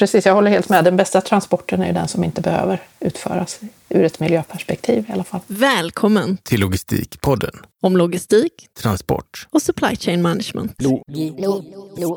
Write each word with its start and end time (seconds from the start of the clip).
precis, 0.00 0.26
jag 0.26 0.34
håller 0.34 0.50
helt 0.50 0.68
med. 0.68 0.84
Den 0.84 0.96
bästa 0.96 1.20
transporten 1.20 1.82
är 1.82 1.86
ju 1.86 1.92
den 1.92 2.08
som 2.08 2.24
inte 2.24 2.40
behöver 2.40 2.82
utföras 3.00 3.60
ur 3.88 4.04
ett 4.04 4.20
miljöperspektiv 4.20 5.04
i 5.08 5.12
alla 5.12 5.24
fall. 5.24 5.40
Välkommen 5.46 6.36
till 6.36 6.60
Logistikpodden 6.60 7.52
om 7.82 7.96
logistik, 7.96 8.68
transport 8.82 9.46
och 9.50 9.62
supply 9.62 9.96
chain 9.96 10.22
management. 10.22 10.82
Lo 10.82 11.02
lo 11.38 11.62
lo 11.96 12.16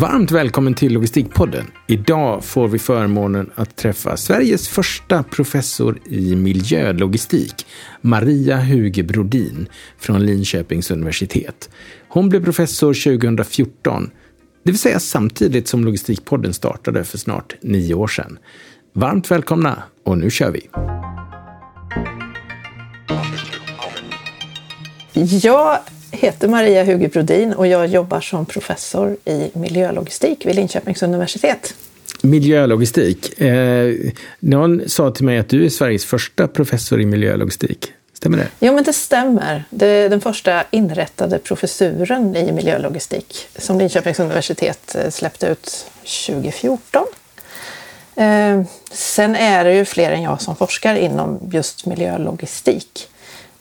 Varmt 0.00 0.30
välkommen 0.30 0.74
till 0.74 0.92
Logistikpodden. 0.92 1.66
Idag 1.86 2.44
får 2.44 2.68
vi 2.68 2.78
förmånen 2.78 3.50
att 3.54 3.76
träffa 3.76 4.16
Sveriges 4.16 4.68
första 4.68 5.22
professor 5.22 5.98
i 6.06 6.36
miljölogistik, 6.36 7.66
Maria 8.00 8.56
Huge 8.56 9.02
Brodin 9.04 9.68
från 9.98 10.26
Linköpings 10.26 10.90
universitet. 10.90 11.70
Hon 12.08 12.28
blev 12.28 12.44
professor 12.44 13.18
2014, 13.18 14.10
det 14.64 14.70
vill 14.70 14.78
säga 14.78 15.00
samtidigt 15.00 15.68
som 15.68 15.84
Logistikpodden 15.84 16.54
startade 16.54 17.04
för 17.04 17.18
snart 17.18 17.54
nio 17.60 17.94
år 17.94 18.08
sedan. 18.08 18.38
Varmt 18.92 19.30
välkomna 19.30 19.82
och 20.04 20.18
nu 20.18 20.30
kör 20.30 20.50
vi! 20.50 20.68
Ja, 25.42 25.84
heter 26.10 26.48
Maria 26.48 26.84
Huge 26.84 27.08
Brodin 27.08 27.52
och 27.52 27.66
jag 27.66 27.86
jobbar 27.86 28.20
som 28.20 28.46
professor 28.46 29.16
i 29.24 29.50
miljölogistik 29.52 30.46
vid 30.46 30.54
Linköpings 30.54 31.02
universitet. 31.02 31.74
Miljölogistik. 32.22 33.40
Eh, 33.40 33.94
någon 34.40 34.88
sa 34.88 35.10
till 35.10 35.24
mig 35.24 35.38
att 35.38 35.48
du 35.48 35.64
är 35.64 35.68
Sveriges 35.68 36.04
första 36.04 36.48
professor 36.48 37.00
i 37.00 37.06
miljölogistik. 37.06 37.92
Stämmer 38.12 38.38
det? 38.38 38.48
Jo, 38.60 38.74
men 38.74 38.84
det 38.84 38.92
stämmer. 38.92 39.64
Det 39.70 39.86
är 39.86 40.08
den 40.08 40.20
första 40.20 40.64
inrättade 40.70 41.38
professuren 41.38 42.36
i 42.36 42.52
miljölogistik 42.52 43.48
som 43.56 43.78
Linköpings 43.78 44.20
universitet 44.20 44.94
eh, 44.94 45.10
släppte 45.10 45.46
ut 45.46 45.86
2014. 46.26 47.04
Eh, 48.16 48.62
sen 48.92 49.36
är 49.36 49.64
det 49.64 49.74
ju 49.74 49.84
fler 49.84 50.10
än 50.10 50.22
jag 50.22 50.42
som 50.42 50.56
forskar 50.56 50.94
inom 50.94 51.38
just 51.52 51.86
miljölogistik. 51.86 53.08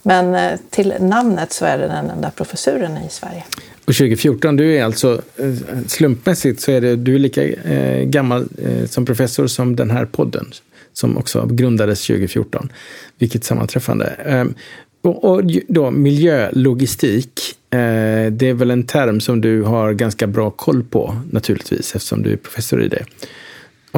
Men 0.07 0.35
eh, 0.35 0.59
till 0.69 0.93
namnet 0.99 1.53
så 1.53 1.65
är 1.65 1.77
det 1.77 1.87
den 1.87 2.09
enda 2.09 2.31
professuren 2.31 2.97
i 2.97 3.09
Sverige. 3.09 3.43
Och 3.85 3.95
2014, 3.95 4.55
du 4.55 4.75
är 4.75 4.83
alltså 4.83 5.21
eh, 5.37 5.53
slumpmässigt 5.87 6.61
så 6.61 6.71
är 6.71 6.81
det, 6.81 6.95
du 6.95 7.15
är 7.15 7.19
lika 7.19 7.43
eh, 7.43 8.03
gammal 8.03 8.47
eh, 8.57 8.85
som 8.85 9.05
professor 9.05 9.47
som 9.47 9.75
den 9.75 9.91
här 9.91 10.05
podden 10.05 10.51
som 10.93 11.17
också 11.17 11.45
grundades 11.45 12.07
2014. 12.07 12.69
Vilket 13.17 13.43
sammanträffande. 13.43 14.05
Ehm, 14.05 14.53
och 15.01 15.43
då 15.67 15.91
miljölogistik, 15.91 17.55
det 17.69 18.47
är 18.47 18.53
väl 18.53 18.71
en 18.71 18.83
term 18.83 19.19
som 19.19 19.41
du 19.41 19.61
har 19.61 19.93
ganska 19.93 20.27
bra 20.27 20.51
koll 20.51 20.83
på 20.83 21.15
naturligtvis 21.31 21.95
eftersom 21.95 22.23
du 22.23 22.33
är 22.33 22.37
professor 22.37 22.83
i 22.83 22.87
det. 22.87 23.05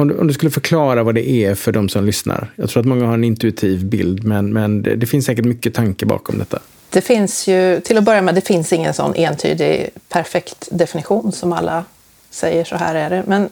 Om 0.00 0.08
du, 0.08 0.18
om 0.18 0.26
du, 0.26 0.34
skulle 0.34 0.50
förklara 0.50 1.02
vad 1.02 1.14
det 1.14 1.30
är 1.30 1.54
för 1.54 1.72
de 1.72 1.88
som 1.88 2.04
lyssnar. 2.04 2.52
Jag 2.56 2.70
tror 2.70 2.80
att 2.80 2.86
många 2.86 3.06
har 3.06 3.14
en 3.14 3.24
intuitiv 3.24 3.84
bild, 3.84 4.24
men, 4.24 4.52
men 4.52 4.82
det, 4.82 4.96
det, 4.96 5.06
finns 5.06 5.26
säkert 5.26 5.44
mycket 5.44 5.74
tanke 5.74 6.06
bakom 6.06 6.38
detta. 6.38 6.58
Det 6.90 7.00
finns 7.00 7.48
ju, 7.48 7.80
till 7.80 7.98
att 7.98 8.04
börja 8.04 8.22
med, 8.22 8.34
det 8.34 8.40
finns 8.40 8.72
ingen 8.72 8.94
sån 8.94 9.14
entydig 9.14 9.88
perfekt 10.08 10.68
definition 10.70 11.32
som 11.32 11.52
alla 11.52 11.84
säger 12.30 12.64
så 12.64 12.76
här 12.76 12.94
är 12.94 13.10
det. 13.10 13.24
Men 13.26 13.48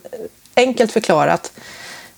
enkelt 0.57 0.93
förklarat 0.93 1.53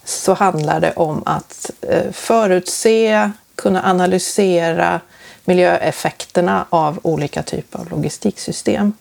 så 0.04 0.34
handlar 0.34 0.80
det 0.80 0.92
om 0.92 1.22
att 1.26 1.70
eh, 1.80 2.12
förutse, 2.12 3.30
kunna 3.54 3.90
analysera 3.90 5.00
miljöeffekterna 5.44 6.66
av 6.70 6.98
olika 7.02 7.42
typer 7.42 7.78
av 7.78 7.90
logistiksystem, 7.90 8.92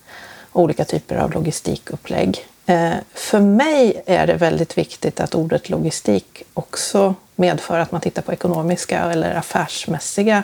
olika 0.53 0.85
typer 0.85 1.15
av 1.15 1.33
logistikupplägg 1.33 2.45
Eh, 2.69 2.93
för 3.13 3.39
mig 3.39 4.03
är 4.05 4.27
det 4.27 4.33
väldigt 4.33 4.77
viktigt 4.77 5.19
att 5.19 5.35
ordet 5.35 5.69
logistik 5.69 6.43
också 6.53 7.15
medför 7.35 7.79
att 7.79 7.91
man 7.91 8.01
tittar 8.01 8.21
på 8.21 8.33
ekonomiska 8.33 8.99
eller 8.99 9.35
affärsmässiga 9.35 10.43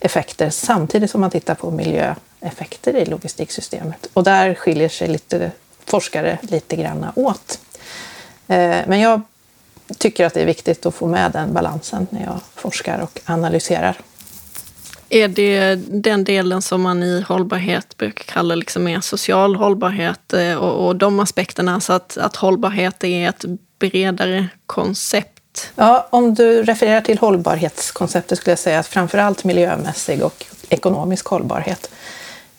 effekter 0.00 0.50
samtidigt 0.50 1.10
som 1.10 1.20
man 1.20 1.30
tittar 1.30 1.54
på 1.54 1.70
miljöeffekter 1.70 2.96
i 2.96 3.04
logistiksystemet. 3.04 4.06
Och 4.12 4.24
där 4.24 4.54
skiljer 4.54 4.88
sig 4.88 5.08
lite 5.08 5.50
forskare 5.84 6.38
lite 6.42 6.76
grann 6.76 7.06
åt. 7.14 7.60
Eh, 8.48 8.78
men 8.86 9.00
jag 9.00 9.20
tycker 9.98 10.26
att 10.26 10.34
det 10.34 10.42
är 10.42 10.46
viktigt 10.46 10.86
att 10.86 10.94
få 10.94 11.06
med 11.06 11.32
den 11.32 11.52
balansen 11.52 12.06
när 12.10 12.24
jag 12.24 12.40
forskar 12.54 12.98
och 12.98 13.20
analyserar. 13.24 13.96
Är 15.14 15.28
det 15.28 15.74
den 15.74 16.24
delen 16.24 16.62
som 16.62 16.82
man 16.82 17.02
i 17.02 17.20
hållbarhet 17.20 17.96
brukar 17.96 18.24
kalla 18.24 18.54
liksom 18.54 18.84
mer 18.84 19.00
social 19.00 19.56
hållbarhet 19.56 20.32
eh, 20.32 20.54
och, 20.54 20.86
och 20.86 20.96
de 20.96 21.20
aspekterna, 21.20 21.80
så 21.80 21.92
att, 21.92 22.16
att 22.16 22.36
hållbarhet 22.36 23.04
är 23.04 23.28
ett 23.28 23.44
bredare 23.78 24.48
koncept? 24.66 25.72
Ja, 25.74 26.08
om 26.10 26.34
du 26.34 26.62
refererar 26.62 27.00
till 27.00 27.18
hållbarhetskonceptet 27.18 28.38
skulle 28.38 28.52
jag 28.52 28.58
säga 28.58 28.78
att 28.78 28.86
framför 28.86 29.18
allt 29.18 29.44
miljömässig 29.44 30.22
och 30.22 30.44
ekonomisk 30.68 31.26
hållbarhet. 31.26 31.90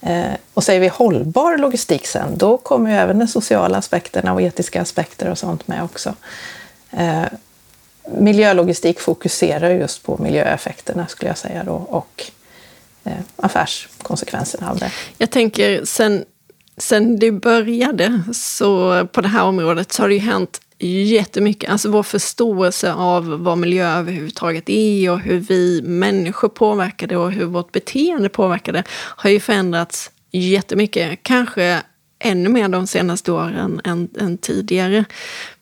Eh, 0.01 0.33
och 0.53 0.63
säger 0.63 0.79
vi 0.79 0.87
hållbar 0.87 1.57
logistik 1.57 2.07
sen, 2.07 2.37
då 2.37 2.57
kommer 2.57 2.89
ju 2.91 2.97
även 2.97 3.19
de 3.19 3.27
sociala 3.27 3.77
aspekterna 3.77 4.33
och 4.33 4.41
etiska 4.41 4.81
aspekter 4.81 5.29
och 5.29 5.37
sånt 5.37 5.67
med 5.67 5.83
också. 5.83 6.15
Eh, 6.91 7.23
miljölogistik 8.17 8.99
fokuserar 8.99 9.69
just 9.69 10.03
på 10.03 10.17
miljöeffekterna 10.17 11.07
skulle 11.07 11.29
jag 11.29 11.37
säga 11.37 11.63
då 11.63 11.73
och 11.73 12.31
eh, 13.03 13.13
affärskonsekvenserna 13.35 14.69
av 14.69 14.77
det. 14.77 14.91
Jag 15.17 15.29
tänker 15.29 15.85
sen, 15.85 16.25
sen 16.77 17.19
det 17.19 17.31
började 17.31 18.23
så 18.33 19.05
på 19.07 19.21
det 19.21 19.27
här 19.27 19.43
området 19.43 19.93
så 19.93 20.03
har 20.03 20.09
det 20.09 20.15
ju 20.15 20.21
hänt 20.21 20.61
jättemycket. 20.79 21.69
Alltså 21.69 21.89
vår 21.89 22.03
förståelse 22.03 22.93
av 22.93 23.43
vad 23.43 23.57
miljö 23.57 23.87
överhuvudtaget 23.87 24.69
är 24.69 25.11
och 25.11 25.19
hur 25.19 25.39
vi 25.39 25.81
människor 25.81 26.49
påverkar 26.49 27.07
det 27.07 27.17
och 27.17 27.31
hur 27.31 27.45
vårt 27.45 27.71
beteende 27.71 28.29
påverkar 28.29 28.73
det 28.73 28.83
har 28.89 29.29
ju 29.29 29.39
förändrats 29.39 30.11
jättemycket. 30.31 31.19
Kanske 31.23 31.81
ännu 32.19 32.49
mer 32.49 32.67
de 32.67 32.87
senaste 32.87 33.31
åren 33.31 33.81
än, 33.83 34.09
än 34.19 34.37
tidigare. 34.37 35.05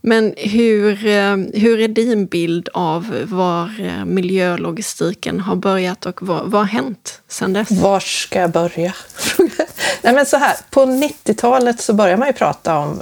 Men 0.01 0.33
hur, 0.37 1.07
eh, 1.07 1.37
hur 1.53 1.79
är 1.79 1.87
din 1.87 2.25
bild 2.25 2.69
av 2.73 3.25
var 3.29 3.79
eh, 3.79 4.05
miljölogistiken 4.05 5.39
har 5.39 5.55
börjat 5.55 6.05
och 6.05 6.23
vad, 6.23 6.51
vad 6.51 6.61
har 6.61 6.67
hänt 6.67 7.21
sedan 7.27 7.53
dess? 7.53 7.71
Var 7.71 7.99
ska 7.99 8.39
jag 8.39 8.51
börja? 8.51 8.93
Nej, 10.01 10.13
men 10.13 10.25
så 10.25 10.37
här, 10.37 10.55
på 10.69 10.85
90-talet 10.85 11.81
så 11.81 11.93
började 11.93 12.17
man 12.17 12.27
ju 12.27 12.33
prata 12.33 12.77
om 12.77 13.01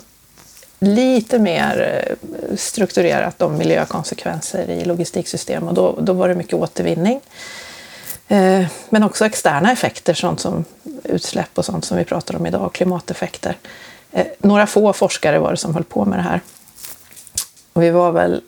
lite 0.80 1.40
mer 1.40 2.06
eh, 2.08 2.56
strukturerat 2.56 3.42
om 3.42 3.58
miljökonsekvenser 3.58 4.70
i 4.70 4.86
logistiksystem 4.86 5.68
och 5.68 5.74
då, 5.74 6.00
då 6.02 6.14
var 6.14 6.28
det 6.28 6.36
mycket 6.36 6.54
återvinning. 6.54 7.22
Men 8.90 9.04
också 9.04 9.26
externa 9.26 9.72
effekter, 9.72 10.14
sånt 10.14 10.40
som 10.40 10.66
utsläpp 11.04 11.50
och 11.54 11.66
sånt 11.66 11.86
som 11.86 11.98
vi 11.98 12.04
pratar 12.04 12.36
om 12.36 12.46
idag, 12.46 12.74
klimateffekter. 12.74 13.58
Några 14.38 14.68
få 14.68 14.94
forskare 14.94 15.40
var 15.40 15.52
det 15.52 15.58
som 15.58 15.74
höll 15.74 15.84
på 15.84 16.06
med 16.06 16.20
det 16.20 16.24
här. 16.24 16.42
Och 17.74 17.84
vi 17.84 17.90
var 17.90 18.12
väl 18.12 18.42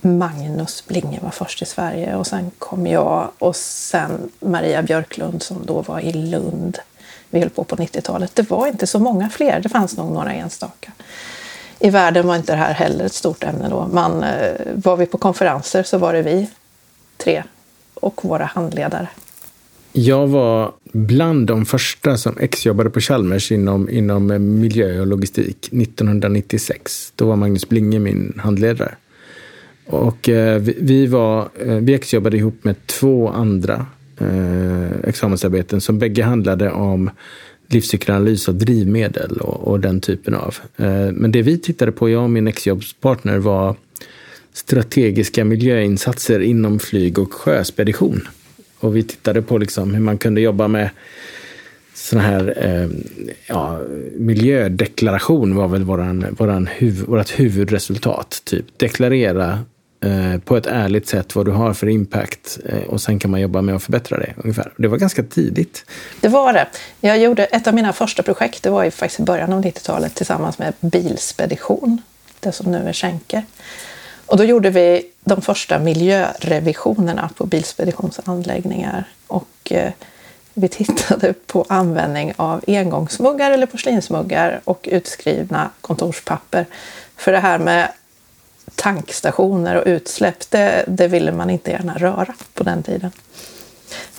Magnus 0.00 0.86
Blinge 0.86 1.20
var 1.22 1.30
först 1.30 1.62
i 1.62 1.64
Sverige 1.64 2.16
och 2.16 2.26
sen 2.26 2.50
kom 2.58 2.86
jag 2.86 3.30
och 3.38 3.56
sen 3.56 4.30
Maria 4.40 4.82
Björklund 4.82 5.42
som 5.42 5.66
då 5.66 5.82
var 5.82 6.00
i 6.00 6.12
Lund. 6.12 6.78
Vi 7.30 7.40
höll 7.40 7.50
på 7.50 7.64
på 7.64 7.76
90-talet. 7.76 8.34
Det 8.34 8.50
var 8.50 8.66
inte 8.66 8.86
så 8.86 8.98
många 8.98 9.30
fler, 9.30 9.60
det 9.60 9.68
fanns 9.68 9.96
nog 9.96 10.12
några 10.12 10.32
enstaka. 10.32 10.92
I 11.78 11.90
världen 11.90 12.26
var 12.26 12.36
inte 12.36 12.52
det 12.52 12.58
här 12.58 12.74
heller 12.74 13.04
ett 13.04 13.12
stort 13.12 13.44
ämne 13.44 13.68
då. 13.68 13.88
Man, 13.92 14.22
eh, 14.22 14.54
var 14.74 14.96
vi 14.96 15.06
på 15.06 15.18
konferenser 15.18 15.82
så 15.82 15.98
var 15.98 16.12
det 16.12 16.22
vi 16.22 16.50
tre 17.16 17.42
och 17.94 18.24
våra 18.24 18.44
handledare. 18.44 19.08
Jag 19.96 20.26
var 20.26 20.72
bland 20.92 21.46
de 21.46 21.66
första 21.66 22.16
som 22.16 22.38
exjobbade 22.38 22.90
på 22.90 23.00
Chalmers 23.00 23.52
inom, 23.52 23.90
inom 23.90 24.30
eh, 24.30 24.38
miljö 24.38 25.00
och 25.00 25.06
logistik 25.06 25.68
1996. 25.72 27.12
Då 27.16 27.26
var 27.26 27.36
Magnus 27.36 27.68
Blinge 27.68 27.98
min 27.98 28.38
handledare. 28.38 28.94
Och 29.86 30.28
eh, 30.28 30.58
vi, 30.58 30.76
vi, 30.80 31.06
var, 31.06 31.48
eh, 31.60 31.76
vi 31.76 31.94
exjobbade 31.94 32.36
ihop 32.36 32.64
med 32.64 32.86
två 32.86 33.28
andra 33.28 33.86
eh, 34.18 35.08
examensarbeten 35.08 35.80
som 35.80 35.98
bägge 35.98 36.22
handlade 36.22 36.70
om 36.70 37.10
livscykelanalys 37.68 38.48
av 38.48 38.54
drivmedel 38.54 39.36
och, 39.36 39.68
och 39.68 39.80
den 39.80 40.00
typen 40.00 40.34
av. 40.34 40.56
Eh, 40.76 41.12
men 41.12 41.32
det 41.32 41.42
vi 41.42 41.58
tittade 41.58 41.92
på, 41.92 42.10
jag 42.10 42.22
och 42.22 42.30
min 42.30 42.48
exjobbspartner, 42.48 43.38
var 43.38 43.76
strategiska 44.52 45.44
miljöinsatser 45.44 46.40
inom 46.40 46.78
flyg 46.78 47.18
och 47.18 47.32
sjöspedition. 47.32 48.28
Och 48.84 48.96
vi 48.96 49.02
tittade 49.02 49.42
på 49.42 49.58
liksom 49.58 49.94
hur 49.94 50.00
man 50.00 50.18
kunde 50.18 50.40
jobba 50.40 50.68
med 50.68 50.90
sån 51.94 52.20
här 52.20 52.54
eh, 52.56 52.88
ja, 53.46 53.80
miljödeklaration 54.16 55.54
var 55.54 55.68
väl 55.68 55.84
våran, 55.84 56.26
våran 56.38 56.66
huv, 56.66 57.04
vårt 57.06 57.38
huvudresultat. 57.38 58.42
Typ 58.44 58.78
deklarera 58.78 59.58
eh, 60.04 60.40
på 60.44 60.56
ett 60.56 60.66
ärligt 60.66 61.08
sätt 61.08 61.34
vad 61.34 61.46
du 61.46 61.50
har 61.50 61.74
för 61.74 61.88
impact 61.88 62.58
eh, 62.64 62.82
och 62.88 63.00
sen 63.00 63.18
kan 63.18 63.30
man 63.30 63.40
jobba 63.40 63.62
med 63.62 63.74
att 63.74 63.82
förbättra 63.82 64.18
det 64.18 64.34
ungefär. 64.36 64.72
Det 64.76 64.88
var 64.88 64.98
ganska 64.98 65.22
tidigt. 65.22 65.86
Det 66.20 66.28
var 66.28 66.52
det. 66.52 66.66
Jag 67.00 67.18
gjorde 67.18 67.44
ett 67.44 67.66
av 67.66 67.74
mina 67.74 67.92
första 67.92 68.22
projekt, 68.22 68.62
det 68.62 68.70
var 68.70 68.84
ju 68.84 68.90
faktiskt 68.90 69.20
i 69.20 69.22
början 69.22 69.52
av 69.52 69.64
90-talet 69.64 70.14
tillsammans 70.14 70.58
med 70.58 70.72
Bilspedition, 70.80 72.02
det 72.40 72.52
som 72.52 72.72
nu 72.72 72.88
är 72.88 72.92
Schenker. 72.92 73.42
Och 74.26 74.36
då 74.36 74.44
gjorde 74.44 74.70
vi 74.70 75.06
de 75.24 75.42
första 75.42 75.78
miljörevisionerna 75.78 77.30
på 77.36 77.46
Bilspeditionsanläggningar 77.46 79.04
och 79.26 79.72
eh, 79.72 79.92
vi 80.54 80.68
tittade 80.68 81.32
på 81.32 81.66
användning 81.68 82.32
av 82.36 82.64
engångsmuggar 82.66 83.50
eller 83.50 83.66
porslinsmuggar 83.66 84.60
och 84.64 84.88
utskrivna 84.92 85.70
kontorspapper. 85.80 86.66
För 87.16 87.32
det 87.32 87.38
här 87.38 87.58
med 87.58 87.88
tankstationer 88.74 89.76
och 89.76 89.82
utsläpp, 89.86 90.50
det, 90.50 90.84
det 90.88 91.08
ville 91.08 91.32
man 91.32 91.50
inte 91.50 91.70
gärna 91.70 91.98
röra 91.98 92.34
på 92.54 92.64
den 92.64 92.82
tiden. 92.82 93.10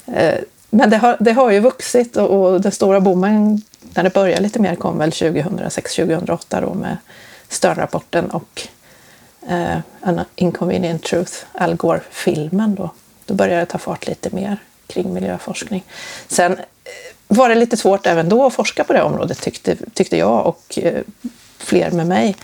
Eh, 0.06 0.40
men 0.70 0.90
det 0.90 0.98
har, 0.98 1.18
det 1.20 1.32
har 1.32 1.52
ju 1.52 1.60
vuxit 1.60 2.18
och, 2.18 2.30
och 2.30 2.62
den 2.62 2.72
stora 2.72 3.00
boomen 3.00 3.62
när 3.94 4.04
det 4.04 4.14
började 4.14 4.42
lite 4.42 4.60
mer 4.60 4.76
kom 4.76 4.98
väl 4.98 5.10
2006-2008 5.10 6.62
då 6.62 6.74
med 6.74 6.98
Sternrapporten 7.50 8.30
och 8.30 8.68
eh, 9.50 9.78
An 10.02 10.22
Inconvenient 10.36 11.04
Truth, 11.04 11.34
Al 11.52 11.76
Gore-filmen 11.76 12.76
då. 12.76 12.90
Då 13.26 13.34
började 13.34 13.60
det 13.60 13.66
ta 13.66 13.78
fart 13.78 14.08
lite 14.08 14.36
mer 14.36 14.58
kring 14.88 15.14
miljöforskning. 15.14 15.84
Sen 16.28 16.52
eh, 16.52 16.60
var 17.28 17.50
det 17.50 17.56
lite 17.56 17.78
svårt 17.78 18.08
även 18.08 18.30
då 18.30 18.46
att 18.46 18.54
forska 18.54 18.84
på 18.84 18.94
det 18.94 19.02
området 19.02 19.42
tyckte, 19.42 19.76
tyckte 19.94 20.18
jag 20.18 20.48
och 20.48 20.80
eh, 20.82 21.02
fler 21.58 21.92
med 21.92 22.08
mig. 22.08 22.36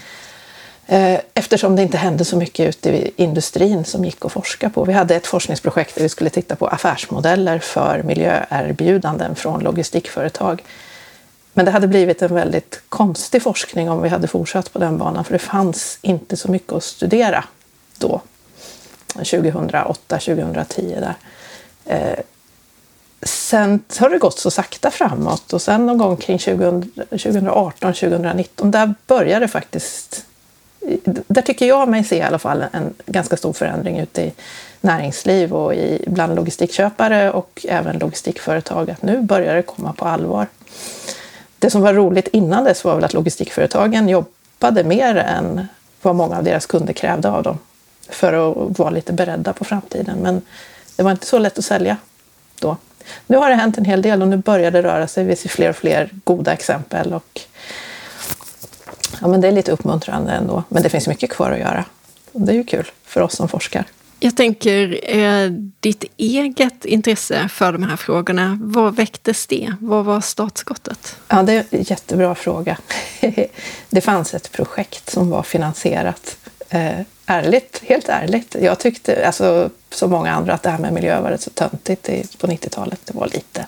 Eh, 0.88 1.20
eftersom 1.34 1.76
det 1.76 1.82
inte 1.82 1.98
hände 1.98 2.26
så 2.26 2.38
mycket 2.38 2.70
ute 2.70 2.90
i 2.90 3.12
industrin 3.16 3.86
som 3.86 4.06
gick 4.06 4.26
att 4.26 4.32
forska 4.32 4.70
på. 4.70 4.86
Vi 4.86 4.94
hade 4.94 5.16
ett 5.16 5.28
forskningsprojekt 5.28 5.96
där 5.96 6.02
vi 6.02 6.10
skulle 6.10 6.30
titta 6.30 6.56
på 6.56 6.68
affärsmodeller 6.68 7.60
för 7.60 8.04
miljöerbjudanden 8.04 9.36
från 9.36 9.64
logistikföretag. 9.64 10.64
Men 11.54 11.66
det 11.66 11.72
hade 11.72 11.88
blivit 11.88 12.22
en 12.22 12.36
väldigt 12.36 12.82
konstig 12.90 13.42
forskning 13.42 13.90
om 13.90 14.02
vi 14.02 14.10
hade 14.10 14.28
fortsatt 14.28 14.74
på 14.74 14.80
den 14.80 14.98
banan 14.98 15.26
för 15.26 15.34
det 15.34 15.40
fanns 15.40 16.00
inte 16.02 16.38
så 16.38 16.52
mycket 16.52 16.74
att 16.74 16.84
studera 16.84 17.44
då, 17.98 18.22
2008, 19.14 20.20
2010 20.20 20.98
där. 21.00 21.16
Eh, 21.86 22.20
sen 23.24 23.84
har 24.00 24.10
det 24.10 24.18
gått 24.18 24.40
så 24.40 24.52
sakta 24.52 24.92
framåt 24.92 25.54
och 25.54 25.62
sen 25.62 25.86
någon 25.86 25.98
gång 25.98 26.18
kring 26.18 26.40
2018, 26.40 27.94
2019, 27.94 28.72
där 28.72 28.94
började 29.08 29.46
det 29.46 29.48
faktiskt 29.48 30.26
där 31.28 31.42
tycker 31.42 31.66
jag 31.66 31.90
mig 31.90 32.04
se 32.04 32.18
i 32.18 32.22
alla 32.22 32.40
fall 32.40 32.66
en 32.72 32.94
ganska 33.06 33.38
stor 33.38 33.54
förändring 33.54 34.00
ute 34.00 34.22
i 34.22 34.34
näringsliv 34.82 35.54
och 35.54 35.74
i, 35.74 36.04
bland 36.08 36.36
logistikköpare 36.36 37.32
och 37.32 37.66
även 37.70 38.00
logistikföretag 38.00 38.92
att 38.92 39.02
nu 39.02 39.22
börjar 39.22 39.56
det 39.56 39.62
komma 39.62 39.94
på 39.94 40.06
allvar. 40.06 40.48
Det 41.62 41.70
som 41.70 41.82
var 41.82 41.94
roligt 41.94 42.28
innan 42.28 42.64
dess 42.64 42.84
var 42.84 42.96
väl 42.96 43.04
att 43.04 43.14
logistikföretagen 43.14 44.10
jobbade 44.10 44.84
mer 44.84 45.16
än 45.16 45.68
vad 46.02 46.16
många 46.16 46.38
av 46.38 46.44
deras 46.44 46.66
kunder 46.66 46.94
krävde 46.94 47.30
av 47.30 47.44
dem 47.44 47.60
för 48.10 48.34
att 48.34 48.80
vara 48.80 48.90
lite 48.90 49.14
beredda 49.14 49.54
på 49.54 49.66
framtiden. 49.66 50.18
Men 50.22 50.42
det 50.96 51.04
var 51.04 51.12
inte 51.12 51.26
så 51.26 51.40
lätt 51.40 51.58
att 51.58 51.66
sälja 51.66 51.98
då. 52.60 52.78
Nu 53.28 53.38
har 53.38 53.50
det 53.50 53.56
hänt 53.56 53.78
en 53.78 53.86
hel 53.86 54.02
del 54.02 54.22
och 54.22 54.28
nu 54.28 54.38
börjar 54.38 54.72
det 54.72 54.82
röra 54.82 55.08
sig. 55.08 55.24
Vi 55.24 55.36
ser 55.36 55.50
fler 55.50 55.70
och 55.70 55.76
fler 55.76 56.10
goda 56.24 56.54
exempel 56.54 57.14
och 57.14 57.42
ja, 59.22 59.28
men 59.28 59.42
det 59.42 59.48
är 59.48 59.52
lite 59.52 59.72
uppmuntrande 59.72 60.32
ändå. 60.32 60.64
Men 60.70 60.84
det 60.84 60.90
finns 60.90 61.08
mycket 61.08 61.30
kvar 61.30 61.52
att 61.52 61.60
göra. 61.60 61.86
Det 62.32 62.52
är 62.52 62.56
ju 62.56 62.64
kul 62.64 62.92
för 63.04 63.22
oss 63.22 63.36
som 63.36 63.48
forskar. 63.48 63.86
Jag 64.24 64.36
tänker, 64.36 65.00
eh, 65.18 65.52
ditt 65.80 66.04
eget 66.18 66.86
intresse 66.86 67.50
för 67.50 67.72
de 67.72 67.84
här 67.84 67.96
frågorna, 67.96 68.58
vad 68.62 68.96
väcktes 68.96 69.48
det? 69.48 69.74
Vad 69.80 70.06
var 70.06 70.22
startskottet? 70.22 71.16
Ja, 71.28 71.44
det 71.44 71.54
är 71.54 71.66
en 71.70 71.84
jättebra 71.84 72.36
fråga. 72.36 72.78
det 73.90 74.02
fanns 74.02 74.34
ett 74.34 74.52
projekt 74.52 75.10
som 75.10 75.30
var 75.30 75.44
finansierat 75.44 76.38
eh, 76.70 77.00
ärligt, 77.26 77.82
helt 77.86 78.10
ärligt. 78.10 78.56
Jag 78.62 78.80
tyckte, 78.80 79.28
alltså, 79.28 79.70
som 79.90 80.12
många 80.12 80.32
andra, 80.32 80.54
att 80.54 80.64
det 80.64 80.70
här 80.70 80.80
med 80.80 80.94
miljö 80.94 81.22
var 81.22 81.30
rätt 81.30 81.42
så 81.42 81.50
töntigt 81.50 82.38
på 82.38 82.48
90-talet. 82.48 83.02
Det 83.06 83.14
var 83.14 83.28
lite... 83.28 83.66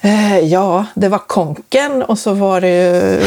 Eh, 0.00 0.38
ja, 0.38 0.86
det 0.94 1.08
var 1.08 1.18
konken 1.18 2.02
och 2.02 2.18
så 2.18 2.32
var 2.32 2.60
det 2.60 2.68
ju 2.68 3.22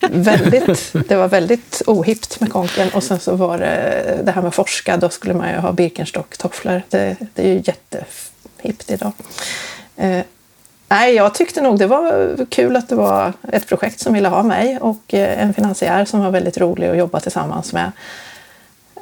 väldigt, 0.00 0.92
det 1.08 1.16
var 1.16 1.28
väldigt 1.28 1.82
ohippt 1.86 2.40
med 2.40 2.52
konken. 2.52 2.88
Och 2.94 3.02
sen 3.02 3.20
så 3.20 3.36
var 3.36 3.58
det 3.58 4.20
det 4.24 4.30
här 4.30 4.42
med 4.42 4.54
forska, 4.54 4.96
då 4.96 5.08
skulle 5.08 5.34
man 5.34 5.50
ju 5.50 5.56
ha 5.56 5.72
Birkenstock-tofflor. 5.72 6.82
Det, 6.88 7.16
det, 7.34 7.42
är 7.42 7.48
ju 7.48 7.62
jättehippt 7.64 8.90
idag. 8.90 9.12
Eh, 9.96 10.22
nej, 10.88 11.14
jag 11.14 11.34
tyckte 11.34 11.60
nog 11.60 11.78
det 11.78 11.86
var 11.86 12.36
kul 12.50 12.76
att 12.76 12.88
det 12.88 12.94
var 12.94 13.32
ett 13.52 13.66
projekt 13.66 14.00
som 14.00 14.12
ville 14.12 14.28
ha 14.28 14.42
mig 14.42 14.78
och 14.80 15.14
eh, 15.14 15.42
en 15.42 15.54
finansiär 15.54 16.04
som 16.04 16.20
var 16.20 16.30
väldigt 16.30 16.58
rolig 16.58 16.88
att 16.88 16.96
jobba 16.96 17.20
tillsammans 17.20 17.72
med. 17.72 17.92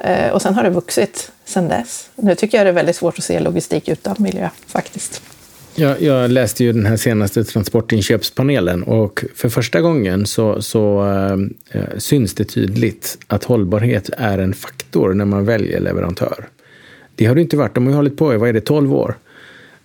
Eh, 0.00 0.30
och 0.30 0.42
sen 0.42 0.54
har 0.54 0.62
det 0.62 0.70
vuxit 0.70 1.32
sen 1.44 1.68
dess. 1.68 2.10
Nu 2.14 2.34
tycker 2.34 2.58
jag 2.58 2.66
det 2.66 2.70
är 2.70 2.74
väldigt 2.74 2.96
svårt 2.96 3.18
att 3.18 3.24
se 3.24 3.40
logistik 3.40 3.88
utan 3.88 4.16
miljö 4.18 4.48
faktiskt. 4.66 5.22
Jag, 5.80 6.02
jag, 6.02 6.30
läste 6.30 6.64
ju 6.64 6.72
den 6.72 6.86
här 6.86 6.96
senaste 6.96 7.44
transportinköpspanelen 7.44 8.82
och 8.82 9.24
för 9.34 9.48
första 9.48 9.80
gången 9.80 10.26
så, 10.26 10.62
så 10.62 11.04
äh, 11.70 11.82
syns 11.98 12.34
det 12.34 12.44
tydligt 12.44 13.18
att 13.26 13.44
hållbarhet 13.44 14.10
är 14.16 14.38
en 14.38 14.54
faktor 14.54 15.14
när 15.14 15.24
man 15.24 15.44
väljer 15.44 15.80
leverantör. 15.80 16.48
Det 17.14 17.26
har 17.26 17.34
det 17.34 17.40
inte 17.40 17.56
varit. 17.56 17.74
De 17.74 17.84
har 17.84 17.92
ju 17.92 17.96
hållit 17.96 18.16
på 18.16 18.34
i, 18.34 18.36
vad 18.36 18.48
är 18.48 18.52
det, 18.52 18.60
12 18.60 18.94
år. 18.94 19.16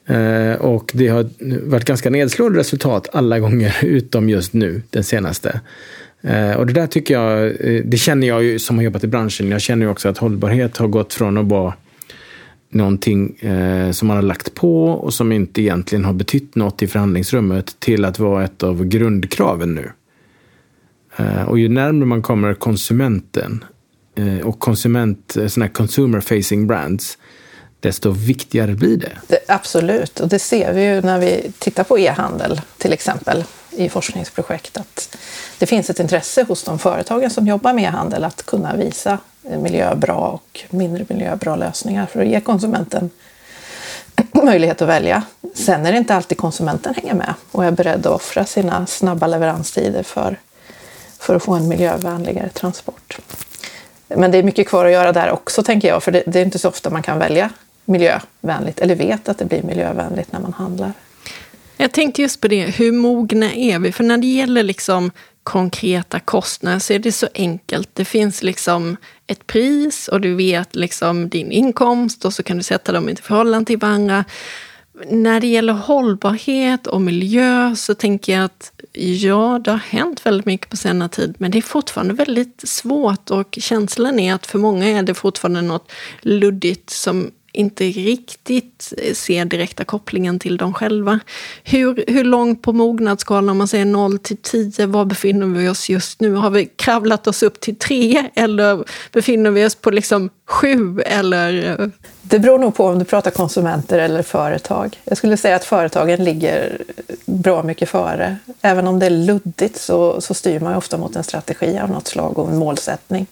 Eh, 0.06 0.54
och 0.54 0.92
det 0.94 1.07
har 1.07 1.30
varit 1.69 1.86
ganska 1.86 2.10
nedslående 2.10 2.60
resultat 2.60 3.10
alla 3.12 3.39
gånger 3.39 3.75
utom 3.81 4.30
just 4.30 4.54
nu, 4.54 4.81
den 4.89 5.04
senaste. 5.04 5.62
Eh, 6.22 6.54
och 6.54 6.68
det 6.68 6.74
där 6.74 6.88
tycker 6.88 7.13
jag, 7.13 7.46
eh, 7.46 7.81
det 7.86 7.98
känner 7.98 8.28
jag 8.28 8.44
ju 8.44 8.60
som 8.60 8.78
har 8.78 8.84
jobbat 8.84 9.04
i 9.04 9.07
branschen. 9.07 9.50
Jag 9.50 9.62
känner 9.62 9.86
ju 9.86 9.92
också 9.92 10.10
att 10.10 10.18
hållbarhet 10.18 10.78
har 10.78 10.88
gått 10.88 11.13
från 11.13 11.38
att 11.38 11.46
vara 11.46 11.74
någonting 12.74 13.36
eh, 13.36 13.92
som 13.92 14.08
man 14.08 14.18
har 14.18 14.22
lagt 14.22 14.56
på 14.56 14.86
och 14.86 15.14
som 15.14 15.31
inte 15.31 15.62
egentligen 15.62 16.06
har 16.06 16.14
betytt 16.14 16.56
något 16.56 16.81
i 16.81 16.88
förhandlingsrummet 16.88 17.80
till 17.80 18.06
att 18.06 18.20
vara 18.20 18.44
ett 18.44 18.64
av 18.64 18.86
grundkraven 18.86 19.75
nu. 19.75 19.92
Eh, 21.18 21.44
och 21.44 21.60
ju 21.60 21.70
närmare 21.70 22.06
man 22.06 22.22
kommer 22.22 22.54
konsumenten 22.54 23.66
eh, 24.16 24.48
och 24.48 24.60
konsument, 24.60 25.38
eh, 25.38 25.48
såna 25.48 25.66
här 25.66 25.74
consumer 25.74 26.20
facing 26.20 26.68
brands, 26.68 27.18
desto 27.80 28.12
viktigare 28.12 28.75
blir 28.75 28.98
det. 28.98 29.18
det. 29.28 29.40
Absolut, 29.48 30.20
och 30.20 30.28
det 30.28 30.40
ser 30.40 30.74
vi 30.74 30.86
ju 30.86 31.01
när 31.01 31.20
vi 31.20 31.51
tittar 31.60 31.84
på 31.84 32.00
e-handel 32.00 32.62
till 32.77 32.94
exempel 32.94 33.44
i 33.72 33.89
forskningsprojekt 33.89 34.77
att 34.77 35.18
det 35.60 35.65
finns 35.65 35.89
ett 35.89 36.00
intresse 36.00 36.46
hos 36.48 36.63
de 36.63 36.80
företagen 36.80 37.30
som 37.30 37.48
jobbar 37.48 37.74
med 37.74 37.84
e-handel 37.84 38.24
att 38.24 38.46
kunna 38.46 38.75
visa 38.75 39.18
miljöbra 39.43 40.15
och 40.15 40.63
mindre 40.69 41.05
miljöbra 41.09 41.55
lösningar 41.55 42.05
för 42.05 42.21
att 42.21 42.27
ge 42.27 42.39
konsumenten 42.39 43.09
möjlighet 44.31 44.81
att 44.81 44.88
välja. 44.88 45.23
Sen 45.53 45.85
är 45.85 45.91
det 45.91 45.97
inte 45.97 46.15
alltid 46.15 46.38
konsumenten 46.38 46.93
hänger 46.95 47.13
med 47.13 47.33
och 47.51 47.65
är 47.65 47.71
beredd 47.71 48.07
att 48.07 48.13
offra 48.13 48.45
sina 48.45 48.85
snabba 48.85 49.27
leveranstider 49.27 50.03
för, 50.03 50.39
för 51.19 51.35
att 51.35 51.43
få 51.43 51.53
en 51.53 51.67
miljövänligare 51.67 52.50
transport. 52.50 53.19
Men 54.07 54.31
det 54.31 54.38
är 54.38 54.43
mycket 54.43 54.67
kvar 54.67 54.85
att 54.85 54.91
göra 54.91 55.12
där 55.12 55.31
också, 55.31 55.63
tänker 55.63 55.88
jag, 55.88 56.03
för 56.03 56.12
det, 56.12 56.23
det 56.27 56.39
är 56.39 56.45
inte 56.45 56.59
så 56.59 56.69
ofta 56.69 56.89
man 56.89 57.03
kan 57.03 57.19
välja 57.19 57.50
miljövänligt 57.85 58.79
eller 58.79 58.95
vet 58.95 59.29
att 59.29 59.38
det 59.38 59.45
blir 59.45 59.63
miljövänligt 59.63 60.31
när 60.31 60.39
man 60.39 60.53
handlar. 60.53 60.93
Jag 61.77 61.91
tänkte 61.91 62.21
just 62.21 62.41
på 62.41 62.47
det, 62.47 62.65
hur 62.65 62.91
mogna 62.91 63.53
är 63.53 63.79
vi? 63.79 63.91
För 63.91 64.03
när 64.03 64.17
det 64.17 64.27
gäller 64.27 64.63
liksom 64.63 65.12
konkreta 65.43 66.19
kostnader 66.19 66.79
så 66.79 66.93
är 66.93 67.00
det 67.00 67.12
så 67.12 67.27
enkelt. 67.33 67.89
Det 67.93 68.05
finns 68.05 68.43
liksom 68.43 68.97
ett 69.27 69.47
pris 69.47 70.07
och 70.07 70.21
du 70.21 70.35
vet 70.35 70.75
liksom 70.75 71.29
din 71.29 71.51
inkomst 71.51 72.25
och 72.25 72.33
så 72.33 72.43
kan 72.43 72.57
du 72.57 72.63
sätta 72.63 72.91
dem 72.91 73.09
i 73.09 73.15
förhållande 73.15 73.65
till 73.65 73.79
varandra. 73.79 74.25
När 75.09 75.39
det 75.39 75.47
gäller 75.47 75.73
hållbarhet 75.73 76.88
och 76.88 77.01
miljö 77.01 77.75
så 77.75 77.95
tänker 77.95 78.33
jag 78.33 78.43
att 78.45 78.71
ja, 78.93 79.62
det 79.63 79.71
har 79.71 79.77
hänt 79.77 80.25
väldigt 80.25 80.45
mycket 80.45 80.69
på 80.69 80.77
senare 80.77 81.09
tid, 81.09 81.35
men 81.38 81.51
det 81.51 81.57
är 81.57 81.62
fortfarande 81.62 82.13
väldigt 82.13 82.62
svårt 82.67 83.29
och 83.31 83.57
känslan 83.62 84.19
är 84.19 84.33
att 84.33 84.45
för 84.45 84.59
många 84.59 84.85
är 84.88 85.03
det 85.03 85.13
fortfarande 85.13 85.62
något 85.62 85.91
luddigt 86.21 86.89
som 86.89 87.31
inte 87.53 87.83
riktigt 87.83 88.93
eh, 88.98 89.13
ser 89.13 89.45
direkta 89.45 89.83
kopplingen 89.83 90.39
till 90.39 90.57
dem 90.57 90.74
själva. 90.74 91.19
Hur, 91.63 92.03
hur 92.07 92.24
långt 92.24 92.62
på 92.62 92.74
mognadsskalan, 92.74 93.50
om 93.50 93.57
man 93.57 93.67
säger 93.67 93.86
0 93.86 94.19
till 94.19 94.38
10, 94.38 94.86
var 94.86 95.05
befinner 95.05 95.45
vi 95.45 95.69
oss 95.69 95.89
just 95.89 96.19
nu? 96.19 96.33
Har 96.33 96.50
vi 96.50 96.65
kravlat 96.65 97.27
oss 97.27 97.43
upp 97.43 97.60
till 97.60 97.75
3 97.75 98.29
eller 98.36 98.83
befinner 99.12 99.51
vi 99.51 99.65
oss 99.65 99.75
på 99.75 99.91
liksom 99.91 100.29
7? 100.45 101.00
Eller? 101.00 101.91
Det 102.22 102.39
beror 102.39 102.60
nog 102.60 102.75
på 102.75 102.86
om 102.86 103.00
du 103.00 103.05
pratar 103.05 103.31
konsumenter 103.31 104.00
eller 104.00 104.24
företag. 104.24 105.00
Jag 105.03 105.17
skulle 105.17 105.38
säga 105.38 105.55
att 105.55 105.65
företagen 105.65 106.24
ligger 106.24 106.81
bra 107.25 107.63
mycket 107.63 107.89
före. 107.89 108.38
Även 108.62 108.88
om 108.88 109.00
det 109.00 109.05
är 109.05 109.10
luddigt 109.10 109.79
så, 109.79 110.22
så 110.22 110.33
styr 110.33 110.60
man 110.60 110.75
ofta 110.75 110.98
mot 110.98 111.15
en 111.15 111.24
strategi 111.24 111.79
av 111.79 111.89
något 111.89 112.07
slag 112.07 112.39
och 112.39 112.50
en 112.50 112.57
målsättning. 112.57 113.27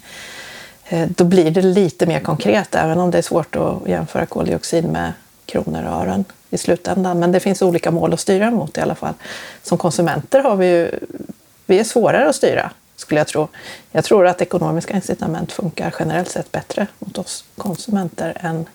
Eh, 0.92 1.08
då 1.10 1.24
blir 1.24 1.52
det 1.52 1.62
lite 1.62 2.06
mer 2.06 2.20
konkret, 2.20 2.76
även 2.76 3.00
om 3.00 3.12
det 3.12 3.18
är 3.18 3.22
svårt 3.22 3.56
att 3.56 3.88
jämföra 3.88 4.26
koldioxid 4.26 4.86
med 4.86 5.14
kronor 5.46 5.84
och 5.84 6.02
ören 6.02 6.26
i 6.50 6.58
slutändan. 6.58 7.20
Men 7.20 7.32
det 7.32 7.40
finns 7.40 7.62
olika 7.62 7.92
mål 7.92 8.14
att 8.14 8.20
styra 8.20 8.52
mot 8.52 8.78
i 8.78 8.82
alla 8.82 8.96
fall. 8.96 9.14
Som 9.64 9.78
konsumenter 9.78 10.40
har 10.40 10.56
vi 10.56 10.68
ju, 10.68 10.92
vi 11.66 11.80
är 11.80 11.84
svårare 11.84 12.30
att 12.30 12.36
styra, 12.36 12.72
skulle 12.96 13.20
jag 13.20 13.28
tro. 13.28 13.48
Jag 13.92 14.04
tror 14.04 14.28
att 14.28 14.42
ekonomiska 14.42 14.94
incitament 14.94 15.52
funkar 15.52 15.96
generellt 16.00 16.30
sett 16.30 16.52
bättre 16.52 16.88
mot 17.00 17.18
oss 17.18 17.46
konsumenter 17.58 18.38
än 18.40 18.66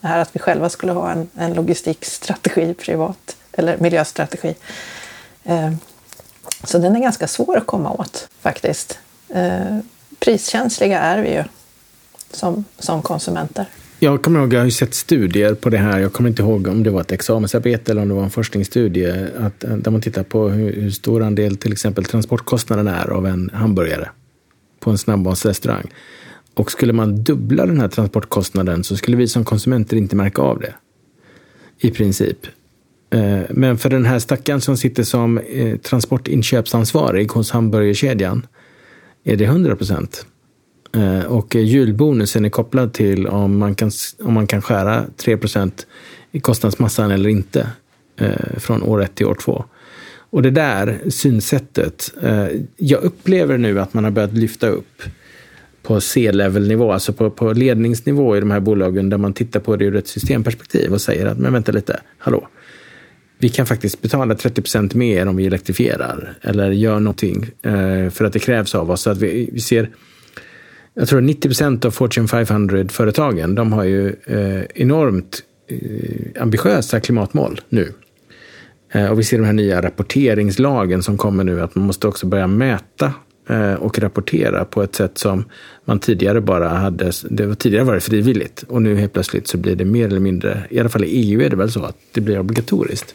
det 0.00 0.08
här 0.08 0.18
att 0.18 0.36
vi 0.36 0.40
själva 0.40 0.68
skulle 0.68 0.92
ha 0.92 1.10
en, 1.10 1.28
en 1.38 1.54
logistikstrategi 1.54 2.74
privat, 2.74 3.36
eller 3.52 3.78
miljöstrategi. 3.78 4.54
Eh, 5.44 5.72
så 6.64 6.78
den 6.78 6.96
är 6.96 7.00
ganska 7.00 7.28
svår 7.28 7.56
att 7.56 7.66
komma 7.66 7.92
åt 7.92 8.28
faktiskt. 8.40 8.98
Eh, 9.28 9.78
priskänsliga 10.18 11.00
är 11.00 11.18
vi 11.18 11.32
ju 11.34 11.44
som, 12.30 12.64
som 12.78 13.02
konsumenter. 13.02 13.66
Jag 14.00 14.22
kommer 14.22 14.40
ihåg, 14.40 14.52
jag 14.52 14.60
har 14.60 14.64
ju 14.64 14.70
sett 14.70 14.94
studier 14.94 15.54
på 15.54 15.70
det 15.70 15.78
här. 15.78 15.98
Jag 15.98 16.12
kommer 16.12 16.30
inte 16.30 16.42
ihåg 16.42 16.66
om 16.66 16.82
det 16.82 16.90
var 16.90 17.00
ett 17.00 17.12
examensarbete 17.12 17.92
eller 17.92 18.02
om 18.02 18.08
det 18.08 18.14
var 18.14 18.22
en 18.22 18.30
forskningsstudie. 18.30 19.28
Att, 19.38 19.64
eh, 19.64 19.76
där 19.76 19.90
man 19.90 20.00
tittar 20.00 20.22
på 20.22 20.48
hur, 20.48 20.72
hur 20.72 20.90
stor 20.90 21.22
andel 21.22 21.56
till 21.56 21.72
exempel 21.72 22.04
transportkostnaden 22.04 22.88
är 22.88 23.10
av 23.10 23.26
en 23.26 23.50
hamburgare 23.54 24.08
på 24.80 24.90
en 24.90 24.98
snabbmatsrestaurang. 24.98 25.86
Och 26.54 26.72
skulle 26.72 26.92
man 26.92 27.22
dubbla 27.22 27.66
den 27.66 27.80
här 27.80 27.88
transportkostnaden 27.88 28.84
så 28.84 28.96
skulle 28.96 29.16
vi 29.16 29.28
som 29.28 29.44
konsumenter 29.44 29.96
inte 29.96 30.16
märka 30.16 30.42
av 30.42 30.60
det. 30.60 30.74
I 31.80 31.90
princip. 31.90 32.46
Eh, 33.10 33.40
men 33.50 33.78
för 33.78 33.90
den 33.90 34.06
här 34.06 34.18
stackaren 34.18 34.60
som 34.60 34.76
sitter 34.76 35.02
som 35.02 35.38
eh, 35.38 35.76
transportinköpsansvarig 35.76 37.28
hos 37.28 37.50
hamburgerkedjan 37.50 38.46
är 39.24 39.36
det 39.36 39.44
100 39.44 39.76
procent. 39.76 40.26
Eh, 40.92 41.24
och 41.24 41.54
julbonusen 41.54 42.44
är 42.44 42.48
kopplad 42.48 42.92
till 42.92 43.26
om 43.26 43.58
man 43.58 43.74
kan, 43.74 43.90
om 44.18 44.34
man 44.34 44.46
kan 44.46 44.62
skära 44.62 45.04
3 45.16 45.36
procent 45.36 45.86
i 46.32 46.40
kostnadsmassan 46.40 47.10
eller 47.10 47.28
inte 47.30 47.66
eh, 48.16 48.58
från 48.58 48.82
år 48.82 49.02
ett 49.02 49.14
till 49.14 49.26
år 49.26 49.34
två. 49.34 49.64
Och 50.30 50.42
det 50.42 50.50
där 50.50 50.98
synsättet, 51.08 52.12
eh, 52.22 52.46
jag 52.76 53.02
upplever 53.02 53.58
nu 53.58 53.80
att 53.80 53.94
man 53.94 54.04
har 54.04 54.10
börjat 54.10 54.32
lyfta 54.32 54.68
upp 54.68 55.02
på 55.82 56.00
C-level-nivå, 56.00 56.92
alltså 56.92 57.12
på, 57.12 57.30
på 57.30 57.52
ledningsnivå 57.52 58.36
i 58.36 58.40
de 58.40 58.50
här 58.50 58.60
bolagen, 58.60 59.10
där 59.10 59.18
man 59.18 59.32
tittar 59.32 59.60
på 59.60 59.76
det 59.76 59.84
ur 59.84 59.96
ett 59.96 60.08
systemperspektiv 60.08 60.92
och 60.92 61.00
säger 61.00 61.26
att 61.26 61.38
men 61.38 61.52
vänta 61.52 61.72
lite, 61.72 62.00
hallå, 62.18 62.48
vi 63.38 63.48
kan 63.48 63.66
faktiskt 63.66 64.02
betala 64.02 64.34
30 64.34 64.62
procent 64.62 64.94
mer 64.94 65.26
om 65.26 65.36
vi 65.36 65.46
elektrifierar 65.46 66.34
eller 66.42 66.70
gör 66.70 67.00
någonting 67.00 67.50
för 68.10 68.24
att 68.24 68.32
det 68.32 68.38
krävs 68.38 68.74
av 68.74 68.90
oss. 68.90 69.00
Så 69.00 69.10
att 69.10 69.18
vi, 69.18 69.50
vi 69.52 69.60
ser, 69.60 69.90
jag 70.98 71.08
tror 71.08 71.20
90 71.20 71.48
procent 71.48 71.84
av 71.84 71.90
Fortune 71.90 72.26
500-företagen, 72.26 73.54
de 73.54 73.72
har 73.72 73.84
ju 73.84 74.16
eh, 74.26 74.62
enormt 74.74 75.42
eh, 75.68 76.42
ambitiösa 76.42 77.00
klimatmål 77.00 77.60
nu. 77.68 77.92
Eh, 78.92 79.06
och 79.06 79.18
vi 79.18 79.24
ser 79.24 79.38
de 79.38 79.44
här 79.44 79.52
nya 79.52 79.82
rapporteringslagen 79.82 81.02
som 81.02 81.18
kommer 81.18 81.44
nu, 81.44 81.60
att 81.62 81.74
man 81.74 81.86
måste 81.86 82.08
också 82.08 82.26
börja 82.26 82.46
mäta 82.46 83.12
eh, 83.48 83.74
och 83.74 83.98
rapportera 83.98 84.64
på 84.64 84.82
ett 84.82 84.94
sätt 84.94 85.18
som 85.18 85.44
man 85.84 85.98
tidigare 85.98 86.40
bara 86.40 86.68
hade, 86.68 87.12
det 87.30 87.46
var 87.46 87.54
tidigare 87.54 87.84
var 87.84 87.94
det 87.94 88.00
frivilligt 88.00 88.64
och 88.68 88.82
nu 88.82 88.96
helt 88.96 89.12
plötsligt 89.12 89.48
så 89.48 89.58
blir 89.58 89.76
det 89.76 89.84
mer 89.84 90.06
eller 90.06 90.20
mindre, 90.20 90.62
i 90.70 90.80
alla 90.80 90.88
fall 90.88 91.04
i 91.04 91.08
EU 91.08 91.42
är 91.42 91.50
det 91.50 91.56
väl 91.56 91.70
så 91.70 91.84
att 91.84 91.96
det 92.12 92.20
blir 92.20 92.38
obligatoriskt 92.38 93.14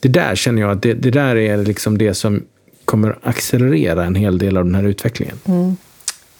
det 0.00 0.08
där 0.08 0.34
känner 0.34 0.62
jag 0.62 0.70
att 0.70 0.82
det, 0.82 0.94
det 0.94 1.10
där 1.10 1.36
är 1.36 1.56
liksom 1.56 1.98
det 1.98 2.14
som 2.14 2.42
kommer 2.84 3.18
accelerera 3.22 4.04
en 4.04 4.14
hel 4.14 4.38
del 4.38 4.56
av 4.56 4.64
den 4.64 4.74
här 4.74 4.84
utvecklingen. 4.84 5.36
Mm. 5.44 5.76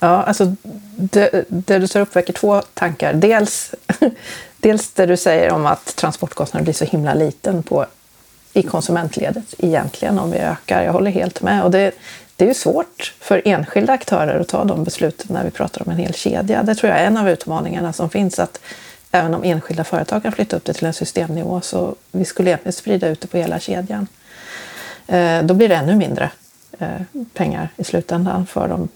Ja, 0.01 0.23
alltså 0.23 0.55
det, 0.97 1.45
det, 1.49 1.79
du 1.79 1.87
tar 1.87 2.01
upp 2.01 2.17
väcker 2.17 2.33
två 2.33 2.63
tankar. 2.75 3.15
Dels, 3.15 3.75
dels 4.57 4.91
det 4.91 5.07
du 5.07 5.17
säger 5.17 5.53
om 5.53 5.67
att 5.67 5.97
transportkostnaden 5.97 6.65
blir 6.65 6.75
så 6.75 6.85
himla 6.85 7.15
liten 7.15 7.63
på, 7.63 7.87
i 8.53 8.63
konsumentledet 8.63 9.55
egentligen 9.59 10.19
om 10.19 10.31
vi 10.31 10.39
ökar. 10.39 10.83
Jag 10.83 10.93
håller 10.93 11.11
helt 11.11 11.43
med. 11.43 11.65
Och 11.65 11.71
det, 11.71 11.93
det 12.37 12.45
är 12.45 12.49
ju 12.49 12.55
svårt 12.55 13.15
för 13.21 13.43
enskilda 13.45 13.93
aktörer 13.93 14.41
att 14.41 14.49
ta 14.49 14.65
de 14.65 14.85
besluten 14.85 15.27
när 15.31 15.45
vi 15.45 15.51
pratar 15.51 15.83
om 15.87 15.93
en 15.93 15.99
hel 15.99 16.15
kedja. 16.15 16.63
Det 16.63 16.75
tror 16.75 16.93
jag 16.93 17.01
är 17.01 17.07
en 17.07 17.17
av 17.17 17.29
utmaningarna 17.29 17.93
som 17.93 18.11
finns. 18.11 18.39
att 18.39 18.61
även 19.11 19.35
om 19.35 19.45
enskilda 19.45 19.85
företag 19.85 20.23
kan 20.23 20.33
flytta 20.33 20.57
upp 20.57 20.65
det 20.65 20.73
till 20.73 20.87
en 20.87 20.93
systemnivå 20.93 21.61
så 21.61 21.95
vi 22.13 22.25
skulle 22.25 22.51
egentligen 22.51 22.73
sprida 22.73 23.09
ut 23.09 23.21
det 23.21 23.29
på 23.29 23.37
hela 23.37 23.61
kedjan. 23.61 24.07
Eh, 25.07 25.43
då 25.43 25.55
blir 25.55 25.69
det 25.69 25.75
ännu 25.75 25.95
mindre 25.95 26.31
eh, 26.79 27.03
pengar 27.35 27.69
i 27.77 27.85
slutändan 27.85 28.47
för 28.47 28.69
de 28.69 28.89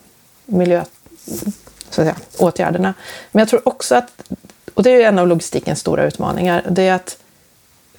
miljö, 0.47 0.85
så 1.25 1.51
att 1.89 1.95
säga, 1.95 2.17
åtgärderna. 2.39 2.95
Men 3.33 3.41
jag 3.41 3.49
tror 3.49 3.69
också 3.69 3.95
att, 3.95 4.33
och 4.75 4.83
det 4.83 4.91
är 4.91 5.09
en 5.09 5.19
av 5.19 5.29
logistikens 5.29 5.81
stora 5.81 6.05
utmaningar, 6.05 6.63
det 6.71 6.89
är 6.89 6.95
att 6.95 7.17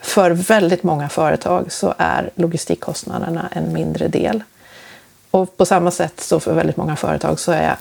för 0.01 0.31
väldigt 0.31 0.83
många 0.83 1.09
företag 1.09 1.71
så 1.71 1.93
är 1.97 2.29
logistikkostnaderna 2.35 3.49
en 3.51 3.73
mindre 3.73 4.07
del. 4.07 4.43
Och 5.31 5.57
på 5.57 5.65
samma 5.65 5.91
sätt 5.91 6.21
så 6.21 6.39
för 6.39 6.53
väldigt 6.53 6.77
många 6.77 6.95
företag 6.95 7.39
så 7.39 7.51
är 7.51 7.75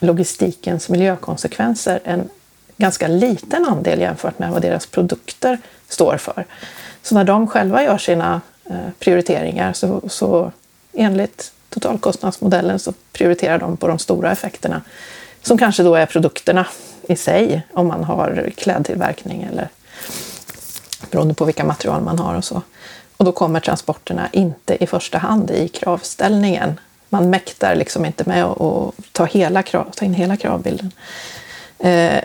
logistikens 0.00 0.88
miljökonsekvenser 0.88 2.00
en 2.04 2.28
ganska 2.76 3.08
liten 3.08 3.64
andel 3.64 4.00
jämfört 4.00 4.38
med 4.38 4.50
vad 4.50 4.62
deras 4.62 4.86
produkter 4.86 5.58
står 5.88 6.16
för. 6.16 6.44
Så 7.02 7.14
när 7.14 7.24
de 7.24 7.46
själva 7.46 7.82
gör 7.82 7.98
sina 7.98 8.40
eh, 8.64 8.90
prioriteringar 8.98 9.72
så, 9.72 10.02
så 10.08 10.52
enligt 10.92 11.52
totalkostnadsmodellen 11.70 12.78
så 12.78 12.92
prioriterar 13.12 13.58
de 13.58 13.76
på 13.76 13.88
de 13.88 13.98
stora 13.98 14.32
effekterna 14.32 14.82
som 15.42 15.58
kanske 15.58 15.82
då 15.82 15.94
är 15.94 16.06
produkterna 16.06 16.66
i 17.02 17.16
sig 17.16 17.62
om 17.72 17.86
man 17.86 18.04
har 18.04 18.50
klädtillverkning 18.56 19.42
eller 19.42 19.68
beroende 21.10 21.34
på 21.34 21.44
vilka 21.44 21.64
material 21.64 22.02
man 22.02 22.18
har 22.18 22.34
och 22.34 22.44
så. 22.44 22.62
Och 23.16 23.24
då 23.24 23.32
kommer 23.32 23.60
transporterna 23.60 24.28
inte 24.32 24.84
i 24.84 24.86
första 24.86 25.18
hand 25.18 25.50
i 25.50 25.68
kravställningen. 25.68 26.80
Man 27.08 27.30
mäktar 27.30 27.74
liksom 27.74 28.04
inte 28.04 28.24
med 28.26 28.44
att 28.44 28.94
ta, 29.12 29.24
hela 29.24 29.62
krav, 29.62 29.90
ta 29.96 30.04
in 30.04 30.14
hela 30.14 30.36
kravbilden. 30.36 30.92
Eh, 31.78 32.20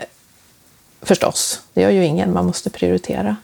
förstås. 1.02 1.60
Det 1.74 1.82
gör 1.82 1.90
ju 1.90 2.04
ingen, 2.04 2.32
man 2.32 2.46
måste 2.46 2.70
prioritera. 2.70 3.36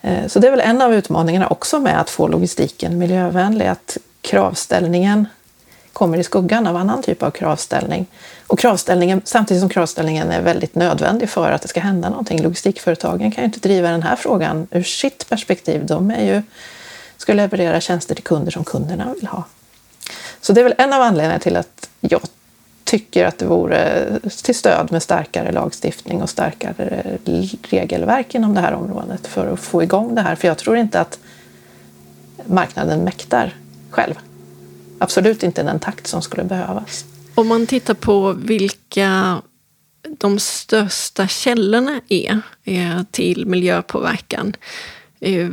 Eh, 0.00 0.26
så 0.26 0.38
det 0.38 0.46
är 0.46 0.50
väl 0.50 0.60
en 0.60 0.82
av 0.82 0.94
utmaningarna 0.94 1.48
också 1.48 1.80
med 1.80 2.00
att 2.00 2.10
få 2.10 2.28
logistiken 2.28 2.98
miljövänlig, 2.98 3.66
att 3.66 3.96
kravställningen 4.20 5.26
kommer 5.92 6.18
i 6.18 6.24
skuggan 6.24 6.66
av 6.66 6.76
annan 6.76 7.02
typ 7.02 7.22
av 7.22 7.30
kravställning. 7.30 8.06
Och 8.46 8.58
kravställningen, 8.58 9.22
samtidigt 9.24 9.60
som 9.60 9.68
kravställningen 9.68 10.30
är 10.30 10.42
väldigt 10.42 10.74
nödvändig 10.74 11.28
för 11.28 11.50
att 11.50 11.62
det 11.62 11.68
ska 11.68 11.80
hända 11.80 12.08
någonting. 12.08 12.42
Logistikföretagen 12.42 13.32
kan 13.32 13.44
ju 13.44 13.46
inte 13.46 13.60
driva 13.60 13.90
den 13.90 14.02
här 14.02 14.16
frågan 14.16 14.66
ur 14.70 14.82
sitt 14.82 15.28
perspektiv. 15.28 15.86
De 15.86 16.10
är 16.10 16.24
ju, 16.24 16.42
ska 17.16 17.32
leverera 17.32 17.80
tjänster 17.80 18.14
till 18.14 18.24
kunder 18.24 18.50
som 18.50 18.64
kunderna 18.64 19.14
vill 19.14 19.26
ha. 19.26 19.44
Så 20.40 20.52
det 20.52 20.60
är 20.60 20.64
väl 20.64 20.74
en 20.78 20.92
av 20.92 21.02
anledningarna 21.02 21.38
till 21.38 21.56
att 21.56 21.90
jag 22.00 22.20
tycker 22.84 23.24
att 23.24 23.38
det 23.38 23.46
vore 23.46 24.06
till 24.42 24.54
stöd 24.54 24.92
med 24.92 25.02
starkare 25.02 25.52
lagstiftning 25.52 26.22
och 26.22 26.30
starkare 26.30 27.18
regelverk 27.62 28.34
inom 28.34 28.54
det 28.54 28.60
här 28.60 28.72
området 28.72 29.26
för 29.26 29.52
att 29.52 29.60
få 29.60 29.82
igång 29.82 30.14
det 30.14 30.20
här. 30.20 30.34
För 30.34 30.48
jag 30.48 30.58
tror 30.58 30.76
inte 30.76 31.00
att 31.00 31.18
marknaden 32.46 33.00
mäktar 33.00 33.54
själv. 33.90 34.14
Absolut 34.98 35.42
inte 35.42 35.60
i 35.60 35.64
den 35.64 35.80
takt 35.80 36.06
som 36.06 36.22
skulle 36.22 36.44
behövas. 36.44 37.04
Om 37.34 37.48
man 37.48 37.66
tittar 37.66 37.94
på 37.94 38.32
vilka 38.32 39.42
de 40.18 40.38
största 40.38 41.28
källorna 41.28 42.00
är 42.08 42.40
till 43.10 43.46
miljöpåverkan 43.46 44.56
Eh, 45.20 45.48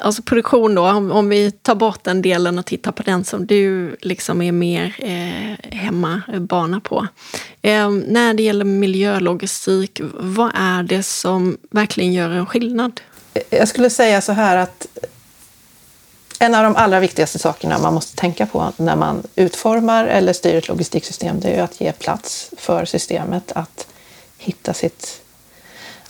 alltså 0.00 0.22
produktion 0.22 0.74
då, 0.74 0.88
om, 0.90 1.12
om, 1.12 1.28
vi 1.28 1.50
tar 1.50 1.74
bort 1.74 2.04
den 2.04 2.22
delen 2.22 2.58
och 2.58 2.66
tittar 2.66 2.92
på 2.92 3.02
den 3.02 3.24
som 3.24 3.46
du 3.46 3.96
liksom 4.00 4.42
är 4.42 4.52
mer 4.52 4.94
eh, 4.98 5.70
hemmabana 5.76 6.80
på. 6.80 7.06
Eh, 7.62 7.90
när 7.90 8.34
det 8.34 8.42
gäller 8.42 8.64
miljölogistik, 8.64 10.00
vad 10.14 10.50
är 10.54 10.82
det 10.82 11.02
som 11.02 11.58
verkligen 11.70 12.12
gör 12.12 12.30
en 12.30 12.46
skillnad? 12.46 13.00
Jag 13.50 13.68
skulle 13.68 13.90
säga 13.90 14.20
så 14.20 14.32
här 14.32 14.56
att 14.56 14.86
en 16.38 16.54
av 16.54 16.64
de 16.64 16.76
allra 16.76 17.00
viktigaste 17.00 17.38
sakerna 17.38 17.78
man 17.78 17.94
måste 17.94 18.16
tänka 18.16 18.46
på 18.46 18.72
när 18.76 18.96
man 18.96 19.22
utformar 19.34 20.04
eller 20.04 20.32
styr 20.32 20.54
ett 20.54 20.68
logistiksystem, 20.68 21.40
det 21.40 21.54
är 21.54 21.62
att 21.62 21.80
ge 21.80 21.92
plats 21.92 22.50
för 22.56 22.84
systemet 22.84 23.52
att 23.52 23.86
hitta 24.38 24.74
sitt 24.74 25.20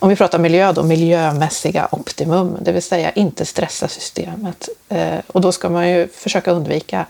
om 0.01 0.09
vi 0.09 0.17
pratar 0.17 0.39
miljö 0.39 0.73
då, 0.73 0.83
miljömässiga 0.83 1.89
optimum, 1.91 2.57
det 2.61 2.73
vill 2.73 2.83
säga 2.83 3.11
inte 3.11 3.45
stressa 3.45 3.89
systemet. 3.89 4.69
Eh, 4.89 5.19
och 5.27 5.41
då 5.41 5.53
ska 5.53 5.69
man 5.69 5.91
ju 5.91 6.09
försöka 6.09 6.51
undvika 6.51 7.07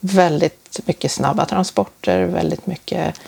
väldigt 0.00 0.80
mycket 0.84 1.12
snabba 1.12 1.44
transporter, 1.44 2.24
väldigt 2.24 2.66
mycket 2.66 3.20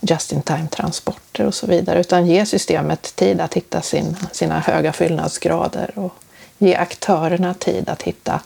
just-in-time-transporter 0.00 1.46
och 1.46 1.54
så 1.54 1.66
vidare, 1.66 2.00
utan 2.00 2.26
ge 2.26 2.46
systemet 2.46 3.16
tid 3.16 3.40
att 3.40 3.54
hitta 3.54 3.82
sin, 3.82 4.16
sina 4.32 4.60
höga 4.60 4.92
fyllnadsgrader 4.92 5.98
och 5.98 6.12
ge 6.58 6.74
aktörerna 6.74 7.54
tid 7.54 7.88
att 7.88 8.02
hitta 8.02 8.40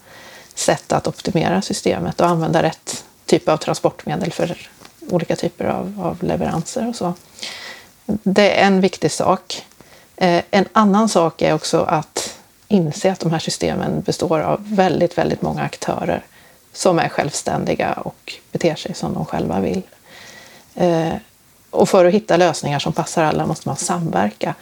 sätt 0.59 0.93
att 0.93 1.07
optimera 1.07 1.63
systemet 1.63 2.21
och 2.21 2.29
använda 2.29 2.63
rätt 2.63 3.05
typ 3.27 3.49
av 3.49 3.57
transportmedel 3.57 4.33
för 4.33 4.57
olika 5.11 5.37
typer 5.37 5.65
av, 5.65 6.01
av 6.03 6.25
leveranser 6.25 6.89
och 6.89 6.97
så. 6.97 7.15
Det 8.07 8.61
är 8.61 8.67
en 8.67 8.81
viktig 8.81 9.13
sak. 9.13 9.67
Eh, 10.17 10.43
en 10.51 10.65
annan 10.73 11.09
sak 11.09 11.43
är 11.43 11.55
också 11.55 11.81
att 11.81 12.39
inse 12.69 13.13
att 13.13 13.21
de 13.21 13.31
här 13.31 13.39
systemen 13.39 14.01
består 14.01 14.41
av 14.41 14.75
väldigt, 14.75 15.19
väldigt 15.19 15.43
många 15.43 15.63
aktörer 15.63 16.25
som 16.73 16.99
är 16.99 17.09
självständiga 17.09 17.93
och 17.93 18.35
beter 18.53 18.75
sig 18.75 18.95
som 18.95 19.15
de 19.15 19.25
själva 19.25 19.61
vill. 19.61 19.83
Eh, 20.75 21.15
och 21.71 21.89
för 21.89 22.05
att 22.05 22.15
hitta 22.15 22.37
lösningar 22.37 22.79
som 22.79 22.93
passar 22.93 23.25
alla 23.25 23.47
måste 23.47 23.69
man 23.69 23.77
samverka. 23.77 24.55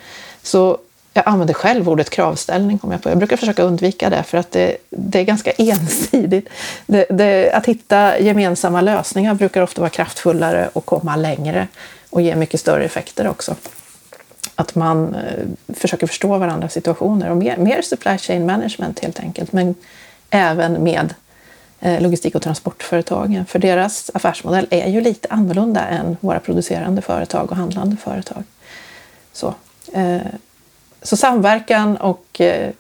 Så 0.42 0.78
jag 1.14 1.28
använder 1.28 1.54
själv 1.54 1.88
ordet 1.88 2.10
kravställning. 2.10 2.78
Kom 2.78 2.92
jag, 2.92 3.02
på. 3.02 3.08
jag 3.08 3.18
brukar 3.18 3.36
försöka 3.36 3.62
undvika 3.62 4.10
det 4.10 4.22
för 4.22 4.38
att 4.38 4.52
det, 4.52 4.76
det 4.90 5.20
är 5.20 5.24
ganska 5.24 5.50
ensidigt. 5.58 6.48
Det, 6.86 7.06
det, 7.10 7.52
att 7.52 7.66
hitta 7.66 8.18
gemensamma 8.18 8.80
lösningar 8.80 9.34
brukar 9.34 9.62
ofta 9.62 9.80
vara 9.80 9.90
kraftfullare 9.90 10.70
och 10.72 10.86
komma 10.86 11.16
längre 11.16 11.68
och 12.10 12.22
ge 12.22 12.36
mycket 12.36 12.60
större 12.60 12.84
effekter 12.84 13.28
också. 13.28 13.54
Att 14.54 14.74
man 14.74 15.14
eh, 15.14 15.74
försöker 15.74 16.06
förstå 16.06 16.38
varandras 16.38 16.72
situationer 16.72 17.30
och 17.30 17.36
mer, 17.36 17.56
mer 17.56 17.82
supply 17.82 18.18
chain 18.18 18.46
management 18.46 19.00
helt 19.00 19.20
enkelt. 19.20 19.52
Men 19.52 19.74
även 20.30 20.84
med 20.84 21.14
eh, 21.80 22.02
logistik 22.02 22.34
och 22.34 22.42
transportföretagen. 22.42 23.46
För 23.46 23.58
deras 23.58 24.10
affärsmodell 24.14 24.66
är 24.70 24.88
ju 24.88 25.00
lite 25.00 25.28
annorlunda 25.30 25.80
än 25.80 26.16
våra 26.20 26.40
producerande 26.40 27.02
företag 27.02 27.50
och 27.50 27.56
handlande 27.56 27.96
företag. 27.96 28.42
Så, 29.32 29.54
eh, 29.92 30.20
så 31.04 31.16
samverkan 31.16 31.96
och 31.96 32.40
eh, 32.40 32.70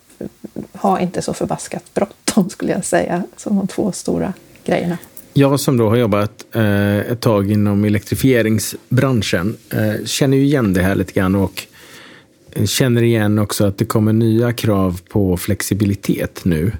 ha 0.72 1.00
inte 1.00 1.22
så 1.22 1.34
förbaskat 1.34 1.94
bråttom 1.94 2.50
skulle 2.50 2.72
jag 2.72 2.84
säga, 2.84 3.22
som 3.36 3.56
de 3.56 3.66
två 3.66 3.92
stora 3.92 4.32
grejerna. 4.64 4.98
Jag 5.32 5.60
som 5.60 5.76
då 5.76 5.88
har 5.88 5.96
jobbat 5.96 6.44
eh, 6.52 6.98
ett 6.98 7.20
tag 7.20 7.50
inom 7.50 7.84
elektrifieringsbranschen 7.84 9.56
eh, 9.70 10.04
känner 10.04 10.36
ju 10.36 10.42
igen 10.42 10.72
det 10.72 10.82
här 10.82 10.94
lite 10.94 11.12
grann 11.12 11.34
och 11.34 11.66
eh, 12.52 12.64
känner 12.64 13.02
igen 13.02 13.38
också 13.38 13.64
att 13.64 13.78
det 13.78 13.84
kommer 13.84 14.12
nya 14.12 14.52
krav 14.52 15.00
på 15.08 15.36
flexibilitet 15.36 16.40
nu. 16.44 16.72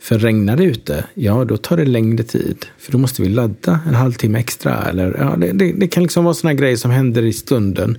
För 0.00 0.18
regnar 0.18 0.56
det 0.56 0.64
ute, 0.64 1.04
ja 1.14 1.44
då 1.44 1.56
tar 1.56 1.76
det 1.76 1.84
längre 1.84 2.22
tid. 2.22 2.66
För 2.78 2.92
då 2.92 2.98
måste 2.98 3.22
vi 3.22 3.28
ladda 3.28 3.80
en 3.88 3.94
halvtimme 3.94 4.38
extra. 4.38 4.88
Eller, 4.88 5.16
ja, 5.18 5.36
det, 5.36 5.52
det, 5.52 5.72
det 5.72 5.88
kan 5.88 6.02
liksom 6.02 6.24
vara 6.24 6.34
sådana 6.34 6.54
grejer 6.54 6.76
som 6.76 6.90
händer 6.90 7.22
i 7.22 7.32
stunden. 7.32 7.98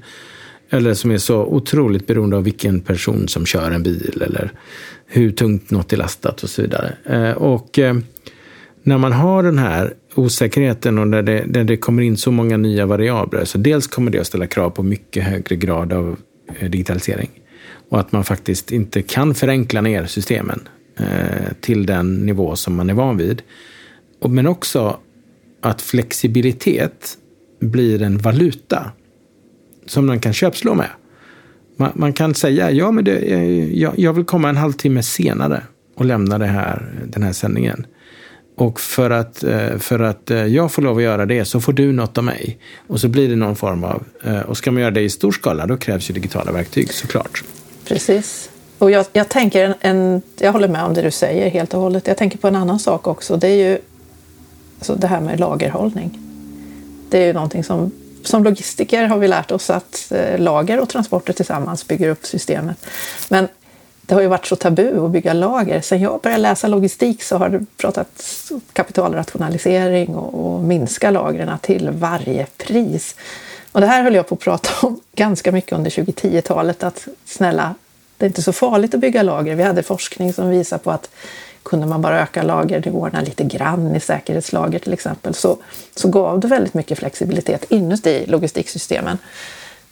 Eller 0.75 0.93
som 0.93 1.11
är 1.11 1.17
så 1.17 1.45
otroligt 1.45 2.07
beroende 2.07 2.37
av 2.37 2.43
vilken 2.43 2.81
person 2.81 3.27
som 3.27 3.45
kör 3.45 3.71
en 3.71 3.83
bil. 3.83 4.21
Eller 4.25 4.51
hur 5.05 5.31
tungt 5.31 5.71
något 5.71 5.93
är 5.93 5.97
lastat 5.97 6.43
och 6.43 6.49
så 6.49 6.61
vidare. 6.61 6.93
Eh, 7.05 7.31
och 7.31 7.79
eh, 7.79 7.95
när 8.83 8.97
man 8.97 9.13
har 9.13 9.43
den 9.43 9.57
här 9.57 9.93
osäkerheten 10.15 10.97
och 10.97 11.07
när 11.07 11.21
det, 11.21 11.43
när 11.47 11.63
det 11.63 11.77
kommer 11.77 12.03
in 12.03 12.17
så 12.17 12.31
många 12.31 12.57
nya 12.57 12.85
variabler. 12.85 13.45
Så 13.45 13.57
dels 13.57 13.87
kommer 13.87 14.11
det 14.11 14.19
att 14.19 14.27
ställa 14.27 14.47
krav 14.47 14.69
på 14.69 14.83
mycket 14.83 15.23
högre 15.23 15.55
grad 15.55 15.93
av 15.93 16.17
eh, 16.59 16.69
digitalisering. 16.69 17.29
Och 17.89 17.99
att 17.99 18.11
man 18.11 18.23
faktiskt 18.23 18.71
inte 18.71 19.01
kan 19.01 19.35
förenkla 19.35 19.81
ner 19.81 20.05
systemen 20.05 20.59
till 21.61 21.85
den 21.85 22.25
nivå 22.25 22.55
som 22.55 22.75
man 22.75 22.89
är 22.89 22.93
van 22.93 23.17
vid. 23.17 23.41
Men 24.27 24.47
också 24.47 24.99
att 25.61 25.81
flexibilitet 25.81 27.17
blir 27.59 28.01
en 28.01 28.17
valuta 28.17 28.91
som 29.85 30.05
man 30.05 30.19
kan 30.19 30.33
köpslå 30.33 30.73
med. 30.73 30.89
Man, 31.77 31.91
man 31.95 32.13
kan 32.13 32.35
säga, 32.35 32.71
ja 32.71 32.91
men 32.91 33.03
det, 33.03 33.19
jag, 33.73 33.93
jag, 33.99 34.13
vill 34.13 34.25
komma 34.25 34.49
en 34.49 34.57
halvtimme 34.57 35.03
senare 35.03 35.63
och 35.95 36.05
lämna 36.05 36.37
det 36.37 36.45
här, 36.45 36.91
den 37.07 37.23
här 37.23 37.33
sändningen. 37.33 37.85
Och 38.57 38.79
för 38.79 39.09
att, 39.09 39.43
eh, 39.43 39.77
för 39.77 39.99
att 39.99 40.31
eh, 40.31 40.45
jag 40.45 40.71
får 40.71 40.81
lov 40.81 40.97
att 40.97 41.03
göra 41.03 41.25
det 41.25 41.45
så 41.45 41.61
får 41.61 41.73
du 41.73 41.91
något 41.91 42.17
av 42.17 42.23
mig. 42.23 42.57
Och 42.87 42.99
så 42.99 43.07
blir 43.07 43.29
det 43.29 43.35
någon 43.35 43.55
form 43.55 43.83
av... 43.83 44.03
Eh, 44.23 44.39
och 44.39 44.57
ska 44.57 44.71
man 44.71 44.81
göra 44.81 44.91
det 44.91 45.01
i 45.01 45.09
stor 45.09 45.31
skala 45.31 45.65
då 45.65 45.77
krävs 45.77 46.09
ju 46.09 46.13
digitala 46.13 46.51
verktyg 46.51 46.93
såklart. 46.93 47.43
Precis. 47.87 48.49
Och 48.77 48.91
jag, 48.91 49.05
jag 49.13 49.29
tänker 49.29 49.63
en, 49.63 49.73
en, 49.81 50.21
jag 50.39 50.51
håller 50.51 50.67
med 50.67 50.83
om 50.83 50.93
det 50.93 51.01
du 51.01 51.11
säger 51.11 51.49
helt 51.49 51.73
och 51.73 51.81
hållet. 51.81 52.07
Jag 52.07 52.17
tänker 52.17 52.37
på 52.37 52.47
en 52.47 52.55
annan 52.55 52.79
sak 52.79 53.07
också. 53.07 53.37
Det 53.37 53.47
är 53.47 53.69
ju 53.69 53.77
alltså 54.77 54.95
det 54.95 55.07
här 55.07 55.21
med 55.21 55.39
lagerhållning. 55.39 56.19
Det 57.09 57.17
är 57.17 57.27
ju 57.27 57.33
någonting 57.33 57.63
som 57.63 57.91
som 58.27 58.43
logistiker 58.43 59.05
har 59.05 59.17
vi 59.17 59.27
lärt 59.27 59.51
oss 59.51 59.69
att 59.69 60.11
eh, 60.11 60.39
lager 60.39 60.79
och 60.79 60.89
transporter 60.89 61.33
tillsammans 61.33 61.87
bygger 61.87 62.09
upp 62.09 62.25
systemet. 62.25 62.85
Men 63.29 63.47
det 64.01 64.15
har 64.15 64.21
ju 64.21 64.27
varit 64.27 64.45
så 64.45 64.55
tabu 64.55 65.05
att 65.05 65.11
bygga 65.11 65.33
lager. 65.33 65.81
Sen 65.81 66.01
jag 66.01 66.21
började 66.21 66.41
läsa 66.41 66.67
logistik 66.67 67.23
så 67.23 67.37
har 67.37 67.49
det 67.49 67.65
pratats 67.77 68.51
kapitalrationalisering 68.73 70.15
och, 70.15 70.55
och 70.55 70.63
minska 70.63 71.11
lagren 71.11 71.59
till 71.61 71.89
varje 71.89 72.45
pris. 72.57 73.15
Och 73.71 73.81
det 73.81 73.87
här 73.87 74.03
höll 74.03 74.15
jag 74.15 74.27
på 74.27 74.35
att 74.35 74.41
prata 74.41 74.87
om 74.87 74.99
ganska 75.15 75.51
mycket 75.51 75.73
under 75.73 75.89
2010-talet. 75.89 76.83
Att 76.83 77.07
snälla, 77.25 77.75
det 78.17 78.25
är 78.25 78.27
inte 78.27 78.41
så 78.41 78.53
farligt 78.53 78.93
att 78.93 78.99
bygga 78.99 79.23
lager. 79.23 79.55
Vi 79.55 79.63
hade 79.63 79.83
forskning 79.83 80.33
som 80.33 80.49
visar 80.49 80.77
på 80.77 80.91
att 80.91 81.09
kunde 81.65 81.87
man 81.87 82.01
bara 82.01 82.21
öka 82.21 82.43
lagernivåerna 82.43 83.21
lite 83.21 83.43
grann 83.43 83.95
i 83.95 83.99
säkerhetslager 83.99 84.79
till 84.79 84.93
exempel 84.93 85.33
så, 85.33 85.57
så 85.95 86.07
gav 86.07 86.39
det 86.39 86.47
väldigt 86.47 86.73
mycket 86.73 86.99
flexibilitet 86.99 87.65
inuti 87.71 88.25
logistiksystemen. 88.27 89.17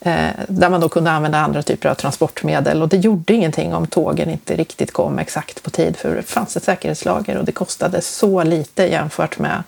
Eh, 0.05 0.29
där 0.47 0.69
man 0.69 0.81
då 0.81 0.89
kunde 0.89 1.11
använda 1.11 1.37
andra 1.37 1.63
typer 1.63 1.89
av 1.89 1.95
transportmedel 1.95 2.81
och 2.81 2.89
det 2.89 2.97
gjorde 2.97 3.33
ingenting 3.33 3.73
om 3.73 3.87
tågen 3.87 4.29
inte 4.29 4.55
riktigt 4.55 4.91
kom 4.91 5.19
exakt 5.19 5.63
på 5.63 5.69
tid 5.69 5.97
för 5.97 6.15
det 6.15 6.21
fanns 6.21 6.57
ett 6.57 6.63
säkerhetslager 6.63 7.37
och 7.37 7.45
det 7.45 7.51
kostade 7.51 8.01
så 8.01 8.43
lite 8.43 8.83
jämfört 8.83 9.39
med 9.39 9.63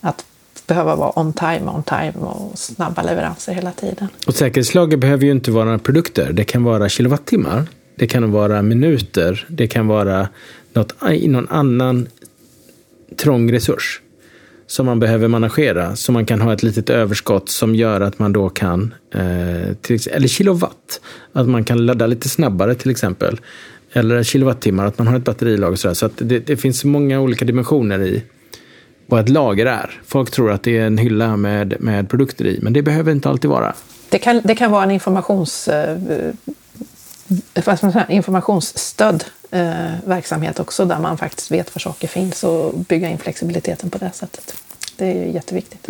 att 0.00 0.24
behöva 0.66 0.96
vara 0.96 1.18
on 1.18 1.32
time, 1.32 1.70
on 1.70 1.82
time 1.82 2.12
och 2.20 2.58
snabba 2.58 3.02
leveranser 3.02 3.52
hela 3.54 3.72
tiden. 3.72 4.08
Och 4.26 4.34
säkerhetslager 4.34 4.96
behöver 4.96 5.24
ju 5.24 5.30
inte 5.30 5.50
vara 5.50 5.78
produkter. 5.78 6.32
Det 6.32 6.44
kan 6.44 6.64
vara 6.64 6.88
kilowattimmar, 6.88 7.66
det 7.96 8.06
kan 8.06 8.32
vara 8.32 8.62
minuter, 8.62 9.46
det 9.48 9.66
kan 9.66 9.86
vara 9.86 10.28
något, 10.74 10.94
någon 11.26 11.48
annan 11.48 12.08
trång 13.16 13.52
resurs 13.52 14.00
som 14.66 14.86
man 14.86 15.00
behöver 15.00 15.28
managera. 15.28 15.96
Så 15.96 16.12
man 16.12 16.26
kan 16.26 16.40
ha 16.40 16.52
ett 16.52 16.62
litet 16.62 16.90
överskott 16.90 17.48
som 17.48 17.74
gör 17.74 18.00
att 18.00 18.18
man 18.18 18.32
då 18.32 18.48
kan, 18.48 18.94
eh, 19.14 19.74
till, 19.80 19.98
eller 20.10 20.28
kilowatt, 20.28 21.00
att 21.32 21.48
man 21.48 21.64
kan 21.64 21.86
ladda 21.86 22.06
lite 22.06 22.28
snabbare 22.28 22.74
till 22.74 22.90
exempel. 22.90 23.40
Eller 23.92 24.22
kilowattimmar, 24.22 24.86
att 24.86 24.98
man 24.98 25.06
har 25.06 25.16
ett 25.16 25.24
batterilager 25.24 25.72
och 25.72 25.78
sådär. 25.78 25.94
Så 25.94 26.06
att 26.06 26.12
det, 26.16 26.38
det 26.38 26.56
finns 26.56 26.84
många 26.84 27.20
olika 27.20 27.44
dimensioner 27.44 28.02
i 28.02 28.22
vad 29.06 29.20
ett 29.20 29.28
lager 29.28 29.66
är. 29.66 30.00
Folk 30.06 30.30
tror 30.30 30.50
att 30.50 30.62
det 30.62 30.78
är 30.78 30.86
en 30.86 30.98
hylla 30.98 31.36
med, 31.36 31.74
med 31.80 32.08
produkter 32.08 32.46
i, 32.46 32.58
men 32.62 32.72
det 32.72 32.82
behöver 32.82 33.12
inte 33.12 33.28
alltid 33.28 33.50
vara. 33.50 33.74
Det 34.08 34.18
kan, 34.18 34.40
det 34.44 34.54
kan 34.54 34.70
vara 34.70 34.84
en 34.84 34.90
informations, 34.90 35.68
eh, 35.68 35.98
eh 36.02 36.34
informationsstödd 38.08 39.24
eh, 39.54 39.92
verksamhet 40.04 40.60
också 40.60 40.84
där 40.84 40.98
man 40.98 41.18
faktiskt 41.18 41.50
vet 41.50 41.74
var 41.74 41.80
saker 41.80 42.08
finns 42.08 42.44
och 42.44 42.74
bygga 42.74 43.08
in 43.08 43.18
flexibiliteten 43.18 43.90
på 43.90 43.98
det 43.98 44.10
sättet. 44.14 44.54
Det 44.96 45.06
är 45.06 45.24
jätteviktigt. 45.26 45.86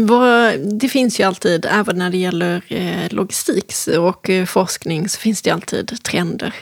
Det 0.80 0.88
finns 0.88 1.20
ju 1.20 1.24
alltid, 1.24 1.66
även 1.70 1.98
när 1.98 2.10
det 2.10 2.16
gäller 2.16 2.62
eh, 2.68 3.10
logistik 3.10 3.74
och 3.98 4.30
eh, 4.30 4.44
forskning, 4.46 5.08
så 5.08 5.20
finns 5.20 5.42
det 5.42 5.50
alltid 5.50 6.02
trender. 6.02 6.54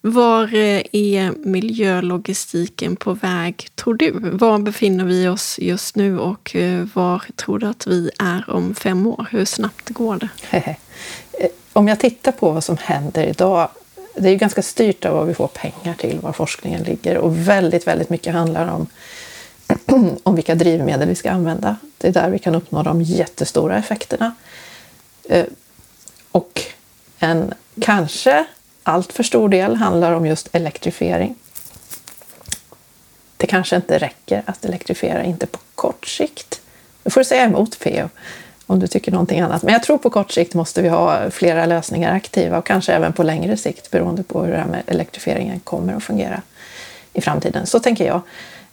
Var 0.00 0.54
eh, 0.54 0.82
är 0.92 1.46
miljölogistiken 1.46 2.96
på 2.96 3.12
väg, 3.12 3.68
tror 3.74 3.94
du? 3.94 4.12
Var 4.32 4.58
befinner 4.58 5.04
vi 5.04 5.28
oss 5.28 5.58
just 5.58 5.96
nu 5.96 6.18
och 6.18 6.56
var 6.94 7.22
tror 7.36 7.58
du 7.58 7.66
att 7.66 7.86
vi 7.86 8.10
är 8.18 8.50
om 8.50 8.74
fem 8.74 9.06
år? 9.06 9.26
Hur 9.30 9.44
snabbt 9.44 9.88
går 9.88 10.16
det? 10.50 10.76
Om 11.72 11.88
jag 11.88 12.00
tittar 12.00 12.32
på 12.32 12.50
vad 12.50 12.64
som 12.64 12.76
händer 12.80 13.26
idag 13.26 13.68
det 14.14 14.28
är 14.28 14.32
ju 14.32 14.38
ganska 14.38 14.62
styrt 14.62 15.04
av 15.04 15.14
vad 15.14 15.26
vi 15.26 15.34
får 15.34 15.48
pengar 15.48 15.94
till, 15.94 16.18
var 16.20 16.32
forskningen 16.32 16.82
ligger 16.82 17.18
och 17.18 17.48
väldigt, 17.48 17.86
väldigt 17.86 18.10
mycket 18.10 18.34
handlar 18.34 18.68
om, 18.68 18.86
om 20.22 20.34
vilka 20.34 20.54
drivmedel 20.54 21.08
vi 21.08 21.14
ska 21.14 21.30
använda. 21.30 21.76
Det 21.98 22.08
är 22.08 22.12
där 22.12 22.30
vi 22.30 22.38
kan 22.38 22.54
uppnå 22.54 22.82
de 22.82 23.02
jättestora 23.02 23.78
effekterna. 23.78 24.34
Eh, 25.28 25.44
och 26.30 26.62
en 27.18 27.54
kanske 27.80 28.46
allt 28.82 29.12
för 29.12 29.22
stor 29.22 29.48
del 29.48 29.76
handlar 29.76 30.12
om 30.12 30.26
just 30.26 30.48
elektrifiering. 30.52 31.34
Det 33.36 33.46
kanske 33.46 33.76
inte 33.76 33.98
räcker 33.98 34.42
att 34.46 34.64
elektrifiera, 34.64 35.24
inte 35.24 35.46
på 35.46 35.58
kort 35.74 36.06
sikt. 36.06 36.60
Nu 37.04 37.10
får 37.10 37.20
du 37.20 37.24
säga 37.24 37.44
emot 37.44 37.78
Peo 37.78 38.08
om 38.70 38.78
du 38.78 38.86
tycker 38.86 39.12
någonting 39.12 39.40
annat. 39.40 39.62
Men 39.62 39.72
jag 39.72 39.82
tror 39.82 39.98
på 39.98 40.10
kort 40.10 40.30
sikt 40.30 40.54
måste 40.54 40.82
vi 40.82 40.88
ha 40.88 41.30
flera 41.30 41.66
lösningar 41.66 42.14
aktiva 42.14 42.58
och 42.58 42.66
kanske 42.66 42.92
även 42.92 43.12
på 43.12 43.22
längre 43.22 43.56
sikt 43.56 43.90
beroende 43.90 44.22
på 44.22 44.42
hur 44.42 44.52
det 44.52 44.58
här 44.58 44.66
med 44.66 44.82
elektrifieringen 44.86 45.60
kommer 45.60 45.94
att 45.94 46.02
fungera 46.02 46.42
i 47.12 47.20
framtiden. 47.20 47.66
Så 47.66 47.80
tänker 47.80 48.06
jag. 48.06 48.20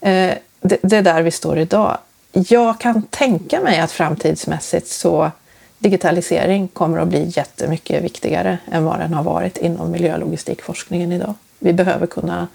Eh, 0.02 0.34
det 0.62 0.98
är 0.98 1.02
där 1.02 1.22
vi 1.22 1.32
står 1.32 1.58
idag. 1.58 1.98
Jag 2.32 2.80
kan 2.80 3.02
tänka 3.02 3.62
mig 3.62 3.80
att 3.80 3.92
framtidsmässigt 3.92 4.88
så 4.88 5.32
digitalisering 5.80 6.68
kommer 6.68 6.98
att 6.98 7.08
bli 7.08 7.32
jättemycket 7.36 8.04
viktigare 8.04 8.58
än 8.72 8.86
vad 8.86 9.00
den 9.00 9.14
har 9.14 9.24
varit 9.24 9.58
inom 9.58 9.92
miljölogistikforskningen 9.92 11.12
idag. 11.12 11.34
Vi 11.60 11.74
behöver 11.74 12.08
kunna 12.08 12.48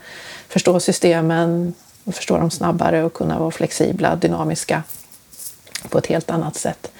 förstå 0.48 0.80
systemen, 0.80 1.74
och 2.04 2.14
förstå 2.14 2.38
dem 2.38 2.50
snabbare 2.50 3.04
och 3.04 3.12
kunna 3.12 3.38
vara 3.38 3.50
flexibla, 3.50 4.16
dynamiska 4.16 4.82
på 5.88 5.98
ett 5.98 6.06
helt 6.06 6.30
annat 6.30 6.56
sätt. 6.56 6.91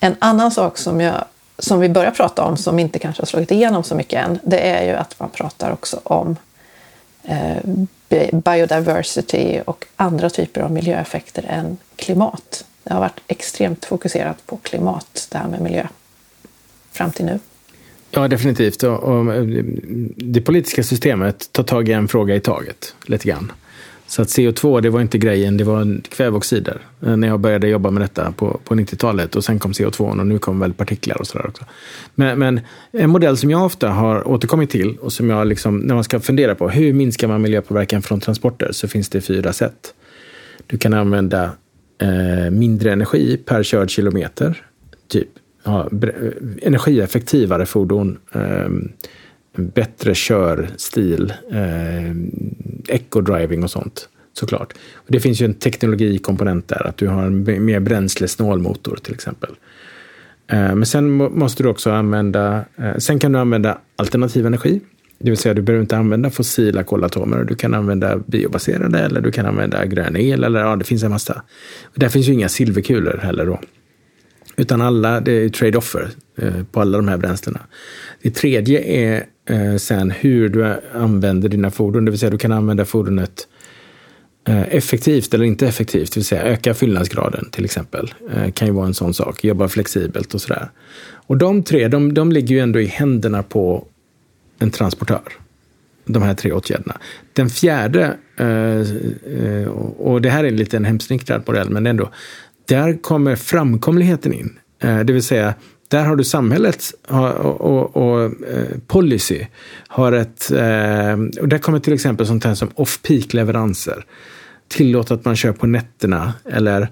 En 0.00 0.16
annan 0.18 0.50
sak 0.50 0.78
som, 0.78 1.00
jag, 1.00 1.24
som 1.58 1.80
vi 1.80 1.88
börjar 1.88 2.10
prata 2.10 2.44
om, 2.44 2.56
som 2.56 2.78
inte 2.78 2.98
kanske 2.98 3.22
har 3.22 3.26
slagit 3.26 3.50
igenom 3.50 3.84
så 3.84 3.94
mycket 3.94 4.24
än, 4.24 4.38
det 4.42 4.58
är 4.58 4.84
ju 4.84 4.92
att 4.92 5.20
man 5.20 5.30
pratar 5.30 5.72
också 5.72 6.00
om 6.02 6.36
eh, 7.24 7.56
biodiversity 8.32 9.60
och 9.66 9.86
andra 9.96 10.30
typer 10.30 10.60
av 10.60 10.72
miljöeffekter 10.72 11.44
än 11.48 11.76
klimat. 11.96 12.64
Det 12.84 12.92
har 12.92 13.00
varit 13.00 13.20
extremt 13.26 13.84
fokuserat 13.84 14.46
på 14.46 14.56
klimat, 14.56 15.28
det 15.30 15.38
här 15.38 15.48
med 15.48 15.60
miljö, 15.60 15.86
fram 16.92 17.10
till 17.10 17.24
nu. 17.24 17.38
Ja, 18.10 18.28
definitivt. 18.28 18.82
Och, 18.82 19.02
och, 19.02 19.26
det 20.16 20.40
politiska 20.40 20.82
systemet 20.82 21.52
tar 21.52 21.62
tag 21.62 21.88
i 21.88 21.92
en 21.92 22.08
fråga 22.08 22.34
i 22.34 22.40
taget, 22.40 22.94
lite 23.06 23.28
grann. 23.28 23.52
Så 24.08 24.22
att 24.22 24.28
CO2, 24.28 24.80
det 24.80 24.90
var 24.90 25.00
inte 25.00 25.18
grejen, 25.18 25.56
det 25.56 25.64
var 25.64 26.00
kväveoxider. 26.08 26.80
Eh, 27.02 27.16
när 27.16 27.28
jag 27.28 27.40
började 27.40 27.68
jobba 27.68 27.90
med 27.90 28.02
detta 28.02 28.32
på, 28.32 28.60
på 28.64 28.74
90-talet. 28.74 29.36
Och 29.36 29.44
sen 29.44 29.58
kom 29.58 29.72
CO2 29.72 30.00
och 30.00 30.26
nu 30.26 30.38
kommer 30.38 30.66
väl 30.66 30.74
partiklar 30.74 31.20
och 31.20 31.26
sådär 31.26 31.46
också. 31.46 31.64
Men, 32.14 32.38
men, 32.38 32.60
en 32.90 33.10
modell 33.10 33.36
som 33.36 33.50
jag 33.50 33.64
ofta 33.64 33.88
har 33.88 34.28
återkommit 34.28 34.70
till 34.70 34.96
och 34.96 35.12
som 35.12 35.30
jag 35.30 35.46
liksom, 35.46 35.78
när 35.78 35.94
man 35.94 36.04
ska 36.04 36.20
fundera 36.20 36.54
på 36.54 36.68
hur 36.68 36.92
minskar 36.92 37.28
man 37.28 37.42
miljöpåverkan 37.42 38.02
från 38.02 38.20
transporter 38.20 38.72
så 38.72 38.88
finns 38.88 39.08
det 39.08 39.20
fyra 39.20 39.52
sätt. 39.52 39.94
Du 40.66 40.78
kan 40.78 40.94
använda 40.94 41.50
eh, 42.02 42.50
mindre 42.50 42.92
energi 42.92 43.36
per 43.36 43.62
körd 43.62 43.90
kilometer. 43.90 44.62
Typ 45.08 45.28
ja, 45.64 45.88
eh, 46.02 46.08
energieffektivare 46.62 47.66
fordon. 47.66 48.18
Eh, 48.32 48.68
bättre 49.58 50.14
körstil, 50.14 51.32
eh, 51.50 52.14
eco-driving 52.88 53.62
och 53.62 53.70
sånt 53.70 54.08
såklart. 54.32 54.72
Och 54.94 55.06
det 55.08 55.20
finns 55.20 55.40
ju 55.40 55.44
en 55.44 55.54
teknologikomponent 55.54 56.68
där, 56.68 56.86
att 56.86 56.96
du 56.96 57.08
har 57.08 57.22
en 57.22 57.64
mer 57.64 57.80
bränslesnål 57.80 58.58
motor 58.58 58.98
till 59.02 59.14
exempel. 59.14 59.50
Eh, 60.50 60.74
men 60.74 60.86
sen 60.86 61.10
måste 61.38 61.62
du 61.62 61.68
också 61.68 61.90
använda, 61.90 62.64
eh, 62.76 62.96
sen 62.96 63.18
kan 63.18 63.32
du 63.32 63.38
använda 63.38 63.78
alternativ 63.96 64.46
energi. 64.46 64.80
Det 65.18 65.30
vill 65.30 65.38
säga 65.38 65.54
du 65.54 65.62
behöver 65.62 65.82
inte 65.82 65.96
använda 65.96 66.30
fossila 66.30 66.84
kolatomer. 66.84 67.44
Du 67.44 67.54
kan 67.54 67.74
använda 67.74 68.16
biobaserade 68.16 68.98
eller 68.98 69.20
du 69.20 69.32
kan 69.32 69.46
använda 69.46 69.86
grön 69.86 70.16
el 70.16 70.44
eller 70.44 70.60
ja, 70.60 70.76
det 70.76 70.84
finns 70.84 71.02
en 71.02 71.10
massa. 71.10 71.42
Och 71.82 71.98
där 71.98 72.08
finns 72.08 72.28
ju 72.28 72.32
inga 72.32 72.48
silverkulor 72.48 73.20
heller 73.22 73.46
då. 73.46 73.60
Utan 74.56 74.80
alla, 74.80 75.20
det 75.20 75.32
är 75.32 75.48
trade-offer 75.48 76.08
eh, 76.38 76.64
på 76.72 76.80
alla 76.80 76.98
de 76.98 77.08
här 77.08 77.16
bränslena. 77.16 77.60
Det 78.22 78.30
tredje 78.30 78.80
är 78.80 79.24
eh, 79.48 79.76
sen 79.76 80.10
hur 80.10 80.48
du 80.48 80.76
använder 80.94 81.48
dina 81.48 81.70
fordon. 81.70 82.04
Det 82.04 82.10
vill 82.10 82.20
säga 82.20 82.30
du 82.30 82.38
kan 82.38 82.52
använda 82.52 82.84
fordonet 82.84 83.48
eh, 84.48 84.74
effektivt 84.74 85.34
eller 85.34 85.44
inte 85.44 85.68
effektivt. 85.68 86.12
Det 86.12 86.20
vill 86.20 86.24
säga 86.24 86.42
öka 86.42 86.74
fyllnadsgraden 86.74 87.50
till 87.50 87.64
exempel. 87.64 88.14
Eh, 88.34 88.50
kan 88.50 88.68
ju 88.68 88.74
vara 88.74 88.86
en 88.86 88.94
sån 88.94 89.14
sak. 89.14 89.44
Jobba 89.44 89.68
flexibelt 89.68 90.34
och 90.34 90.40
sådär. 90.40 90.70
Och 91.10 91.36
de 91.36 91.62
tre, 91.62 91.88
de, 91.88 92.14
de 92.14 92.32
ligger 92.32 92.54
ju 92.54 92.60
ändå 92.60 92.80
i 92.80 92.86
händerna 92.86 93.42
på 93.42 93.86
en 94.58 94.70
transportör. 94.70 95.32
De 96.04 96.22
här 96.22 96.34
tre 96.34 96.52
åtgärderna. 96.52 96.96
Den 97.32 97.50
fjärde, 97.50 98.16
eh, 98.36 98.80
eh, 99.42 99.68
och 99.98 100.22
det 100.22 100.30
här 100.30 100.44
är 100.44 100.48
en 100.48 100.56
liten 100.56 100.84
hemsnickrad 100.84 101.42
modell, 101.46 101.70
men 101.70 101.86
ändå. 101.86 102.10
Där 102.68 103.02
kommer 103.02 103.36
framkomligheten 103.36 104.32
in. 104.32 104.58
Eh, 104.82 105.00
det 105.00 105.12
vill 105.12 105.22
säga, 105.22 105.54
där 105.88 106.04
har 106.04 106.16
du 106.16 106.24
samhället 106.24 106.84
och, 107.08 107.60
och, 107.60 107.96
och 107.96 108.24
eh, 108.24 108.78
policy. 108.86 109.46
Har 109.88 110.12
ett, 110.12 110.50
eh, 110.50 111.40
och 111.40 111.48
där 111.48 111.58
kommer 111.58 111.78
till 111.78 111.92
exempel 111.92 112.26
sånt 112.26 112.44
här 112.44 112.54
som 112.54 112.68
off-peak-leveranser. 112.74 114.04
Tillåt 114.68 115.10
att 115.10 115.24
man 115.24 115.36
kör 115.36 115.52
på 115.52 115.66
nätterna 115.66 116.32
eller 116.44 116.88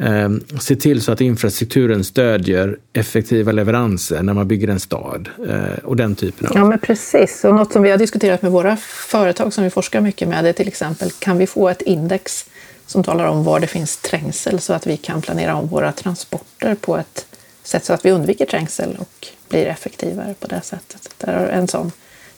eh, 0.00 0.30
se 0.60 0.76
till 0.76 1.00
så 1.00 1.12
att 1.12 1.20
infrastrukturen 1.20 2.04
stödjer 2.04 2.78
effektiva 2.92 3.52
leveranser 3.52 4.22
när 4.22 4.34
man 4.34 4.48
bygger 4.48 4.68
en 4.68 4.80
stad 4.80 5.28
eh, 5.48 5.84
och 5.84 5.96
den 5.96 6.14
typen 6.14 6.46
av... 6.48 6.56
Ja, 6.56 6.64
men 6.64 6.78
precis. 6.78 7.44
Och 7.44 7.54
något 7.54 7.72
som 7.72 7.82
vi 7.82 7.90
har 7.90 7.98
diskuterat 7.98 8.42
med 8.42 8.52
våra 8.52 8.76
företag 8.76 9.52
som 9.52 9.64
vi 9.64 9.70
forskar 9.70 10.00
mycket 10.00 10.28
med 10.28 10.46
är 10.46 10.52
till 10.52 10.68
exempel, 10.68 11.10
kan 11.10 11.38
vi 11.38 11.46
få 11.46 11.68
ett 11.68 11.82
index 11.82 12.46
som 12.86 13.04
talar 13.04 13.26
om 13.26 13.44
var 13.44 13.60
det 13.60 13.66
finns 13.66 13.96
trängsel 13.96 14.60
så 14.60 14.72
att 14.72 14.86
vi 14.86 14.96
kan 14.96 15.22
planera 15.22 15.54
om 15.54 15.68
våra 15.68 15.92
transporter 15.92 16.74
på 16.74 16.96
ett 16.96 17.26
sätt 17.70 17.84
så 17.84 17.92
att 17.92 18.04
vi 18.04 18.10
undviker 18.10 18.46
trängsel 18.46 18.96
och 18.98 19.26
blir 19.48 19.66
effektivare 19.66 20.34
på 20.40 20.46
det 20.46 20.60
sättet. 20.64 21.14
Det 21.18 21.26
är 21.26 21.48
en 21.48 21.68
sån 21.68 21.92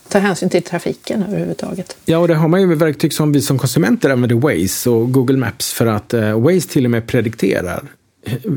ta 0.08 0.18
hänsyn 0.18 0.48
till 0.48 0.62
trafiken 0.62 1.22
överhuvudtaget. 1.22 1.96
Ja, 2.04 2.18
och 2.18 2.28
det 2.28 2.34
har 2.34 2.48
man 2.48 2.60
ju 2.60 2.66
med 2.66 2.78
verktyg 2.78 3.12
som 3.12 3.32
vi 3.32 3.40
som 3.40 3.58
konsumenter 3.58 4.10
använder 4.10 4.36
Waze 4.36 4.90
och 4.90 5.12
Google 5.12 5.36
Maps 5.36 5.72
för 5.72 5.86
att 5.86 6.14
eh, 6.14 6.40
Waze 6.40 6.68
till 6.68 6.84
och 6.84 6.90
med 6.90 7.06
predikterar 7.06 7.82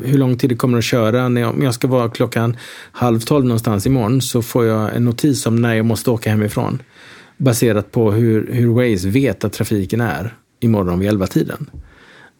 hur 0.03 0.17
lång 0.17 0.37
tid 0.37 0.49
det 0.49 0.55
kommer 0.55 0.77
att 0.77 0.83
köra. 0.83 1.29
När 1.29 1.41
jag, 1.41 1.49
om 1.49 1.63
jag 1.63 1.73
ska 1.73 1.87
vara 1.87 2.09
klockan 2.09 2.57
halv 2.91 3.19
tolv 3.19 3.45
någonstans 3.45 3.85
imorgon 3.85 4.21
så 4.21 4.41
får 4.41 4.65
jag 4.65 4.95
en 4.95 5.05
notis 5.05 5.45
om 5.45 5.55
när 5.61 5.75
jag 5.75 5.85
måste 5.85 6.09
åka 6.11 6.29
hemifrån. 6.29 6.81
Baserat 7.37 7.91
på 7.91 8.11
hur, 8.11 8.53
hur 8.53 8.67
Waze 8.67 9.09
vet 9.09 9.43
att 9.43 9.53
trafiken 9.53 10.01
är 10.01 10.35
imorgon 10.59 10.99
vid 10.99 11.09
elva 11.09 11.27
tiden. 11.27 11.69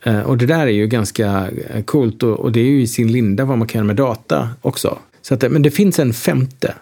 Eh, 0.05 0.19
och 0.19 0.37
det 0.37 0.45
där 0.45 0.67
är 0.67 0.71
ju 0.71 0.87
ganska 0.87 1.49
eh, 1.69 1.83
coolt 1.83 2.23
och, 2.23 2.39
och, 2.39 2.51
det 2.51 2.59
är 2.59 2.65
ju 2.65 2.81
i 2.81 2.87
sin 2.87 3.11
linda 3.11 3.45
vad 3.45 3.57
man 3.57 3.67
kan 3.67 3.79
göra 3.79 3.87
med 3.87 3.95
data 3.95 4.49
också. 4.61 4.99
Så 5.21 5.33
att, 5.33 5.43
eh, 5.43 5.49
men 5.49 5.61
det 5.61 5.71
finns 5.71 5.99
en 5.99 6.13
femte. 6.13 6.73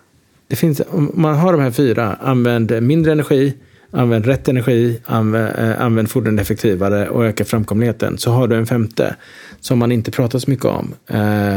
Det 0.48 0.56
finns, 0.56 0.82
om 0.90 1.12
man 1.14 1.36
har 1.36 1.54
de 1.54 1.62
här 1.62 1.72
fyra, 1.72 2.18
använd 2.22 2.84
mindre 2.84 3.12
energi, 3.12 3.54
använd 3.92 4.26
rätt 4.26 4.48
energi, 4.48 5.00
använd, 5.06 5.76
använd 5.80 6.10
fordon 6.10 6.40
effektivare 6.40 7.10
och 7.10 7.26
öka 7.26 7.46
framkomligheten. 7.46 8.18
Så 8.18 8.32
har 8.32 8.48
du 8.48 8.56
en 8.56 8.66
femte 8.66 9.16
som 9.60 9.80
man 9.80 9.92
inte 9.92 10.12
pratar 10.12 10.40
så 10.40 10.50
mycket 10.50 10.66
om. 10.66 10.94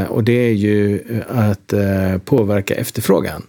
Och 0.08 0.24
det 0.24 0.32
är 0.32 0.52
ju 0.52 1.00
att 1.28 1.74
påverka 2.24 2.74
efterfrågan. 2.74 3.42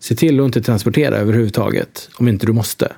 Se 0.00 0.14
till 0.14 0.40
att 0.40 0.46
inte 0.46 0.62
transportera 0.62 1.16
överhuvudtaget 1.16 2.08
om 2.14 2.28
inte 2.28 2.46
du 2.46 2.52
måste. 2.52 2.92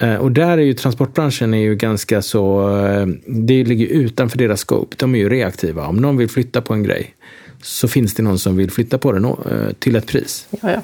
Eh, 0.00 0.14
och 0.14 0.32
där 0.32 0.58
är 0.58 0.62
ju 0.62 0.74
transportbranschen 0.74 1.54
är 1.54 1.58
ju 1.58 1.74
ganska 1.74 2.22
så, 2.22 2.76
eh, 2.78 3.06
det 3.26 3.64
ligger 3.64 3.86
utanför 3.86 4.38
deras 4.38 4.60
scope. 4.60 4.96
De 4.98 5.14
är 5.14 5.18
ju 5.18 5.28
reaktiva. 5.28 5.86
Om 5.86 5.96
någon 5.96 6.16
vill 6.16 6.28
flytta 6.28 6.60
på 6.60 6.74
en 6.74 6.82
grej 6.82 7.14
så 7.62 7.88
finns 7.88 8.14
det 8.14 8.22
någon 8.22 8.38
som 8.38 8.56
vill 8.56 8.70
flytta 8.70 8.98
på 8.98 9.12
den 9.12 9.24
eh, 9.24 9.32
till 9.78 9.96
ett 9.96 10.06
pris. 10.06 10.46
Ja, 10.50 10.70
ja. 10.70 10.80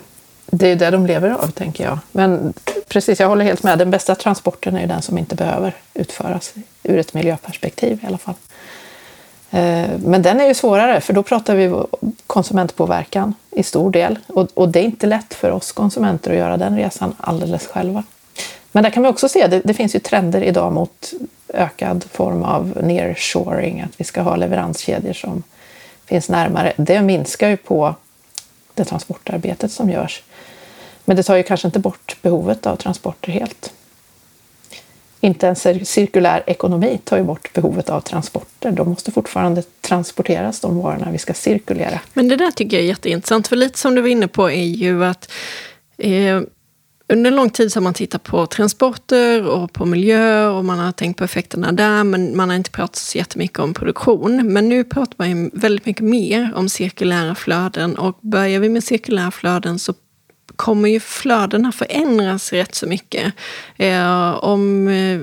Det 0.50 0.66
är 0.66 0.70
ju 0.70 0.76
det 0.76 0.90
de 0.90 1.06
lever 1.06 1.30
av, 1.30 1.50
tänker 1.50 1.84
jag. 1.84 1.98
Men 2.12 2.52
precis, 2.88 3.20
jag 3.20 3.28
håller 3.28 3.44
helt 3.44 3.62
med. 3.62 3.78
Den 3.78 3.90
bästa 3.90 4.14
transporten 4.14 4.76
är 4.76 4.80
ju 4.80 4.86
den 4.86 5.02
som 5.02 5.18
inte 5.18 5.34
behöver 5.34 5.74
utföras 5.94 6.54
ur 6.82 6.98
ett 6.98 7.14
miljöperspektiv 7.14 7.98
i 8.02 8.06
alla 8.06 8.18
fall. 8.18 8.34
Men 10.04 10.22
den 10.22 10.40
är 10.40 10.46
ju 10.46 10.54
svårare, 10.54 11.00
för 11.00 11.12
då 11.12 11.22
pratar 11.22 11.54
vi 11.54 11.82
konsumentpåverkan 12.26 13.34
i 13.50 13.62
stor 13.62 13.90
del. 13.90 14.18
Och 14.54 14.68
det 14.68 14.80
är 14.80 14.84
inte 14.84 15.06
lätt 15.06 15.34
för 15.34 15.50
oss 15.50 15.72
konsumenter 15.72 16.30
att 16.30 16.36
göra 16.36 16.56
den 16.56 16.76
resan 16.76 17.14
alldeles 17.18 17.66
själva. 17.66 18.04
Men 18.72 18.82
där 18.82 18.90
kan 18.90 19.02
vi 19.02 19.08
också 19.08 19.28
se, 19.28 19.46
det, 19.46 19.60
det 19.64 19.74
finns 19.74 19.94
ju 19.94 19.98
trender 19.98 20.42
idag 20.42 20.72
mot 20.72 21.12
ökad 21.48 22.04
form 22.12 22.42
av 22.42 22.78
nearshoring, 22.82 23.80
att 23.80 24.00
vi 24.00 24.04
ska 24.04 24.20
ha 24.20 24.36
leveranskedjor 24.36 25.12
som 25.12 25.42
finns 26.06 26.28
närmare. 26.28 26.72
Det 26.76 27.02
minskar 27.02 27.48
ju 27.48 27.56
på 27.56 27.94
det 28.74 28.84
transportarbetet 28.84 29.72
som 29.72 29.90
görs. 29.90 30.22
Men 31.04 31.16
det 31.16 31.22
tar 31.22 31.36
ju 31.36 31.42
kanske 31.42 31.68
inte 31.68 31.78
bort 31.78 32.16
behovet 32.22 32.66
av 32.66 32.76
transporter 32.76 33.32
helt. 33.32 33.72
Inte 35.20 35.48
en 35.48 35.56
cirkulär 35.86 36.42
ekonomi 36.46 37.00
tar 37.04 37.16
ju 37.16 37.22
bort 37.22 37.52
behovet 37.52 37.90
av 37.90 38.00
transporter. 38.00 38.70
De 38.70 38.88
måste 38.88 39.12
fortfarande 39.12 39.62
transporteras, 39.80 40.60
de 40.60 40.78
varorna 40.78 41.10
vi 41.10 41.18
ska 41.18 41.34
cirkulera. 41.34 42.00
Men 42.12 42.28
det 42.28 42.36
där 42.36 42.50
tycker 42.50 42.76
jag 42.76 42.84
är 42.84 42.88
jätteintressant, 42.88 43.48
för 43.48 43.56
lite 43.56 43.78
som 43.78 43.94
du 43.94 44.00
var 44.00 44.08
inne 44.08 44.28
på 44.28 44.50
är 44.50 44.64
ju 44.64 45.04
att 45.04 45.30
eh, 45.98 46.40
under 47.08 47.30
lång 47.30 47.50
tid 47.50 47.72
så 47.72 47.78
har 47.78 47.82
man 47.82 47.94
tittat 47.94 48.22
på 48.22 48.46
transporter 48.46 49.46
och 49.46 49.72
på 49.72 49.84
miljö 49.84 50.48
och 50.48 50.64
man 50.64 50.78
har 50.78 50.92
tänkt 50.92 51.16
på 51.16 51.24
effekterna 51.24 51.72
där, 51.72 52.04
men 52.04 52.36
man 52.36 52.48
har 52.48 52.56
inte 52.56 52.70
pratat 52.70 52.96
så 52.96 53.18
jättemycket 53.18 53.58
om 53.58 53.74
produktion. 53.74 54.52
Men 54.52 54.68
nu 54.68 54.84
pratar 54.84 55.14
man 55.18 55.30
ju 55.30 55.50
väldigt 55.52 55.86
mycket 55.86 56.04
mer 56.04 56.52
om 56.54 56.68
cirkulära 56.68 57.34
flöden 57.34 57.98
och 57.98 58.18
börjar 58.20 58.60
vi 58.60 58.68
med 58.68 58.84
cirkulära 58.84 59.30
flöden 59.30 59.78
så 59.78 59.94
kommer 60.56 60.88
ju 60.88 61.00
flödena 61.00 61.72
förändras 61.72 62.52
rätt 62.52 62.74
så 62.74 62.86
mycket. 62.86 63.34
Eh, 63.76 64.44
om 64.44 64.88
eh, 64.88 65.20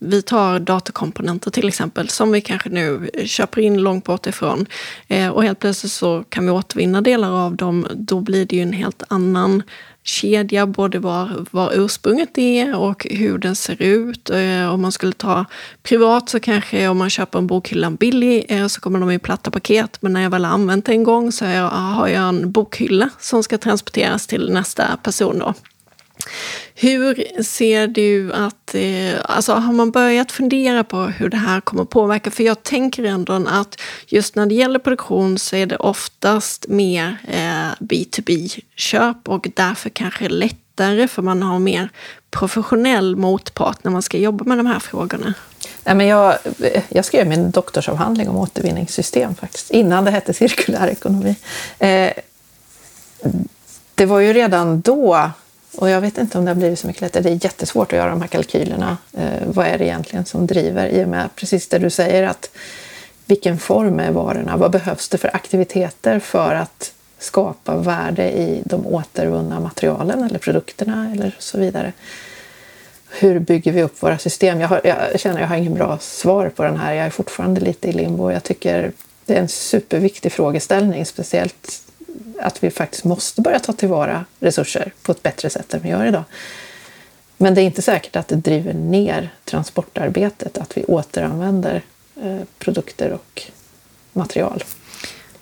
vi 0.00 0.22
tar 0.22 0.58
datorkomponenter 0.58 1.50
till 1.50 1.68
exempel, 1.68 2.08
som 2.08 2.32
vi 2.32 2.40
kanske 2.40 2.68
nu 2.68 3.10
köper 3.24 3.60
in 3.60 3.78
långt 3.78 4.04
bort 4.04 4.26
ifrån 4.26 4.66
eh, 5.08 5.28
och 5.28 5.42
helt 5.42 5.58
plötsligt 5.58 5.92
så 5.92 6.24
kan 6.28 6.46
vi 6.46 6.50
återvinna 6.50 7.00
delar 7.00 7.30
av 7.30 7.56
dem, 7.56 7.86
då 7.94 8.20
blir 8.20 8.46
det 8.46 8.56
ju 8.56 8.62
en 8.62 8.72
helt 8.72 9.02
annan 9.08 9.62
kedja, 10.04 10.66
både 10.66 10.98
var, 10.98 11.46
var 11.50 11.72
ursprunget 11.74 12.38
är 12.38 12.76
och 12.76 13.06
hur 13.10 13.38
den 13.38 13.56
ser 13.56 13.82
ut. 13.82 14.30
Eh, 14.30 14.72
om 14.72 14.82
man 14.82 14.92
skulle 14.92 15.12
ta 15.12 15.44
privat 15.82 16.28
så 16.28 16.40
kanske 16.40 16.88
om 16.88 16.98
man 16.98 17.10
köper 17.10 17.38
en 17.38 17.46
bokhylla 17.46 17.90
billig 17.90 18.44
eh, 18.48 18.66
så 18.66 18.80
kommer 18.80 19.00
de 19.00 19.10
i 19.10 19.18
platta 19.18 19.50
paket. 19.50 19.96
Men 20.00 20.12
när 20.12 20.20
jag 20.20 20.30
väl 20.30 20.44
använt 20.44 20.86
det 20.86 20.92
en 20.92 21.04
gång 21.04 21.32
så 21.32 21.44
har 21.44 22.08
jag 22.08 22.28
en 22.28 22.52
bokhylla 22.52 23.10
som 23.18 23.42
ska 23.42 23.58
transporteras 23.58 24.26
till 24.26 24.52
nästa 24.52 24.96
person. 25.02 25.38
Då. 25.38 25.54
Hur 26.74 27.42
ser 27.42 27.86
du 27.86 28.32
att, 28.32 28.74
eh, 28.74 29.14
alltså 29.24 29.52
har 29.52 29.72
man 29.72 29.90
börjat 29.90 30.32
fundera 30.32 30.84
på 30.84 30.96
hur 30.96 31.28
det 31.28 31.36
här 31.36 31.60
kommer 31.60 31.84
påverka? 31.84 32.30
För 32.30 32.42
jag 32.44 32.62
tänker 32.62 33.04
ändå 33.04 33.32
att 33.48 33.80
just 34.06 34.36
när 34.36 34.46
det 34.46 34.54
gäller 34.54 34.78
produktion 34.78 35.38
så 35.38 35.56
är 35.56 35.66
det 35.66 35.76
oftast 35.76 36.68
mer 36.68 37.16
eh, 37.28 37.84
B2B-köp 37.84 39.28
och 39.28 39.46
därför 39.54 39.90
kanske 39.90 40.28
lättare 40.28 41.08
för 41.08 41.22
man 41.22 41.42
har 41.42 41.58
mer 41.58 41.88
professionell 42.30 43.16
motpart 43.16 43.84
när 43.84 43.90
man 43.90 44.02
ska 44.02 44.18
jobba 44.18 44.44
med 44.44 44.58
de 44.58 44.66
här 44.66 44.78
frågorna. 44.78 45.34
Nej, 45.84 45.94
men 45.94 46.06
jag, 46.06 46.38
jag 46.88 47.04
skrev 47.04 47.26
min 47.26 47.50
doktorsavhandling 47.50 48.28
om 48.28 48.36
återvinningssystem 48.36 49.34
faktiskt, 49.34 49.70
innan 49.70 50.04
det 50.04 50.10
hette 50.10 50.34
cirkulär 50.34 50.88
ekonomi. 50.88 51.36
Eh, 51.78 52.12
det 53.94 54.06
var 54.06 54.20
ju 54.20 54.32
redan 54.32 54.80
då 54.80 55.30
och 55.76 55.90
jag 55.90 56.00
vet 56.00 56.18
inte 56.18 56.38
om 56.38 56.44
det 56.44 56.50
har 56.50 56.56
blivit 56.56 56.78
så 56.78 56.86
mycket 56.86 57.02
lättare. 57.02 57.22
Det 57.22 57.30
är 57.30 57.44
jättesvårt 57.44 57.92
att 57.92 57.96
göra 57.98 58.10
de 58.10 58.20
här 58.20 58.28
kalkylerna. 58.28 58.96
Eh, 59.12 59.42
vad 59.46 59.66
är 59.66 59.78
det 59.78 59.84
egentligen 59.84 60.24
som 60.24 60.46
driver? 60.46 60.88
I 60.88 61.04
och 61.04 61.08
med 61.08 61.28
precis 61.36 61.68
det 61.68 61.78
du 61.78 61.90
säger 61.90 62.22
att 62.22 62.50
vilken 63.26 63.58
form 63.58 64.00
är 64.00 64.10
varorna? 64.10 64.56
Vad 64.56 64.70
behövs 64.70 65.08
det 65.08 65.18
för 65.18 65.36
aktiviteter 65.36 66.18
för 66.18 66.54
att 66.54 66.92
skapa 67.18 67.76
värde 67.76 68.32
i 68.32 68.62
de 68.64 68.86
återvunna 68.86 69.60
materialen 69.60 70.24
eller 70.24 70.38
produkterna 70.38 71.10
eller 71.12 71.36
så 71.38 71.58
vidare? 71.58 71.92
Hur 73.08 73.38
bygger 73.38 73.72
vi 73.72 73.82
upp 73.82 74.02
våra 74.02 74.18
system? 74.18 74.60
Jag, 74.60 74.68
har, 74.68 74.80
jag 74.84 75.20
känner 75.20 75.34
att 75.34 75.40
jag 75.40 75.48
har 75.48 75.56
ingen 75.56 75.74
bra 75.74 75.98
svar 76.00 76.48
på 76.48 76.62
den 76.62 76.76
här. 76.76 76.94
Jag 76.94 77.06
är 77.06 77.10
fortfarande 77.10 77.60
lite 77.60 77.88
i 77.88 77.92
limbo. 77.92 78.30
Jag 78.30 78.42
tycker 78.42 78.92
det 79.26 79.34
är 79.34 79.40
en 79.40 79.48
superviktig 79.48 80.32
frågeställning, 80.32 81.06
speciellt 81.06 81.83
att 82.40 82.64
vi 82.64 82.70
faktiskt 82.70 83.04
måste 83.04 83.40
börja 83.40 83.58
ta 83.58 83.72
tillvara 83.72 84.24
resurser 84.40 84.92
på 85.02 85.12
ett 85.12 85.22
bättre 85.22 85.50
sätt 85.50 85.74
än 85.74 85.80
vi 85.82 85.88
gör 85.88 86.06
idag. 86.06 86.24
Men 87.36 87.54
det 87.54 87.60
är 87.60 87.64
inte 87.64 87.82
säkert 87.82 88.16
att 88.16 88.28
det 88.28 88.36
driver 88.36 88.74
ner 88.74 89.30
transportarbetet, 89.44 90.58
att 90.58 90.76
vi 90.76 90.84
återanvänder 90.84 91.82
eh, 92.22 92.40
produkter 92.58 93.12
och 93.12 93.42
material. 94.12 94.64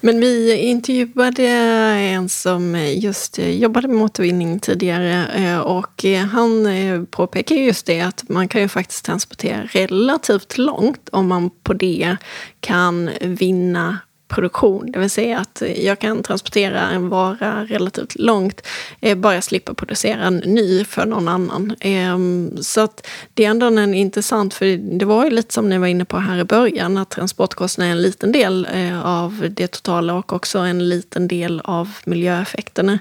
Men 0.04 0.20
vi 0.20 0.56
intervjuade 0.56 1.48
en 1.48 2.28
som 2.28 2.76
just 2.94 3.38
jobbade 3.38 3.88
med 3.88 4.04
återvinning 4.04 4.61
tidigare 4.61 5.26
eh, 5.35 5.58
och 5.58 6.04
han 6.30 6.66
eh, 6.66 7.02
påpekar 7.02 7.54
just 7.54 7.87
det 7.87 8.00
att 8.00 8.28
man 8.28 8.48
kan 8.48 8.61
ju 8.61 8.68
faktiskt 8.68 9.04
transportera 9.04 9.68
relativt 9.72 10.58
långt 10.58 11.08
om 11.12 11.28
man 11.28 11.50
på 11.62 11.72
det 11.72 12.16
kan 12.61 13.11
vinna 13.20 13.98
produktion. 14.33 14.92
Det 14.92 14.99
vill 14.99 15.11
säga 15.11 15.38
att 15.38 15.62
jag 15.77 15.99
kan 15.99 16.23
transportera 16.23 16.81
en 16.81 17.09
vara 17.09 17.64
relativt 17.64 18.14
långt, 18.18 18.66
eh, 19.01 19.18
bara 19.18 19.35
jag 19.35 19.45
slipper 19.45 19.75
producera 19.75 20.23
en 20.23 20.37
ny 20.37 20.85
för 20.85 21.07
någon 21.07 21.29
annan. 21.29 21.75
Ehm, 21.81 22.57
så 22.61 22.81
att 22.81 23.07
det 23.35 23.45
är 23.45 23.51
ändå 23.51 23.66
en 23.66 23.95
intressant, 23.95 24.55
för 24.55 24.99
det 24.99 25.05
var 25.05 25.25
ju 25.25 25.31
lite 25.31 25.55
som 25.55 25.68
ni 25.68 25.79
var 25.79 25.87
inne 25.87 26.05
på 26.05 26.18
här 26.18 26.38
i 26.38 26.45
början, 26.45 26.99
att 26.99 27.11
transportkostnaden 27.11 27.92
är 27.92 27.97
en 27.97 28.03
liten 28.03 28.33
del 28.33 28.68
eh, 28.75 29.07
av 29.07 29.47
det 29.51 29.66
totala 29.66 30.14
och 30.14 30.33
också 30.33 30.59
en 30.59 30.88
liten 30.88 31.29
del 31.29 31.61
av 31.64 31.90
miljöeffekterna. 32.05 32.99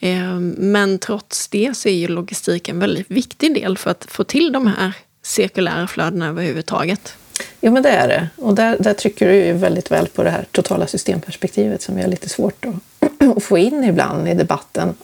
Ehm, 0.00 0.54
men 0.58 0.98
trots 0.98 1.48
det 1.48 1.76
så 1.76 1.88
är 1.88 1.94
ju 1.94 2.08
logistik 2.08 2.68
en 2.68 2.78
väldigt 2.78 3.10
viktig 3.10 3.54
del 3.54 3.78
för 3.78 3.90
att 3.90 4.06
få 4.08 4.24
till 4.24 4.52
de 4.52 4.66
här 4.66 4.92
cirkulära 5.22 5.86
flödena 5.86 6.26
överhuvudtaget. 6.28 7.16
Jo, 7.64 7.72
men 7.72 7.82
det 7.82 7.88
är 7.88 8.08
det. 8.08 8.28
Och 8.36 8.54
där, 8.54 8.76
där 8.78 8.94
trycker 8.94 9.28
du 9.28 9.34
ju 9.34 9.52
väldigt 9.52 9.90
väl 9.90 10.08
på 10.08 10.22
det 10.22 10.30
här 10.30 10.46
totala 10.50 10.86
systemperspektivet 10.86 11.82
som 11.82 11.96
vi 11.96 12.02
har 12.02 12.08
lite 12.08 12.28
svårt 12.28 12.64
att, 12.64 12.74
att 13.36 13.42
få 13.42 13.58
in 13.58 13.84
ibland 13.84 14.28
i 14.28 14.34
debatten. 14.34 14.94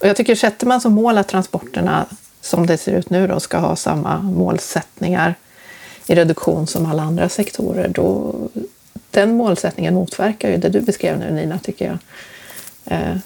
Och 0.00 0.06
jag 0.06 0.16
tycker 0.16 0.34
sätter 0.34 0.66
man 0.66 0.80
som 0.80 0.92
mål 0.92 1.18
att 1.18 1.28
transporterna, 1.28 2.06
som 2.40 2.66
det 2.66 2.78
ser 2.78 2.92
ut 2.92 3.10
nu, 3.10 3.26
då, 3.26 3.40
ska 3.40 3.58
ha 3.58 3.76
samma 3.76 4.22
målsättningar 4.22 5.34
i 6.06 6.14
reduktion 6.14 6.66
som 6.66 6.86
alla 6.86 7.02
andra 7.02 7.28
sektorer, 7.28 7.88
då 7.88 8.34
den 9.10 9.36
målsättningen 9.36 9.94
motverkar 9.94 10.50
ju 10.50 10.56
det 10.56 10.68
du 10.68 10.80
beskrev 10.80 11.18
nu 11.18 11.30
Nina, 11.30 11.58
tycker 11.58 11.86
jag. 11.86 11.98
Eh, 12.84 13.16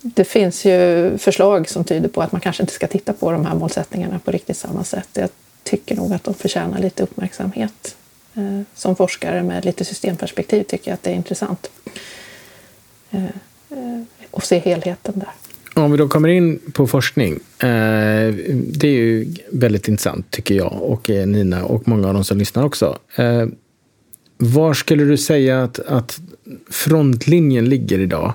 det 0.00 0.24
finns 0.24 0.64
ju 0.64 1.18
förslag 1.18 1.68
som 1.68 1.84
tyder 1.84 2.08
på 2.08 2.22
att 2.22 2.32
man 2.32 2.40
kanske 2.40 2.62
inte 2.62 2.72
ska 2.72 2.86
titta 2.86 3.12
på 3.12 3.30
de 3.30 3.46
här 3.46 3.54
målsättningarna 3.54 4.18
på 4.18 4.30
riktigt 4.30 4.56
samma 4.56 4.84
sätt. 4.84 5.08
Jag 5.12 5.28
tycker 5.62 5.96
nog 5.96 6.12
att 6.12 6.24
de 6.24 6.34
förtjänar 6.34 6.78
lite 6.78 7.02
uppmärksamhet. 7.02 7.96
Eh, 8.36 8.60
som 8.74 8.96
forskare 8.96 9.42
med 9.42 9.64
lite 9.64 9.84
systemperspektiv 9.84 10.62
tycker 10.62 10.90
jag 10.90 10.94
att 10.94 11.02
det 11.02 11.10
är 11.10 11.14
intressant 11.14 11.70
eh, 13.10 13.24
eh, 13.24 14.00
att 14.30 14.44
se 14.44 14.58
helheten 14.58 15.14
där. 15.18 15.28
Om 15.82 15.90
vi 15.90 15.96
då 15.98 16.08
kommer 16.08 16.28
in 16.28 16.58
på 16.72 16.86
forskning. 16.86 17.40
Det 17.58 18.88
är 18.88 18.92
ju 18.92 19.34
väldigt 19.50 19.88
intressant 19.88 20.30
tycker 20.30 20.54
jag 20.54 20.82
och 20.82 21.08
Nina 21.08 21.64
och 21.64 21.88
många 21.88 22.08
av 22.08 22.14
de 22.14 22.24
som 22.24 22.38
lyssnar 22.38 22.64
också. 22.64 22.98
Var 24.36 24.74
skulle 24.74 25.04
du 25.04 25.16
säga 25.16 25.62
att, 25.62 25.78
att 25.78 26.20
frontlinjen 26.70 27.68
ligger 27.68 27.98
idag? 27.98 28.32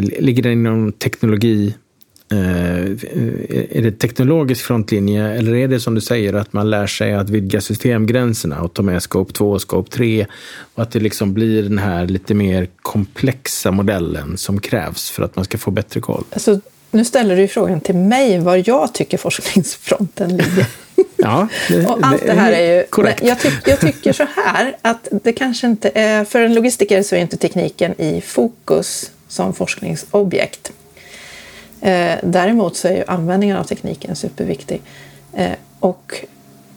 Ligger 0.00 0.42
den 0.42 0.52
inom 0.52 0.92
teknologi 0.92 1.74
är 2.30 3.82
det 3.82 3.90
teknologisk 3.90 4.64
frontlinje 4.64 5.28
eller 5.28 5.54
är 5.54 5.68
det 5.68 5.80
som 5.80 5.94
du 5.94 6.00
säger 6.00 6.32
att 6.32 6.52
man 6.52 6.70
lär 6.70 6.86
sig 6.86 7.14
att 7.14 7.30
vidga 7.30 7.60
systemgränserna 7.60 8.62
och 8.62 8.74
ta 8.74 8.82
med 8.82 9.02
scope 9.02 9.32
2 9.32 9.50
och 9.50 9.60
scope 9.60 9.90
3 9.90 10.26
och 10.74 10.82
att 10.82 10.90
det 10.90 11.00
liksom 11.00 11.34
blir 11.34 11.62
den 11.62 11.78
här 11.78 12.06
lite 12.06 12.34
mer 12.34 12.68
komplexa 12.82 13.70
modellen 13.70 14.38
som 14.38 14.60
krävs 14.60 15.10
för 15.10 15.22
att 15.22 15.36
man 15.36 15.44
ska 15.44 15.58
få 15.58 15.70
bättre 15.70 16.00
koll? 16.00 16.24
Alltså, 16.30 16.60
nu 16.90 17.04
ställer 17.04 17.36
du 17.36 17.48
frågan 17.48 17.80
till 17.80 17.94
mig 17.94 18.38
var 18.38 18.62
jag 18.66 18.94
tycker 18.94 19.18
forskningsfronten 19.18 20.30
ligger. 20.30 20.66
Ja, 21.20 21.48
det, 21.68 21.86
och 21.90 21.98
allt 22.02 22.26
det 22.26 22.32
här 22.32 22.52
är 22.52 22.76
ju... 22.76 22.84
Korrekt. 22.86 23.22
Jag, 23.22 23.40
tyck, 23.40 23.52
jag 23.66 23.80
tycker 23.80 24.12
så 24.12 24.26
här 24.36 24.76
att 24.82 25.08
det 25.10 25.32
kanske 25.32 25.66
inte 25.66 25.90
är... 25.94 26.24
För 26.24 26.40
en 26.40 26.54
logistiker 26.54 27.02
så 27.02 27.16
är 27.16 27.20
inte 27.20 27.36
tekniken 27.36 28.00
i 28.00 28.20
fokus 28.20 29.10
som 29.28 29.54
forskningsobjekt. 29.54 30.72
Eh, 31.80 32.18
däremot 32.22 32.76
så 32.76 32.88
är 32.88 32.96
ju 32.96 33.04
användningen 33.06 33.56
av 33.56 33.64
tekniken 33.64 34.16
superviktig. 34.16 34.82
Eh, 35.34 35.52
och 35.80 36.24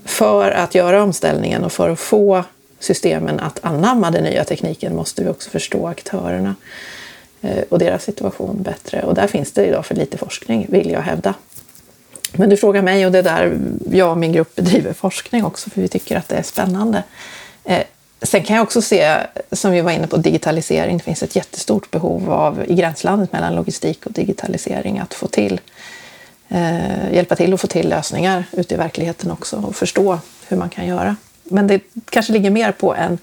för 0.06 0.52
att 0.52 0.76
göra 0.76 1.04
omställningen 1.04 1.64
och 1.64 1.72
för 1.72 1.90
att 1.90 2.00
få 2.00 2.44
systemen 2.80 3.40
att 3.40 3.60
anamma 3.64 4.12
den 4.12 4.24
nya 4.24 4.44
tekniken 4.44 4.96
måste 4.96 5.24
vi 5.24 5.30
också 5.30 5.50
förstå 5.50 5.88
aktörerna 5.88 6.56
eh, 7.42 7.64
och 7.70 7.80
deras 7.80 8.04
situation 8.04 8.62
bättre. 8.64 9.02
Och 9.04 9.16
där 9.16 9.28
finns 9.28 9.52
det 9.52 9.66
idag 9.66 9.86
för 9.86 9.96
lite 9.96 10.18
forskning, 10.18 10.66
vill 10.70 10.92
jag 10.92 11.02
hävda. 11.02 11.34
Men 12.34 12.50
du 12.50 12.58
frågar 12.58 12.82
mig 12.82 13.06
och 13.06 13.12
det 13.12 13.20
är 13.20 13.24
där 13.24 13.58
jag 13.92 14.12
och 14.12 14.18
min 14.18 14.34
grupp 14.34 14.56
bedriver 14.56 14.94
forskning 14.94 15.46
också, 15.46 15.70
för 15.70 15.82
vi 15.82 15.88
tycker 15.88 16.18
att 16.18 16.30
det 16.30 16.36
är 16.36 16.44
spännande. 16.44 17.04
Eh, 17.64 17.84
Sen 18.24 18.44
kan 18.44 18.56
jag 18.56 18.64
också 18.64 18.82
se, 18.82 19.18
som 19.52 19.72
vi 19.72 19.82
var 19.82 19.92
inne 19.92 20.08
på, 20.08 20.18
digitalisering. 20.18 20.98
Det 20.98 21.04
finns 21.04 21.24
ett 21.24 21.36
jättestort 21.36 21.92
behov 21.92 22.32
av, 22.32 22.64
i 22.68 22.74
gränslandet 22.74 23.34
mellan 23.34 23.56
logistik 23.56 24.06
och 24.06 24.12
digitalisering, 24.12 25.00
att 25.00 25.14
få 25.14 25.28
till, 25.28 25.62
eh, 26.50 27.14
hjälpa 27.14 27.36
till 27.36 27.54
att 27.54 27.62
få 27.62 27.68
till 27.68 27.90
lösningar 27.90 28.44
ute 28.52 28.74
i 28.74 28.78
verkligheten 28.78 29.32
också 29.32 29.58
och 29.58 29.76
förstå 29.76 30.20
hur 30.48 30.58
man 30.58 30.70
kan 30.70 30.88
göra. 30.88 31.16
Men 31.44 31.68
det 31.68 31.82
kanske 32.10 32.34
ligger 32.34 32.52
mer 32.52 32.72
på 32.72 32.96
en, 32.96 33.18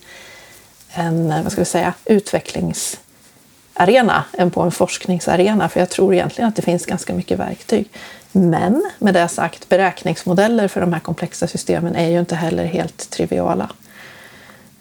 en 0.90 1.42
vad 1.42 1.52
ska 1.52 1.60
vi 1.60 1.64
säga, 1.64 1.94
utvecklingsarena 2.04 4.24
än 4.32 4.50
på 4.50 4.62
en 4.62 4.70
forskningsarena, 4.70 5.68
för 5.68 5.80
jag 5.80 5.90
tror 5.90 6.14
egentligen 6.14 6.48
att 6.48 6.56
det 6.56 6.62
finns 6.62 6.86
ganska 6.86 7.14
mycket 7.14 7.38
verktyg. 7.38 7.88
Men 8.32 8.90
med 8.98 9.14
det 9.14 9.28
sagt, 9.28 9.68
beräkningsmodeller 9.68 10.68
för 10.68 10.80
de 10.80 10.92
här 10.92 11.00
komplexa 11.00 11.46
systemen 11.46 11.96
är 11.96 12.08
ju 12.08 12.20
inte 12.20 12.34
heller 12.34 12.64
helt 12.64 13.10
triviala. 13.10 13.70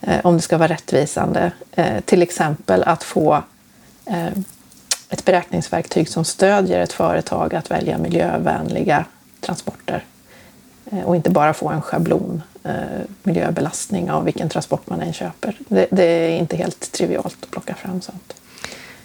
Eh, 0.08 0.20
om 0.24 0.36
det 0.36 0.42
ska 0.42 0.58
vara 0.58 0.68
rättvisande. 0.68 1.52
Eh, 1.72 2.00
till 2.00 2.22
exempel 2.22 2.84
att 2.84 3.04
få 3.04 3.44
eh, 4.06 4.28
ett 5.10 5.26
beräkningsverktyg 5.26 6.10
som 6.10 6.26
stödjer 6.26 6.80
ett 6.80 6.94
företag 6.94 7.56
att 7.56 7.72
välja 7.72 7.98
miljövänliga 7.98 9.06
transporter 9.40 10.04
och 11.06 11.16
inte 11.16 11.30
bara 11.30 11.54
få 11.54 11.70
en 11.70 11.82
schablon 11.82 12.42
miljöbelastning 13.24 14.12
av 14.12 14.24
vilken 14.26 14.50
transport 14.50 14.90
man 14.90 15.02
än 15.02 15.14
köper. 15.14 15.58
Det, 15.68 15.88
det 15.92 16.04
är 16.04 16.38
inte 16.38 16.58
helt 16.58 16.92
trivialt 16.92 17.38
att 17.42 17.52
plocka 17.52 17.76
fram 17.76 18.02
sånt. 18.02 18.34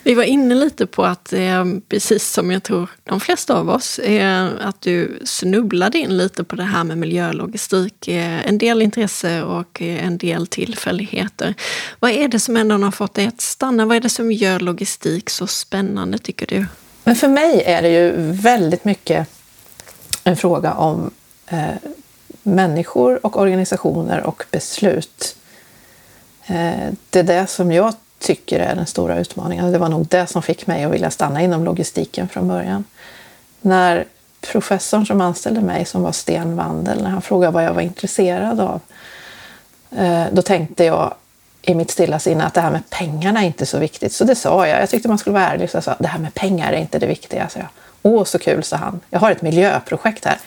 Vi 0.04 0.14
var 0.14 0.22
inne 0.22 0.54
lite 0.54 0.86
på 0.86 1.04
att, 1.04 1.32
eh, 1.32 1.64
precis 1.88 2.32
som 2.32 2.50
jag 2.50 2.62
tror 2.62 2.88
de 3.04 3.20
flesta 3.20 3.54
av 3.54 3.70
oss, 3.70 3.98
eh, 3.98 4.48
att 4.60 4.80
du 4.80 5.18
snubblade 5.24 5.98
in 5.98 6.16
lite 6.16 6.44
på 6.44 6.56
det 6.56 6.62
här 6.62 6.84
med 6.84 6.98
miljölogistik. 6.98 8.08
Eh, 8.08 8.48
en 8.48 8.58
del 8.58 8.82
intresse 8.82 9.42
och 9.42 9.82
eh, 9.82 10.06
en 10.06 10.18
del 10.18 10.46
tillfälligheter. 10.46 11.54
Vad 12.00 12.10
är 12.10 12.28
det 12.28 12.40
som 12.40 12.56
ändå 12.56 12.78
har 12.78 12.90
fått 12.90 13.14
dig 13.14 13.26
att 13.26 13.40
stanna? 13.40 13.86
Vad 13.86 13.96
är 13.96 14.00
det 14.00 14.08
som 14.08 14.32
gör 14.32 14.60
logistik 14.60 15.30
så 15.30 15.46
spännande, 15.46 16.18
tycker 16.18 16.46
du? 16.46 16.66
Men 17.04 17.16
för 17.16 17.28
mig 17.28 17.62
är 17.66 17.82
det 17.82 17.88
ju 17.88 18.12
väldigt 18.32 18.84
mycket 18.84 19.28
en 20.24 20.36
fråga 20.36 20.74
om 20.74 21.10
eh, 21.46 21.74
människor 22.42 23.26
och 23.26 23.40
organisationer 23.40 24.22
och 24.22 24.44
beslut. 24.50 25.36
Eh, 26.46 26.92
det 27.10 27.18
är 27.18 27.22
det 27.22 27.46
som 27.46 27.72
jag 27.72 27.94
tycker 28.22 28.60
är 28.60 28.74
den 28.74 28.86
stora 28.86 29.18
utmaningen. 29.18 29.72
Det 29.72 29.78
var 29.78 29.88
nog 29.88 30.06
det 30.06 30.26
som 30.26 30.42
fick 30.42 30.66
mig 30.66 30.84
att 30.84 30.92
vilja 30.92 31.10
stanna 31.10 31.42
inom 31.42 31.64
logistiken 31.64 32.28
från 32.28 32.48
början. 32.48 32.84
När 33.60 34.04
professorn 34.40 35.06
som 35.06 35.20
anställde 35.20 35.60
mig, 35.60 35.84
som 35.84 36.02
var 36.02 36.12
Sten 36.12 36.56
Wandel, 36.56 37.02
när 37.02 37.10
han 37.10 37.22
frågade 37.22 37.52
vad 37.52 37.64
jag 37.64 37.74
var 37.74 37.82
intresserad 37.82 38.60
av, 38.60 38.80
eh, 39.96 40.24
då 40.32 40.42
tänkte 40.42 40.84
jag 40.84 41.14
i 41.62 41.74
mitt 41.74 41.90
stilla 41.90 42.18
sinne 42.18 42.44
att 42.44 42.54
det 42.54 42.60
här 42.60 42.70
med 42.70 42.90
pengarna 42.90 43.42
är 43.42 43.46
inte 43.46 43.66
så 43.66 43.78
viktigt. 43.78 44.12
Så 44.12 44.24
det 44.24 44.34
sa 44.34 44.68
jag. 44.68 44.82
Jag 44.82 44.90
tyckte 44.90 45.08
man 45.08 45.18
skulle 45.18 45.34
vara 45.34 45.48
ärlig. 45.48 45.70
Så 45.70 45.76
jag 45.76 45.84
sa 45.84 45.96
det 45.98 46.08
här 46.08 46.18
med 46.18 46.34
pengar 46.34 46.72
är 46.72 46.76
inte 46.76 46.98
det 46.98 47.06
viktiga. 47.06 47.48
Så 47.48 47.58
jag, 47.58 47.68
Åh, 48.02 48.24
så 48.24 48.38
kul, 48.38 48.62
sa 48.62 48.76
han. 48.76 49.00
Jag 49.10 49.20
har 49.20 49.30
ett 49.30 49.42
miljöprojekt 49.42 50.24
här. 50.24 50.38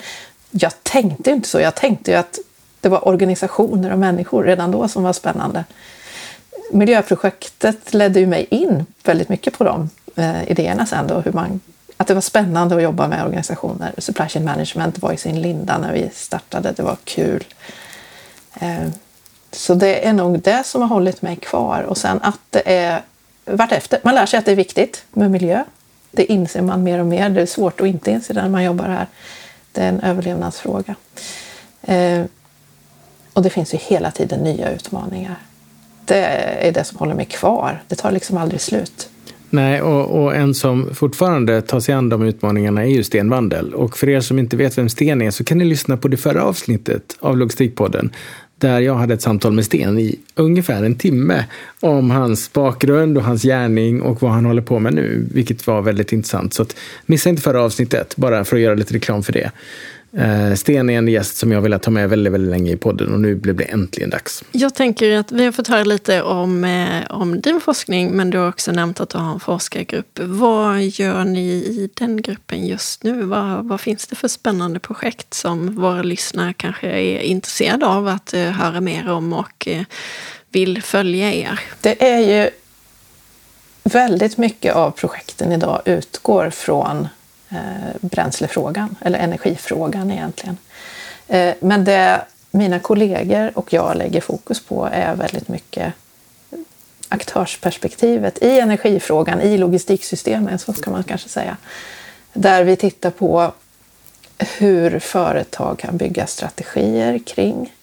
Jag 0.51 0.71
tänkte 0.83 1.31
inte 1.31 1.49
så. 1.49 1.59
Jag 1.59 1.75
tänkte 1.75 2.11
ju 2.11 2.17
att 2.17 2.39
det 2.81 2.89
var 2.89 3.07
organisationer 3.07 3.91
och 3.91 3.99
människor 3.99 4.43
redan 4.43 4.71
då 4.71 4.87
som 4.87 5.03
var 5.03 5.13
spännande. 5.13 5.63
Miljöprojektet 6.71 7.93
ledde 7.93 8.19
ju 8.19 8.27
mig 8.27 8.47
in 8.49 8.85
väldigt 9.03 9.29
mycket 9.29 9.57
på 9.57 9.63
de 9.63 9.89
eh, 10.15 10.51
idéerna 10.51 10.85
sen 10.85 11.07
då, 11.07 11.19
hur 11.19 11.31
man, 11.31 11.59
att 11.97 12.07
det 12.07 12.13
var 12.13 12.21
spännande 12.21 12.75
att 12.75 12.81
jobba 12.81 13.07
med 13.07 13.25
organisationer. 13.25 13.93
Supply 13.97 14.27
chain 14.27 14.45
management 14.45 14.99
var 14.99 15.13
i 15.13 15.17
sin 15.17 15.41
linda 15.41 15.77
när 15.77 15.93
vi 15.93 16.09
startade, 16.13 16.71
det 16.71 16.83
var 16.83 16.97
kul. 17.03 17.43
Eh, 18.59 18.87
så 19.51 19.75
det 19.75 20.07
är 20.07 20.13
nog 20.13 20.39
det 20.39 20.63
som 20.65 20.81
har 20.81 20.87
hållit 20.87 21.21
mig 21.21 21.35
kvar 21.35 21.81
och 21.81 21.97
sen 21.97 22.19
att 22.21 22.39
det 22.49 22.73
är 22.75 23.01
vartefter, 23.45 23.99
man 24.03 24.15
lär 24.15 24.25
sig 24.25 24.39
att 24.39 24.45
det 24.45 24.51
är 24.51 24.55
viktigt 24.55 25.05
med 25.11 25.31
miljö. 25.31 25.63
Det 26.11 26.31
inser 26.31 26.61
man 26.61 26.83
mer 26.83 26.99
och 26.99 27.05
mer. 27.05 27.29
Det 27.29 27.41
är 27.41 27.45
svårt 27.45 27.81
att 27.81 27.87
inte 27.87 28.11
inse 28.11 28.33
det 28.33 28.41
när 28.41 28.49
man 28.49 28.63
jobbar 28.63 28.85
här. 28.85 29.07
Det 29.71 29.81
är 29.81 29.89
en 29.89 29.99
överlevnadsfråga. 29.99 30.95
Eh, 31.81 32.23
och 33.33 33.43
det 33.43 33.49
finns 33.49 33.73
ju 33.73 33.77
hela 33.77 34.11
tiden 34.11 34.39
nya 34.39 34.71
utmaningar. 34.71 35.35
Det 36.05 36.25
eh, 36.25 36.67
är 36.67 36.71
det 36.71 36.83
som 36.83 36.97
håller 36.97 37.15
mig 37.15 37.25
kvar. 37.25 37.83
Det 37.87 37.95
tar 37.95 38.11
liksom 38.11 38.37
aldrig 38.37 38.61
slut. 38.61 39.09
Nej, 39.49 39.81
och, 39.81 40.23
och, 40.23 40.35
en 40.35 40.53
som 40.53 40.95
fortfarande 40.95 41.61
tar 41.61 41.79
sig 41.79 41.95
an 41.95 42.09
de 42.09 42.23
utmaningarna 42.23 42.83
är 42.83 42.87
ju 42.87 43.03
Sten 43.03 43.29
Wandel. 43.29 43.73
Och 43.73 43.97
för 43.97 44.09
er 44.09 44.19
som 44.19 44.39
inte 44.39 44.57
vet 44.57 44.77
vem 44.77 44.89
Sten 44.89 45.21
är 45.21 45.31
så 45.31 45.43
kan 45.43 45.57
ni 45.57 45.65
lyssna 45.65 45.97
på 45.97 46.07
det 46.07 46.17
förra 46.17 46.43
avsnittet 46.43 47.17
av 47.19 47.37
Logistikpodden 47.37 48.11
där 48.57 48.79
jag 48.79 48.95
hade 48.95 49.13
ett 49.13 49.21
samtal 49.21 49.53
med 49.53 49.65
Sten 49.65 49.99
i 49.99 50.19
ungefär 50.35 50.83
en 50.83 50.95
timme 50.95 51.45
om 51.79 52.11
hans 52.11 52.53
bakgrund 52.53 53.17
och 53.17 53.23
hans 53.23 53.43
gärning 53.43 54.01
och 54.01 54.21
vad 54.21 54.31
han 54.31 54.45
håller 54.45 54.61
på 54.61 54.79
med 54.79 54.93
nu, 54.93 55.25
vilket 55.33 55.67
var 55.67 55.81
väldigt 55.81 56.13
intressant. 56.13 56.53
Så 56.53 56.61
att, 56.61 56.75
missa 57.05 57.29
inte 57.29 57.41
förra 57.41 57.61
avsnittet, 57.61 58.15
bara 58.15 58.45
för 58.45 58.55
att 58.55 58.61
göra 58.61 58.75
lite 58.75 58.93
reklam 58.93 59.23
för 59.23 59.33
det. 59.33 59.51
Eh, 60.17 60.53
Sten 60.53 60.89
är 60.89 60.97
en 60.97 61.07
gäst 61.07 61.37
som 61.37 61.51
jag 61.51 61.61
velat 61.61 61.83
ta 61.83 61.91
med 61.91 62.09
väldigt, 62.09 62.33
väldigt 62.33 62.51
länge 62.51 62.71
i 62.71 62.77
podden 62.77 63.13
och 63.13 63.19
nu 63.19 63.35
blev 63.35 63.55
det 63.55 63.63
äntligen 63.63 64.09
dags. 64.09 64.43
Jag 64.51 64.75
tänker 64.75 65.17
att 65.17 65.31
vi 65.31 65.45
har 65.45 65.51
fått 65.51 65.67
höra 65.67 65.83
lite 65.83 66.21
om, 66.21 66.63
eh, 66.63 67.11
om 67.11 67.41
din 67.41 67.61
forskning, 67.61 68.11
men 68.11 68.29
du 68.29 68.37
har 68.37 68.49
också 68.49 68.71
nämnt 68.71 68.99
att 68.99 69.09
du 69.09 69.17
har 69.17 69.33
en 69.33 69.39
forskargrupp. 69.39 70.19
Vad 70.21 70.83
gör 70.83 71.23
ni 71.23 71.47
i 71.49 71.89
den 71.93 72.21
gruppen 72.21 72.67
just 72.67 73.03
nu? 73.03 73.23
Vad, 73.23 73.65
vad 73.65 73.81
finns 73.81 74.07
det 74.07 74.15
för 74.15 74.27
spännande 74.27 74.79
projekt 74.79 75.33
som 75.33 75.75
våra 75.75 76.03
lyssnare 76.03 76.53
kanske 76.53 76.87
är 76.87 77.19
intresserade 77.19 77.85
av 77.85 78.07
att 78.07 78.33
uh, 78.33 78.41
höra 78.41 78.81
mer 78.81 79.09
om 79.09 79.33
och 79.33 79.67
vill 80.51 80.81
följa 80.81 81.33
er? 81.33 81.59
Det 81.81 82.05
är 82.05 82.19
ju 82.19 82.49
väldigt 83.83 84.37
mycket 84.37 84.75
av 84.75 84.91
projekten 84.91 85.51
idag 85.51 85.81
utgår 85.85 86.49
från 86.49 86.97
eh, 87.01 87.07
Eh, 87.49 87.95
bränslefrågan, 88.01 88.95
eller 89.01 89.19
energifrågan 89.19 90.11
egentligen. 90.11 90.57
Eh, 91.27 91.53
men 91.59 91.83
det 91.85 92.21
mina 92.51 92.79
kollegor 92.79 93.51
och 93.55 93.73
jag 93.73 93.97
lägger 93.97 94.21
fokus 94.21 94.65
på 94.65 94.89
är 94.91 95.15
väldigt 95.15 95.47
mycket 95.47 95.93
aktörsperspektivet 97.09 98.43
i 98.43 98.59
energifrågan, 98.59 99.41
i 99.41 99.57
logistiksystemet, 99.57 100.61
så 100.61 100.73
ska 100.73 100.91
man 100.91 101.03
kanske 101.03 101.29
säga. 101.29 101.57
Där 102.33 102.63
vi 102.63 102.75
tittar 102.75 103.09
på 103.09 103.53
hur 104.57 104.99
företag 104.99 105.79
kan 105.79 105.97
bygga 105.97 106.27
strategier 106.27 107.19
kring 107.19 107.73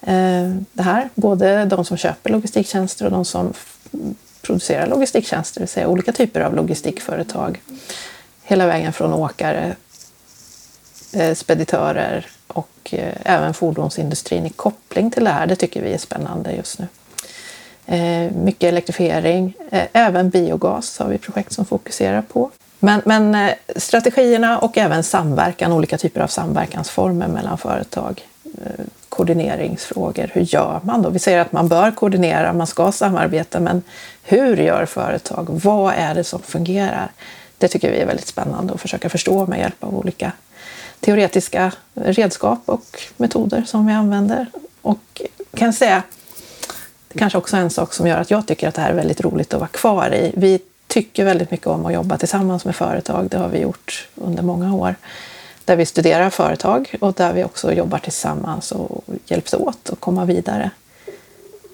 eh, 0.00 0.54
det 0.72 0.82
här. 0.82 1.08
Både 1.14 1.64
de 1.64 1.84
som 1.84 1.96
köper 1.96 2.30
logistiktjänster 2.30 3.04
och 3.04 3.10
de 3.10 3.24
som 3.24 3.52
producerar 4.42 4.86
logistiktjänster, 4.86 5.60
det 5.60 5.62
vill 5.62 5.68
säga 5.68 5.88
olika 5.88 6.12
typer 6.12 6.40
av 6.40 6.54
logistikföretag 6.54 7.60
hela 8.46 8.66
vägen 8.66 8.92
från 8.92 9.12
åkare, 9.12 9.76
eh, 11.12 11.34
speditörer 11.34 12.26
och 12.46 12.68
eh, 12.92 13.14
även 13.24 13.54
fordonsindustrin 13.54 14.46
i 14.46 14.50
koppling 14.50 15.10
till 15.10 15.24
det 15.24 15.30
här. 15.30 15.46
Det 15.46 15.56
tycker 15.56 15.82
vi 15.82 15.92
är 15.92 15.98
spännande 15.98 16.52
just 16.52 16.78
nu. 16.78 16.86
Eh, 17.86 18.32
mycket 18.32 18.68
elektrifiering, 18.68 19.54
även 19.92 20.30
biogas 20.30 20.98
har 20.98 21.08
vi 21.08 21.18
projekt 21.18 21.52
som 21.52 21.64
fokuserar 21.64 22.22
på. 22.22 22.50
Men, 22.78 23.02
men 23.04 23.50
strategierna 23.76 24.58
och 24.58 24.78
även 24.78 25.02
samverkan, 25.02 25.72
olika 25.72 25.98
typer 25.98 26.20
av 26.20 26.26
samverkansformer 26.26 27.28
mellan 27.28 27.58
företag. 27.58 28.28
Koordineringsfrågor, 29.08 30.30
hur 30.32 30.42
gör 30.42 30.80
man 30.82 31.02
då? 31.02 31.10
Vi 31.10 31.18
säger 31.18 31.38
att 31.38 31.52
man 31.52 31.68
bör 31.68 31.90
koordinera, 31.90 32.52
man 32.52 32.66
ska 32.66 32.92
samarbeta, 32.92 33.60
men 33.60 33.82
hur 34.22 34.56
gör 34.56 34.86
företag? 34.86 35.46
Vad 35.50 35.94
är 35.94 36.14
det 36.14 36.24
som 36.24 36.42
fungerar? 36.42 37.10
Det 37.58 37.68
tycker 37.68 37.90
vi 37.90 37.98
är 37.98 38.06
väldigt 38.06 38.26
spännande 38.26 38.74
att 38.74 38.80
försöka 38.80 39.08
förstå 39.08 39.46
med 39.46 39.58
hjälp 39.58 39.84
av 39.84 39.96
olika 39.96 40.32
teoretiska 41.00 41.72
redskap 41.94 42.58
och 42.64 43.02
metoder 43.16 43.62
som 43.66 43.86
vi 43.86 43.92
använder. 43.92 44.46
Och 44.82 45.22
kan 45.54 45.72
säga, 45.72 46.02
det 47.08 47.18
kanske 47.18 47.38
också 47.38 47.56
är 47.56 47.60
en 47.60 47.70
sak 47.70 47.94
som 47.94 48.06
gör 48.06 48.18
att 48.18 48.30
jag 48.30 48.46
tycker 48.46 48.68
att 48.68 48.74
det 48.74 48.80
här 48.80 48.90
är 48.90 48.94
väldigt 48.94 49.20
roligt 49.20 49.54
att 49.54 49.60
vara 49.60 49.68
kvar 49.68 50.14
i. 50.14 50.32
Vi 50.36 50.58
tycker 50.86 51.24
väldigt 51.24 51.50
mycket 51.50 51.66
om 51.66 51.86
att 51.86 51.92
jobba 51.92 52.18
tillsammans 52.18 52.64
med 52.64 52.76
företag. 52.76 53.28
Det 53.30 53.38
har 53.38 53.48
vi 53.48 53.58
gjort 53.58 54.08
under 54.14 54.42
många 54.42 54.74
år. 54.74 54.94
Där 55.64 55.76
vi 55.76 55.86
studerar 55.86 56.30
företag 56.30 56.94
och 57.00 57.12
där 57.12 57.32
vi 57.32 57.44
också 57.44 57.72
jobbar 57.72 57.98
tillsammans 57.98 58.72
och 58.72 59.04
hjälps 59.24 59.54
åt 59.54 59.90
att 59.90 60.00
komma 60.00 60.24
vidare. 60.24 60.70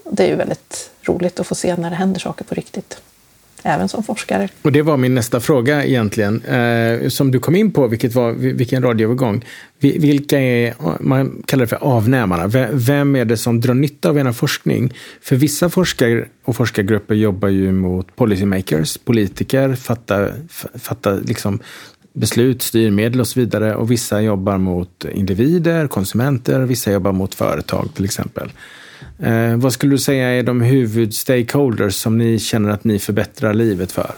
Det 0.05 0.25
är 0.25 0.29
ju 0.29 0.37
väldigt 0.37 0.90
roligt 1.03 1.40
att 1.40 1.47
få 1.47 1.55
se 1.55 1.77
när 1.77 1.90
det 1.90 1.97
händer 1.97 2.21
saker 2.21 2.45
på 2.45 2.55
riktigt 2.55 3.03
även 3.62 3.88
som 3.88 4.03
forskare. 4.03 4.48
Och 4.62 4.72
det 4.72 4.83
var 4.83 4.96
min 4.96 5.14
nästa 5.14 5.40
fråga 5.40 5.85
egentligen, 5.85 6.42
eh, 6.44 7.09
som 7.09 7.31
du 7.31 7.38
kom 7.38 7.57
in 7.57 7.72
på, 7.72 7.87
vilket 7.87 8.14
var, 8.14 8.33
vilken 8.33 8.83
radioövergång. 8.83 9.44
Vilka 9.79 10.40
är, 10.40 10.75
man 11.01 11.42
kallar 11.46 11.61
det 11.61 11.68
för 11.68 11.85
avnämarna, 11.85 12.68
vem 12.72 13.16
är 13.16 13.25
det 13.25 13.37
som 13.37 13.61
drar 13.61 13.75
nytta 13.75 14.09
av 14.09 14.18
er 14.18 14.33
forskning? 14.33 14.92
För 15.22 15.37
vissa 15.37 15.68
forskare 15.68 16.25
och 16.44 16.57
forskargrupper 16.57 17.14
jobbar 17.14 17.48
ju 17.48 17.72
mot 17.72 18.16
policymakers, 18.16 18.98
politiker, 18.98 19.75
fattar, 19.75 20.35
fattar 20.79 21.20
liksom 21.25 21.59
beslut, 22.12 22.62
styrmedel 22.62 23.20
och 23.20 23.29
så 23.29 23.40
vidare. 23.40 23.75
Och 23.75 23.90
vissa 23.90 24.20
jobbar 24.20 24.59
mot 24.59 25.05
individer, 25.12 25.87
konsumenter, 25.87 26.61
vissa 26.61 26.92
jobbar 26.92 27.12
mot 27.12 27.35
företag 27.35 27.88
till 27.94 28.05
exempel. 28.05 28.51
Eh, 29.18 29.57
vad 29.57 29.72
skulle 29.72 29.94
du 29.94 29.98
säga 29.98 30.29
är 30.29 30.42
de 30.42 30.61
huvudstakeholders 30.61 31.94
som 31.94 32.18
ni 32.18 32.38
känner 32.38 32.70
att 32.70 32.85
ni 32.85 32.98
förbättrar 32.98 33.55
livet 33.55 33.92
för? 33.92 34.11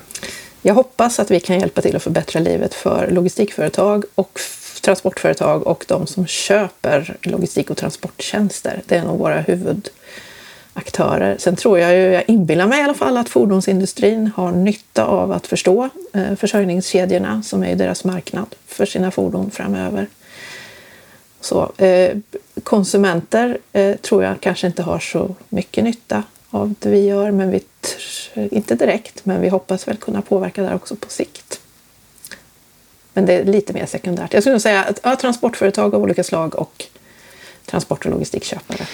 Jag 0.62 0.74
hoppas 0.74 1.20
att 1.20 1.30
vi 1.30 1.40
kan 1.40 1.60
hjälpa 1.60 1.82
till 1.82 1.96
att 1.96 2.02
förbättra 2.02 2.40
livet 2.40 2.74
för 2.74 3.10
logistikföretag 3.10 4.04
och 4.14 4.40
transportföretag 4.84 5.66
och 5.66 5.84
de 5.88 6.06
som 6.06 6.26
köper 6.26 7.16
logistik 7.22 7.70
och 7.70 7.76
transporttjänster. 7.76 8.82
Det 8.86 8.96
är 8.96 9.04
nog 9.04 9.18
våra 9.18 9.40
huvudaktörer. 9.40 11.36
Sen 11.38 11.56
tror 11.56 11.78
jag, 11.78 11.92
ju, 11.92 12.02
jag 12.02 12.24
inbillar 12.26 12.66
mig 12.66 12.80
i 12.80 12.82
alla 12.82 12.94
fall, 12.94 13.16
att 13.16 13.28
fordonsindustrin 13.28 14.30
har 14.36 14.52
nytta 14.52 15.04
av 15.04 15.32
att 15.32 15.46
förstå 15.46 15.88
eh, 16.12 16.34
försörjningskedjorna 16.34 17.42
som 17.42 17.64
är 17.64 17.76
deras 17.76 18.04
marknad 18.04 18.54
för 18.66 18.86
sina 18.86 19.10
fordon 19.10 19.50
framöver. 19.50 20.06
Så, 21.44 21.72
eh, 21.76 22.16
konsumenter 22.62 23.58
eh, 23.72 23.96
tror 23.96 24.24
jag 24.24 24.40
kanske 24.40 24.66
inte 24.66 24.82
har 24.82 24.98
så 24.98 25.34
mycket 25.48 25.84
nytta 25.84 26.22
av 26.50 26.74
det 26.78 26.90
vi 26.90 27.06
gör, 27.06 27.30
men 27.30 27.50
vi, 27.50 27.62
inte 28.34 28.74
direkt, 28.74 29.24
men 29.24 29.40
vi 29.40 29.48
hoppas 29.48 29.88
väl 29.88 29.96
kunna 29.96 30.22
påverka 30.22 30.62
där 30.62 30.74
också 30.74 30.96
på 30.96 31.10
sikt. 31.10 31.60
Men 33.12 33.26
det 33.26 33.32
är 33.32 33.44
lite 33.44 33.72
mer 33.72 33.86
sekundärt. 33.86 34.32
Jag 34.32 34.42
skulle 34.42 34.54
nog 34.54 34.62
säga 34.62 34.84
att 34.84 35.00
ja, 35.02 35.16
transportföretag 35.16 35.94
av 35.94 36.02
olika 36.02 36.24
slag 36.24 36.54
och 36.54 36.84
transport 37.66 38.06
och 38.06 38.12
logistikköpare. 38.12 38.86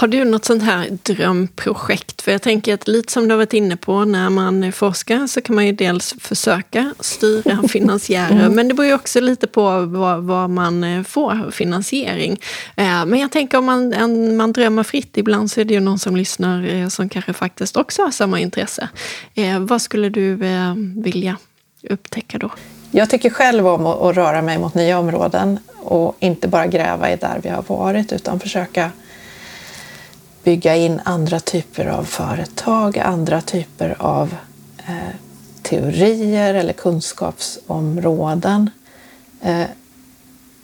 Har 0.00 0.08
du 0.08 0.24
något 0.24 0.44
sånt 0.44 0.62
här 0.62 0.88
drömprojekt? 1.02 2.22
För 2.22 2.32
jag 2.32 2.42
tänker 2.42 2.74
att 2.74 2.88
lite 2.88 3.12
som 3.12 3.28
du 3.28 3.30
har 3.30 3.36
varit 3.36 3.52
inne 3.52 3.76
på, 3.76 4.04
när 4.04 4.30
man 4.30 4.72
forskar 4.72 5.26
så 5.26 5.40
kan 5.40 5.54
man 5.54 5.66
ju 5.66 5.72
dels 5.72 6.14
försöka 6.20 6.94
styra 7.00 7.62
finansiärer, 7.68 8.40
mm. 8.40 8.52
men 8.52 8.68
det 8.68 8.74
beror 8.74 8.86
ju 8.86 8.94
också 8.94 9.20
lite 9.20 9.46
på 9.46 9.80
vad, 9.80 10.22
vad 10.22 10.50
man 10.50 10.84
eh, 10.84 11.02
får 11.02 11.50
finansiering. 11.50 12.40
Eh, 12.76 13.06
men 13.06 13.18
jag 13.18 13.30
tänker 13.30 13.58
om 13.58 13.64
man, 13.64 13.92
en, 13.92 14.36
man 14.36 14.52
drömmer 14.52 14.82
fritt, 14.82 15.16
ibland 15.16 15.50
så 15.50 15.60
är 15.60 15.64
det 15.64 15.74
ju 15.74 15.80
någon 15.80 15.98
som 15.98 16.16
lyssnar 16.16 16.74
eh, 16.74 16.88
som 16.88 17.08
kanske 17.08 17.32
faktiskt 17.32 17.76
också 17.76 18.02
har 18.02 18.10
samma 18.10 18.40
intresse. 18.40 18.88
Vad 19.60 19.82
skulle 19.82 20.08
du 20.08 20.34
vilja 20.96 21.36
upptäcka 21.90 22.38
då? 22.38 22.50
Jag 22.90 23.10
tycker 23.10 23.30
själv 23.30 23.66
om 23.66 23.86
att 23.86 24.16
röra 24.16 24.42
mig 24.42 24.58
mot 24.58 24.74
nya 24.74 24.98
områden 24.98 25.58
och 25.76 26.16
inte 26.20 26.48
bara 26.48 26.66
gräva 26.66 27.12
i 27.12 27.16
där 27.16 27.40
vi 27.42 27.48
har 27.48 27.64
varit 27.66 28.12
utan 28.12 28.40
försöka 28.40 28.90
bygga 30.48 30.76
in 30.76 31.00
andra 31.04 31.40
typer 31.40 31.86
av 31.86 32.04
företag, 32.04 32.98
andra 32.98 33.40
typer 33.40 33.96
av 33.98 34.34
eh, 34.78 35.14
teorier 35.62 36.54
eller 36.54 36.72
kunskapsområden. 36.72 38.70
Eh, 39.42 39.62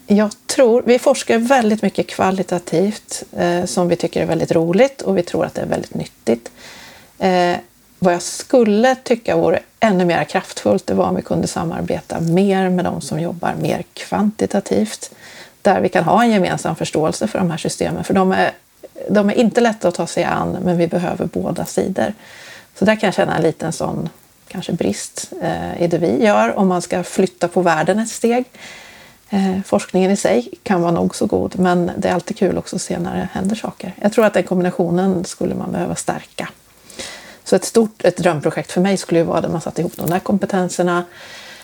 Jag 0.07 0.31
tror, 0.47 0.83
vi 0.85 0.99
forskar 0.99 1.37
väldigt 1.37 1.81
mycket 1.81 2.07
kvalitativt 2.07 3.23
eh, 3.37 3.65
som 3.65 3.87
vi 3.87 3.95
tycker 3.95 4.21
är 4.21 4.25
väldigt 4.25 4.51
roligt 4.51 5.01
och 5.01 5.17
vi 5.17 5.23
tror 5.23 5.45
att 5.45 5.53
det 5.53 5.61
är 5.61 5.65
väldigt 5.65 5.93
nyttigt. 5.93 6.51
Eh, 7.19 7.57
vad 7.99 8.13
jag 8.13 8.21
skulle 8.21 8.95
tycka 8.95 9.35
vore 9.35 9.59
ännu 9.79 10.05
mer 10.05 10.23
kraftfullt 10.23 10.87
det 10.87 10.93
var 10.93 11.05
om 11.05 11.15
vi 11.15 11.21
kunde 11.21 11.47
samarbeta 11.47 12.19
mer 12.19 12.69
med 12.69 12.85
de 12.85 13.01
som 13.01 13.19
jobbar 13.19 13.53
mer 13.61 13.83
kvantitativt. 13.93 15.11
Där 15.61 15.81
vi 15.81 15.89
kan 15.89 16.03
ha 16.03 16.23
en 16.23 16.31
gemensam 16.31 16.75
förståelse 16.75 17.27
för 17.27 17.39
de 17.39 17.51
här 17.51 17.57
systemen. 17.57 18.03
För 18.03 18.13
de 18.13 18.31
är, 18.31 18.51
de 19.09 19.29
är 19.29 19.33
inte 19.33 19.61
lätta 19.61 19.87
att 19.87 19.95
ta 19.95 20.07
sig 20.07 20.23
an, 20.23 20.57
men 20.61 20.77
vi 20.77 20.87
behöver 20.87 21.25
båda 21.25 21.65
sidor. 21.65 22.13
Så 22.79 22.85
där 22.85 22.95
kan 22.95 23.07
jag 23.07 23.13
känna 23.13 23.35
en 23.35 23.43
liten 23.43 23.73
sån 23.73 24.09
kanske 24.47 24.73
brist 24.73 25.31
eh, 25.41 25.83
i 25.83 25.87
det 25.87 25.97
vi 25.97 26.23
gör 26.23 26.57
om 26.57 26.67
man 26.67 26.81
ska 26.81 27.03
flytta 27.03 27.47
på 27.47 27.61
världen 27.61 27.99
ett 27.99 28.09
steg. 28.09 28.45
Eh, 29.29 29.61
forskningen 29.65 30.11
i 30.11 30.17
sig 30.17 30.49
kan 30.63 30.81
vara 30.81 30.91
nog 30.91 31.15
så 31.15 31.25
god, 31.25 31.59
men 31.59 31.91
det 31.97 32.09
är 32.09 32.13
alltid 32.13 32.37
kul 32.37 32.57
också 32.57 32.75
att 32.75 32.81
se 32.81 32.99
när 32.99 33.15
det 33.15 33.29
händer 33.31 33.55
saker. 33.55 33.93
Jag 34.01 34.13
tror 34.13 34.25
att 34.25 34.33
den 34.33 34.43
kombinationen 34.43 35.25
skulle 35.25 35.55
man 35.55 35.71
behöva 35.71 35.95
stärka. 35.95 36.49
Så 37.43 37.55
ett 37.55 37.65
stort 37.65 38.05
ett 38.05 38.17
drömprojekt 38.17 38.71
för 38.71 38.81
mig 38.81 38.97
skulle 38.97 39.19
ju 39.19 39.25
vara 39.25 39.41
där 39.41 39.49
man 39.49 39.61
satte 39.61 39.81
ihop 39.81 39.97
de 39.97 40.09
där 40.09 40.19
kompetenserna, 40.19 41.03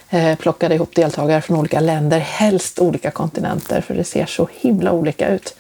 eh, 0.10 0.36
plockade 0.36 0.76
ihop 0.76 0.96
deltagare 0.96 1.42
från 1.42 1.58
olika 1.58 1.80
länder, 1.80 2.20
helst 2.20 2.80
olika 2.80 3.12
kontinenter, 3.12 3.82
för 3.82 3.94
det 3.94 4.04
ser 4.04 4.26
så 4.26 4.50
himla 4.54 4.92
olika 4.92 5.30
ut. 5.30 5.56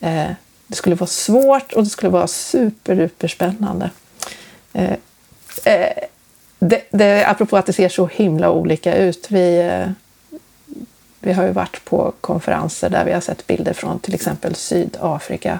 Eh, 0.00 0.30
det 0.68 0.76
skulle 0.76 0.96
vara 0.96 1.08
svårt 1.08 1.72
och 1.72 1.84
det 1.84 1.90
skulle 1.90 2.10
vara 2.10 2.26
super, 2.26 3.28
spännande. 3.28 3.90
Eh, 4.72 4.92
eh, 5.64 6.04
det, 6.58 6.82
det, 6.90 7.24
apropå 7.24 7.56
att 7.56 7.66
det 7.66 7.72
ser 7.72 7.88
så 7.88 8.06
himla 8.06 8.50
olika 8.50 8.96
ut. 8.96 9.26
Vi, 9.30 9.58
eh, 9.58 9.90
vi 11.20 11.32
har 11.32 11.44
ju 11.44 11.52
varit 11.52 11.84
på 11.84 12.12
konferenser 12.20 12.90
där 12.90 13.04
vi 13.04 13.12
har 13.12 13.20
sett 13.20 13.46
bilder 13.46 13.72
från 13.72 13.98
till 13.98 14.14
exempel 14.14 14.54
Sydafrika. 14.54 15.58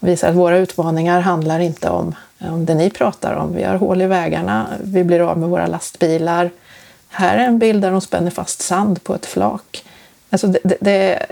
Visar 0.00 0.28
att 0.28 0.34
våra 0.34 0.58
utmaningar 0.58 1.20
handlar 1.20 1.60
inte 1.60 1.90
om, 1.90 2.14
om 2.38 2.66
det 2.66 2.74
ni 2.74 2.90
pratar 2.90 3.34
om. 3.34 3.54
Vi 3.54 3.64
har 3.64 3.74
hål 3.74 4.02
i 4.02 4.06
vägarna, 4.06 4.66
vi 4.84 5.04
blir 5.04 5.30
av 5.30 5.38
med 5.38 5.48
våra 5.48 5.66
lastbilar. 5.66 6.50
Här 7.08 7.38
är 7.38 7.44
en 7.44 7.58
bild 7.58 7.82
där 7.82 7.90
de 7.90 8.00
spänner 8.00 8.30
fast 8.30 8.60
sand 8.60 9.04
på 9.04 9.14
ett 9.14 9.26
flak. 9.26 9.84
Alltså 10.30 10.46
det, 10.46 10.58
det, 10.64 10.76
det 10.80 10.92
är 10.92 11.26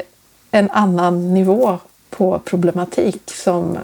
en 0.51 0.71
annan 0.71 1.35
nivå 1.35 1.79
på 2.17 2.39
problematik 2.39 3.23
som 3.27 3.79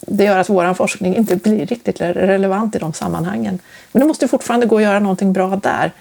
det 0.00 0.24
gör 0.24 0.38
att 0.38 0.48
vår 0.48 0.74
forskning 0.74 1.16
inte 1.16 1.36
blir 1.36 1.66
riktigt 1.66 2.00
relevant 2.00 2.76
i 2.76 2.78
de 2.78 2.92
sammanhangen. 2.92 3.58
Men 3.92 4.00
det 4.00 4.06
måste 4.06 4.28
fortfarande 4.28 4.66
gå 4.66 4.76
att 4.76 4.82
göra 4.82 4.98
någonting 4.98 5.32
bra 5.32 5.60
där. 5.62 5.92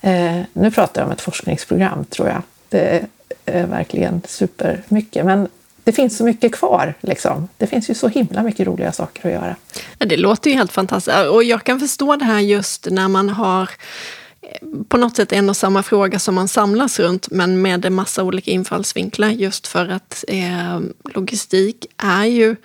Eh, 0.00 0.40
nu 0.52 0.70
pratar 0.70 1.00
jag 1.00 1.06
om 1.06 1.12
ett 1.12 1.20
forskningsprogram, 1.20 2.04
tror 2.04 2.28
jag. 2.28 2.42
Det 2.68 3.06
är 3.46 3.66
verkligen 3.66 4.22
supermycket. 4.26 5.24
Men 5.26 5.48
det 5.84 5.92
finns 5.92 6.16
så 6.16 6.24
mycket 6.24 6.52
kvar. 6.52 6.94
Liksom. 7.00 7.48
Det 7.56 7.66
finns 7.66 7.90
ju 7.90 7.94
så 7.94 8.08
himla 8.08 8.42
mycket 8.42 8.66
roliga 8.66 8.92
saker 8.92 9.28
att 9.28 9.34
göra. 9.34 9.56
Ja, 9.98 10.06
det 10.06 10.16
låter 10.16 10.50
ju 10.50 10.56
helt 10.56 10.72
fantastiskt. 10.72 11.16
Och 11.30 11.44
jag 11.44 11.64
kan 11.64 11.80
förstå 11.80 12.16
det 12.16 12.24
här 12.24 12.40
just 12.40 12.86
när 12.90 13.08
man 13.08 13.28
har 13.28 13.70
på 14.88 14.96
något 14.96 15.16
sätt 15.16 15.32
en 15.32 15.48
och 15.48 15.56
samma 15.56 15.82
fråga 15.82 16.18
som 16.18 16.34
man 16.34 16.48
samlas 16.48 17.00
runt 17.00 17.30
men 17.30 17.62
med 17.62 17.84
en 17.84 17.94
massa 17.94 18.24
olika 18.24 18.50
infallsvinklar 18.50 19.28
just 19.28 19.66
för 19.66 19.88
att 19.88 20.24
eh, 20.28 20.80
logistik 21.14 21.86
är 21.96 22.24
ju 22.24 22.56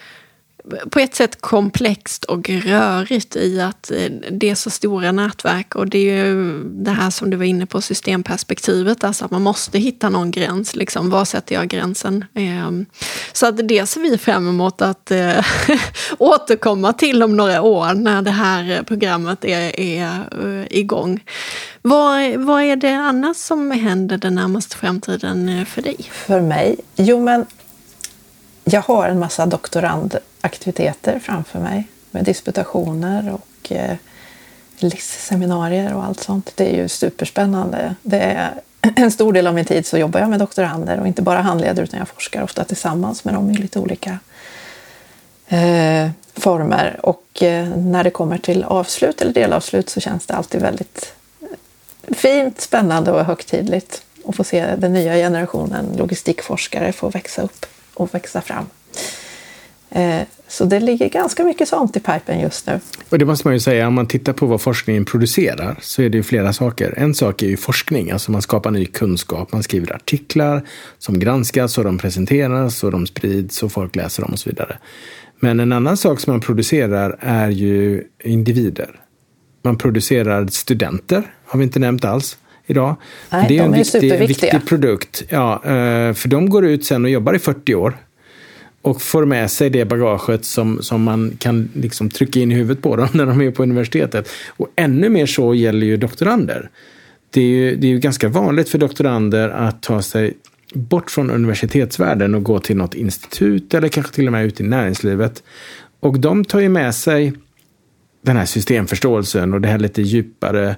på 0.90 1.00
ett 1.00 1.16
sätt 1.16 1.42
komplext 1.42 2.24
och 2.24 2.50
rörigt 2.50 3.36
i 3.36 3.62
att 3.62 3.92
eh, 3.92 4.12
det 4.32 4.50
är 4.50 4.56
så 4.56 4.70
stora 4.70 5.12
nätverk 5.12 5.76
och 5.76 5.88
det 5.88 6.10
är 6.10 6.26
ju 6.26 6.64
det 6.64 6.92
här 6.92 7.10
som 7.10 7.30
du 7.30 7.38
var 7.38 7.46
inne 7.46 7.66
på, 7.66 7.82
systemperspektivet, 7.82 9.04
alltså 9.04 9.26
att 9.26 9.32
man 9.32 9.42
måste 9.42 9.80
hitta 9.80 10.10
någon 10.10 10.32
gräns, 10.32 10.76
liksom, 10.76 11.10
var 11.10 11.26
sätter 11.26 11.56
jag 11.56 11.68
gränsen? 11.68 12.26
Ehm, 12.34 12.86
så 13.34 13.48
att 13.48 13.68
det 13.68 13.86
ser 13.86 14.02
vi 14.02 14.18
fram 14.18 14.50
emot 14.50 14.82
att 14.82 15.12
eh, 15.12 15.46
återkomma 16.18 16.94
till 16.94 17.24
om 17.24 17.38
några 17.38 17.62
år 17.62 17.94
när 17.94 18.22
det 18.22 18.32
här 18.32 18.72
eh, 18.72 18.82
programmet 18.82 19.46
är, 19.46 19.80
är 19.80 20.28
igång. 20.70 21.24
Vad, 21.82 22.36
vad 22.36 22.62
är 22.62 22.76
det 22.76 22.94
annars 22.94 23.38
som 23.38 23.72
händer 23.72 24.18
den 24.18 24.36
närmaste 24.36 24.76
framtiden 24.76 25.66
för 25.66 25.82
dig? 25.82 25.98
För 26.12 26.42
mig? 26.42 26.76
Jo, 26.96 27.24
men 27.24 27.46
jag 28.64 28.82
har 28.82 29.08
en 29.08 29.20
massa 29.20 29.46
doktorand 29.46 30.18
aktiviteter 30.44 31.20
framför 31.20 31.60
mig 31.60 31.88
med 32.12 32.26
disputationer 32.26 33.34
och 33.34 33.72
eh, 33.72 33.96
LIS-seminarier 34.78 35.94
och 35.94 36.04
allt 36.04 36.20
sånt. 36.20 36.52
Det 36.56 36.74
är 36.74 36.76
ju 36.76 36.88
superspännande. 36.88 37.96
Det 38.02 38.20
är 38.20 38.62
en 38.96 39.12
stor 39.12 39.34
del 39.34 39.48
av 39.48 39.54
min 39.54 39.66
tid 39.66 39.86
så 39.86 39.98
jobbar 39.98 40.20
jag 40.20 40.30
med 40.30 40.40
doktorander 40.40 41.00
och 41.00 41.08
inte 41.08 41.22
bara 41.22 41.42
handleder 41.42 41.84
utan 41.84 42.00
jag 42.00 42.08
forskar 42.08 42.44
ofta 42.44 42.64
tillsammans 42.64 43.26
med 43.26 43.34
dem 43.34 43.52
i 43.52 43.54
lite 43.54 43.80
olika 43.80 44.20
eh, 45.48 46.10
former. 46.34 47.00
Och 47.04 47.44
eh, 47.44 47.68
när 47.78 48.04
det 48.04 48.10
kommer 48.10 48.38
till 48.38 48.64
avslut 48.64 49.22
eller 49.22 49.34
delavslut 49.34 49.90
så 49.90 50.00
känns 50.00 50.26
det 50.26 50.34
alltid 50.34 50.62
väldigt 50.62 51.14
eh, 51.42 52.16
fint, 52.16 52.62
spännande 52.62 53.12
och 53.12 53.26
högtidligt 53.26 54.02
att 54.26 54.36
få 54.36 54.44
se 54.44 54.76
den 54.78 54.94
nya 54.94 55.16
generationen 55.16 55.86
logistikforskare 55.98 56.92
få 56.92 57.10
växa 57.10 57.42
upp 57.42 57.66
och 57.94 58.16
växa 58.16 58.42
fram. 58.42 58.66
Eh, 59.96 60.22
så 60.48 60.66
det 60.66 60.80
ligger 60.80 61.10
ganska 61.10 61.44
mycket 61.44 61.68
sånt 61.68 61.98
i 61.98 62.00
pipen 62.00 62.40
just 62.40 62.68
nu. 62.68 62.80
Och 63.10 63.20
det 63.20 63.26
måste 63.26 63.48
man 63.48 63.54
ju 63.54 63.60
säga, 63.60 63.88
om 63.88 63.94
man 63.94 64.08
tittar 64.08 64.34
på 64.34 64.46
vad 64.46 64.62
forskningen 64.62 65.06
producerar 65.06 65.78
så 65.82 66.02
är 66.02 66.10
det 66.10 66.18
ju 66.18 66.24
flera 66.24 66.54
saker. 66.54 66.94
En 66.98 67.16
sak 67.16 67.42
är 67.42 67.48
ju 67.48 67.58
forskning, 67.58 68.12
alltså 68.12 68.32
man 68.32 68.42
skapar 68.42 68.72
ny 68.72 68.86
kunskap, 68.86 69.52
man 69.52 69.64
skriver 69.64 69.96
artiklar 69.96 70.68
som 71.00 71.20
granskas 71.20 71.78
och 71.78 71.84
de 71.84 71.98
presenteras 71.98 72.84
och 72.84 72.92
de 72.92 73.08
sprids 73.08 73.64
och 73.64 73.72
folk 73.72 73.96
läser 73.96 74.24
dem 74.24 74.32
och 74.34 74.40
så 74.40 74.50
vidare. 74.50 74.78
Men 75.40 75.60
en 75.60 75.72
annan 75.72 75.98
sak 75.98 76.20
som 76.20 76.34
man 76.34 76.42
producerar 76.42 77.18
är 77.20 77.50
ju 77.50 78.04
individer. 78.24 79.00
Man 79.64 79.78
producerar 79.78 80.48
studenter, 80.48 81.24
har 81.46 81.60
vi 81.60 81.64
inte 81.64 81.80
nämnt 81.80 82.06
alls 82.06 82.38
idag. 82.66 82.96
Nej, 83.30 83.46
det 83.48 83.58
är 83.58 83.60
de 83.60 83.66
en 83.66 83.74
är 83.74 83.78
viktig, 83.78 84.20
viktig 84.28 84.66
produkt. 84.66 85.24
Ja, 85.30 85.54
eh, 85.56 86.14
för 86.14 86.28
de 86.28 86.50
går 86.50 86.66
ut 86.66 86.86
sen 86.86 87.06
och 87.06 87.12
jobbar 87.12 87.34
i 87.34 87.40
40 87.40 87.76
år 87.76 87.98
och 88.84 89.02
får 89.02 89.26
med 89.26 89.52
sig 89.52 89.70
det 89.70 89.86
bagaget 89.86 90.46
som, 90.46 90.82
som 90.82 91.04
man 91.04 91.38
kan 91.40 91.70
liksom 91.74 92.10
trycka 92.10 92.40
in 92.40 92.52
i 92.52 92.56
huvudet 92.56 92.84
på 92.84 92.96
dem 92.96 93.08
när 93.14 93.26
de 93.26 93.42
är 93.42 93.52
på 93.52 93.64
universitetet. 93.64 94.30
Och 94.48 94.68
ännu 94.76 95.10
mer 95.10 95.26
så 95.26 95.54
gäller 95.54 95.88
ju 95.88 95.98
doktorander. 95.98 96.70
Det 97.30 97.42
är 97.42 97.46
ju, 97.46 97.76
det 97.76 97.88
är 97.88 97.92
ju 97.92 98.00
ganska 98.00 98.28
vanligt 98.30 98.70
för 98.70 98.78
doktorander 98.78 99.50
att 99.50 99.82
ta 99.82 100.02
sig 100.02 100.34
bort 100.74 101.12
från 101.12 101.32
universitetsvärlden 101.32 102.36
och 102.36 102.44
gå 102.44 102.60
till 102.60 102.78
något 102.78 102.96
institut 102.96 103.74
eller 103.74 103.88
kanske 103.88 104.14
till 104.14 104.28
och 104.28 104.32
med 104.32 104.46
ut 104.46 104.60
i 104.60 104.64
näringslivet. 104.64 105.44
Och 106.00 106.20
de 106.20 106.46
tar 106.46 106.60
ju 106.60 106.70
med 106.70 106.96
sig 106.96 107.34
den 108.22 108.38
här 108.38 108.46
systemförståelsen 108.46 109.54
och 109.54 109.62
det 109.62 109.68
här 109.68 109.80
lite 109.80 110.02
djupare 110.02 110.76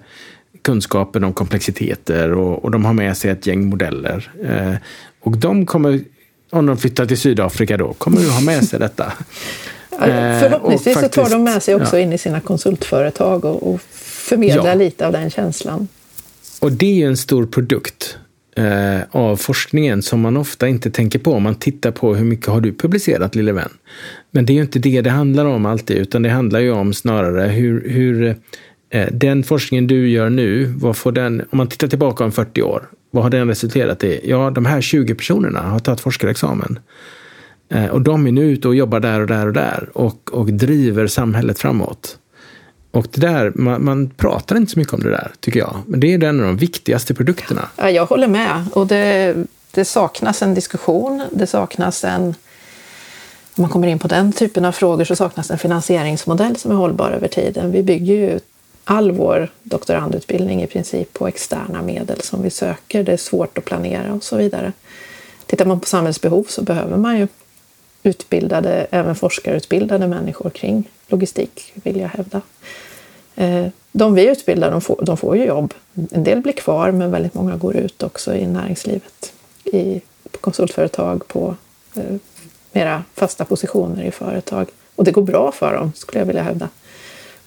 kunskapen 0.62 1.24
om 1.24 1.34
komplexiteter 1.34 2.32
och, 2.32 2.64
och 2.64 2.72
de 2.72 2.86
har 2.86 2.94
med 2.94 3.18
sig 3.18 3.32
ett 3.32 3.48
gäng 3.48 3.66
modeller. 3.66 4.32
Eh, 4.44 4.76
och 5.20 5.38
de 5.38 5.66
kommer, 5.66 6.00
om 6.58 6.66
de 6.66 6.78
flyttar 6.78 7.06
till 7.06 7.18
Sydafrika 7.18 7.78
då, 7.78 7.94
kommer 7.94 8.18
de 8.18 8.30
ha 8.30 8.42
med 8.42 8.64
sig 8.64 8.80
detta. 8.80 9.14
Eh, 10.02 10.40
förhoppningsvis 10.40 10.94
faktiskt, 10.94 11.16
så 11.16 11.24
tar 11.24 11.30
de 11.30 11.44
med 11.44 11.64
sig 11.64 11.76
också 11.76 11.98
ja. 11.98 12.04
in 12.04 12.14
i 12.14 12.18
sina 12.18 12.40
konsultföretag 12.40 13.46
och, 13.46 13.74
och 13.74 13.82
förmedlar 14.02 14.68
ja. 14.68 14.74
lite 14.74 15.08
av 15.08 15.14
den 15.14 15.30
känslan. 15.30 15.88
Och 16.60 16.72
det 16.72 16.86
är 16.86 16.94
ju 16.94 17.06
en 17.06 17.18
stor 17.18 17.46
produkt 17.46 18.18
eh, 18.56 19.00
av 19.12 19.38
forskningen 19.38 20.02
som 20.02 20.22
man 20.22 20.38
ofta 20.38 20.68
inte 20.68 20.92
tänker 20.92 21.20
på 21.20 21.34
om 21.34 21.44
man 21.44 21.56
tittar 21.56 21.92
på 21.92 22.16
hur 22.16 22.26
mycket 22.26 22.48
har 22.48 22.62
du 22.62 22.74
publicerat 22.74 23.36
lille 23.36 23.52
vän. 23.52 23.70
Men 24.32 24.46
det 24.46 24.54
är 24.54 24.56
ju 24.56 24.62
inte 24.62 24.80
det 24.80 25.02
det 25.02 25.10
handlar 25.10 25.46
om 25.46 25.66
alltid, 25.66 25.98
utan 25.98 26.22
det 26.22 26.30
handlar 26.30 26.60
ju 26.60 26.72
om 26.72 26.94
snarare 26.94 27.48
hur, 27.48 27.90
hur 27.90 28.36
Eh, 28.96 29.08
den 29.12 29.44
forskningen 29.44 29.88
du 29.88 30.10
gör 30.10 30.30
nu, 30.30 30.66
vad 30.66 30.98
får 30.98 31.12
den, 31.12 31.42
om 31.52 31.58
man 31.58 31.68
tittar 31.68 31.88
tillbaka 31.88 32.24
om 32.24 32.32
40 32.32 32.62
år, 32.62 32.88
vad 33.12 33.24
har 33.24 33.30
den 33.30 33.48
resulterat 33.48 34.04
i? 34.04 34.22
Ja, 34.24 34.50
de 34.50 34.66
här 34.66 34.82
20 34.82 35.16
personerna 35.16 35.62
har 35.62 35.80
tagit 35.80 36.02
forskarexamen. 36.02 36.80
Eh, 37.70 37.86
och 37.86 38.02
de 38.02 38.28
är 38.28 38.32
nu 38.32 38.52
ute 38.52 38.68
och 38.68 38.76
jobbar 38.76 39.00
där 39.00 39.20
och 39.20 39.28
där 39.28 39.48
och 39.48 39.54
där 39.54 39.90
och, 39.94 40.34
och 40.34 40.54
driver 40.54 41.08
samhället 41.08 41.60
framåt. 41.60 42.18
Och 42.92 43.08
det 43.12 43.22
där, 43.22 43.52
man, 43.56 43.86
man, 43.86 44.10
pratar 44.10 44.56
inte 44.56 44.72
så 44.72 44.80
mycket 44.80 44.94
om 44.94 45.00
det 45.00 45.10
där, 45.10 45.32
tycker 45.40 45.60
jag. 45.60 45.76
Men 45.88 46.00
det 46.00 46.14
är 46.14 46.24
en 46.24 46.40
av 46.40 46.46
de 46.46 46.58
viktigaste 46.58 47.14
produkterna. 47.14 47.70
Ja, 47.78 47.90
jag 47.90 48.06
håller 48.06 48.28
med. 48.28 48.66
Och 48.74 48.88
det, 48.88 49.36
det 49.72 49.86
saknas 49.86 50.42
en 50.42 50.54
diskussion. 50.54 51.24
Det 51.32 51.48
saknas 51.48 52.04
en... 52.04 52.24
Om 53.58 53.62
man 53.62 53.70
kommer 53.70 53.88
in 53.88 54.00
på 54.00 54.08
den 54.08 54.32
typen 54.32 54.66
av 54.66 54.72
frågor 54.72 55.04
så 55.04 55.16
saknas 55.16 55.52
en 55.52 55.58
finansieringsmodell 55.58 56.56
som 56.56 56.72
är 56.72 56.76
hållbar 56.76 57.12
över 57.12 57.28
tiden. 57.28 57.72
Vi 57.72 57.84
bygger 57.84 58.16
ju 58.16 58.40
all 58.86 59.12
vår 59.12 59.50
doktorandutbildning 59.64 60.64
i 60.64 60.68
princip 60.68 61.14
på 61.14 61.28
externa 61.28 61.82
medel 61.82 62.22
som 62.22 62.42
vi 62.42 62.50
söker. 62.50 63.04
Det 63.04 63.14
är 63.14 63.18
svårt 63.18 63.58
att 63.58 63.66
planera 63.66 64.14
och 64.14 64.24
så 64.24 64.38
vidare. 64.38 64.74
Tittar 65.46 65.66
man 65.66 65.80
på 65.80 65.86
samhällsbehov 65.86 66.44
så 66.50 66.62
behöver 66.62 66.98
man 66.98 67.18
ju 67.20 67.28
utbildade, 68.04 68.88
även 68.90 69.16
forskarutbildade 69.16 70.08
människor 70.08 70.50
kring 70.50 70.90
logistik, 71.08 71.74
vill 71.74 72.00
jag 72.00 72.10
hävda. 72.10 72.42
Eh, 73.36 73.68
de 73.92 74.14
vi 74.14 74.30
utbildar 74.30 74.72
de 74.72 74.82
får, 74.82 75.00
de 75.02 75.18
får 75.18 75.38
ju 75.38 75.46
jobb. 75.46 75.74
En 76.12 76.24
del 76.24 76.42
blir 76.42 76.54
kvar, 76.54 76.92
men 76.92 77.12
väldigt 77.12 77.34
många 77.34 77.56
går 77.56 77.76
ut 77.76 78.04
också 78.04 78.36
i 78.36 78.48
näringslivet. 78.48 79.34
i, 79.64 80.02
på 80.32 80.38
konsultföretag, 80.38 81.28
på 81.28 81.56
eh, 81.96 82.16
mera 82.72 83.04
fasta 83.14 83.46
positioner 83.46 84.04
i 84.04 84.12
företag. 84.12 84.70
Och 84.96 85.04
det 85.04 85.12
går 85.12 85.22
bra 85.22 85.52
för 85.52 85.74
dem, 85.74 85.92
skulle 85.96 86.20
jag 86.20 86.26
vilja 86.26 86.44
hävda, 86.44 86.70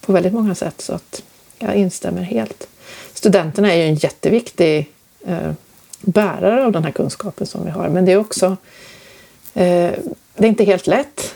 på 0.01 0.13
väldigt 0.13 0.33
många 0.33 0.55
sätt. 0.55 0.81
Så 0.81 0.93
att 0.93 1.23
jag 1.59 1.75
instämmer 1.75 2.21
helt. 2.21 2.67
Studenterna 3.13 3.73
är 3.73 3.77
ju 3.77 3.83
en 3.83 3.95
jätteviktig 3.95 4.89
eh, 5.25 5.51
bärare 6.01 6.65
av 6.65 6.71
den 6.71 6.83
här 6.83 6.91
kunskapen 6.91 7.47
som 7.47 7.65
vi 7.65 7.71
har. 7.71 7.89
Men 7.89 8.05
det 8.05 8.11
är 8.11 8.17
också 8.17 8.57
eh, 9.53 9.91
det 10.35 10.45
är 10.45 10.49
inte 10.49 10.63
helt 10.63 10.87
lätt 10.87 11.35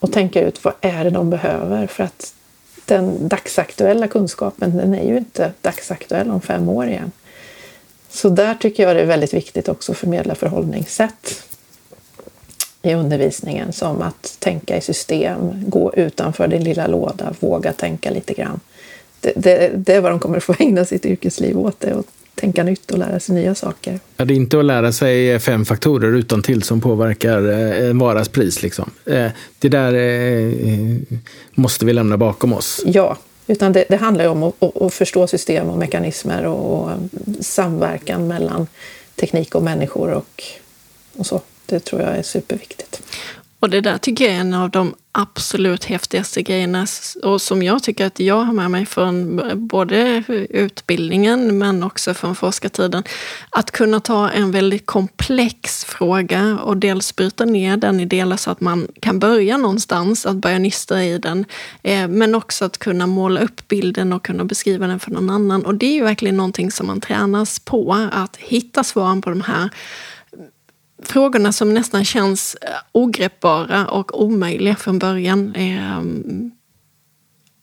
att 0.00 0.12
tänka 0.12 0.40
ut 0.40 0.64
vad 0.64 0.74
är 0.80 1.04
det 1.04 1.10
de 1.10 1.30
behöver 1.30 1.86
för 1.86 2.04
att 2.04 2.34
den 2.84 3.28
dagsaktuella 3.28 4.08
kunskapen 4.08 4.76
den 4.76 4.94
är 4.94 5.04
ju 5.04 5.16
inte 5.16 5.52
dagsaktuell 5.60 6.30
om 6.30 6.40
fem 6.40 6.68
år 6.68 6.86
igen. 6.86 7.12
Så 8.10 8.28
där 8.28 8.54
tycker 8.54 8.82
jag 8.82 8.96
det 8.96 9.02
är 9.02 9.06
väldigt 9.06 9.34
viktigt 9.34 9.68
också 9.68 9.92
att 9.92 9.98
förmedla 9.98 10.34
förhållningssätt 10.34 11.42
i 12.82 12.94
undervisningen 12.94 13.72
som 13.72 14.02
att 14.02 14.36
tänka 14.38 14.76
i 14.76 14.80
system, 14.80 15.70
gå 15.70 15.94
utanför 15.94 16.48
din 16.48 16.64
lilla 16.64 16.86
låda, 16.86 17.34
våga 17.40 17.72
tänka 17.72 18.10
lite 18.10 18.34
grann. 18.34 18.60
Det, 19.20 19.32
det, 19.36 19.72
det 19.76 19.94
är 19.94 20.00
vad 20.00 20.12
de 20.12 20.18
kommer 20.18 20.40
få 20.40 20.54
ägna 20.58 20.84
sitt 20.84 21.06
yrkesliv 21.06 21.58
åt, 21.58 21.80
det, 21.80 21.92
att 21.92 22.06
tänka 22.34 22.62
nytt 22.62 22.90
och 22.90 22.98
lära 22.98 23.20
sig 23.20 23.34
nya 23.34 23.54
saker. 23.54 24.00
Ja, 24.16 24.24
det 24.24 24.34
är 24.34 24.36
inte 24.36 24.58
att 24.58 24.64
lära 24.64 24.92
sig 24.92 25.38
fem 25.38 25.64
faktorer 25.64 26.12
utan 26.12 26.42
till 26.42 26.62
som 26.62 26.80
påverkar 26.80 27.48
eh, 27.48 27.88
en 27.90 27.98
varas 27.98 28.28
pris. 28.28 28.62
Liksom. 28.62 28.90
Eh, 29.06 29.30
det 29.58 29.68
där 29.68 29.94
eh, 29.94 30.96
måste 31.54 31.84
vi 31.84 31.92
lämna 31.92 32.16
bakom 32.16 32.52
oss. 32.52 32.82
Ja, 32.86 33.16
utan 33.46 33.72
det, 33.72 33.84
det 33.88 33.96
handlar 33.96 34.28
om 34.28 34.42
att, 34.42 34.76
att, 34.82 34.94
förstå 34.94 35.26
system 35.26 35.68
och 35.68 35.78
mekanismer 35.78 36.46
och, 36.46 36.82
och 36.82 36.90
samverkan 37.40 38.28
mellan 38.28 38.66
teknik 39.14 39.54
och 39.54 39.62
människor 39.62 40.12
och, 40.12 40.42
och 41.16 41.26
så. 41.26 41.40
Det 41.66 41.80
tror 41.80 42.02
jag 42.02 42.16
är 42.16 42.22
superviktigt. 42.22 43.02
Och 43.60 43.70
det 43.70 43.80
där 43.80 43.98
tycker 43.98 44.24
jag 44.24 44.34
är 44.34 44.40
en 44.40 44.54
av 44.54 44.70
de 44.70 44.94
absolut 45.12 45.84
häftigaste 45.84 46.42
grejerna 46.42 46.86
och 47.22 47.42
som 47.42 47.62
jag 47.62 47.82
tycker 47.82 48.06
att 48.06 48.20
jag 48.20 48.40
har 48.40 48.52
med 48.52 48.70
mig 48.70 48.86
från 48.86 49.40
både 49.68 50.24
utbildningen 50.50 51.58
men 51.58 51.82
också 51.82 52.14
från 52.14 52.34
forskartiden. 52.36 53.02
Att 53.50 53.70
kunna 53.70 54.00
ta 54.00 54.30
en 54.30 54.50
väldigt 54.50 54.86
komplex 54.86 55.84
fråga 55.84 56.58
och 56.62 56.76
dels 56.76 57.16
bryta 57.16 57.44
ner 57.44 57.76
den 57.76 58.00
i 58.00 58.04
delar 58.04 58.36
så 58.36 58.50
att 58.50 58.60
man 58.60 58.88
kan 59.00 59.18
börja 59.18 59.56
någonstans, 59.56 60.26
att 60.26 60.36
börja 60.36 60.58
nysta 60.58 61.04
i 61.04 61.18
den. 61.18 61.44
Eh, 61.82 62.08
men 62.08 62.34
också 62.34 62.64
att 62.64 62.78
kunna 62.78 63.06
måla 63.06 63.40
upp 63.40 63.68
bilden 63.68 64.12
och 64.12 64.24
kunna 64.24 64.44
beskriva 64.44 64.86
den 64.86 65.00
för 65.00 65.10
någon 65.10 65.30
annan. 65.30 65.66
Och 65.66 65.74
det 65.74 65.86
är 65.86 65.94
ju 65.94 66.04
verkligen 66.04 66.36
någonting 66.36 66.70
som 66.70 66.86
man 66.86 67.00
tränas 67.00 67.58
på, 67.58 68.08
att 68.12 68.36
hitta 68.36 68.84
svaren 68.84 69.22
på 69.22 69.30
de 69.30 69.40
här 69.40 69.70
frågorna 71.02 71.52
som 71.52 71.74
nästan 71.74 72.04
känns 72.04 72.56
eh, 72.62 72.68
ogreppbara 72.92 73.86
och 73.86 74.22
omöjliga 74.22 74.76
från 74.76 74.98
början. 74.98 75.54
Ehm, 75.56 76.50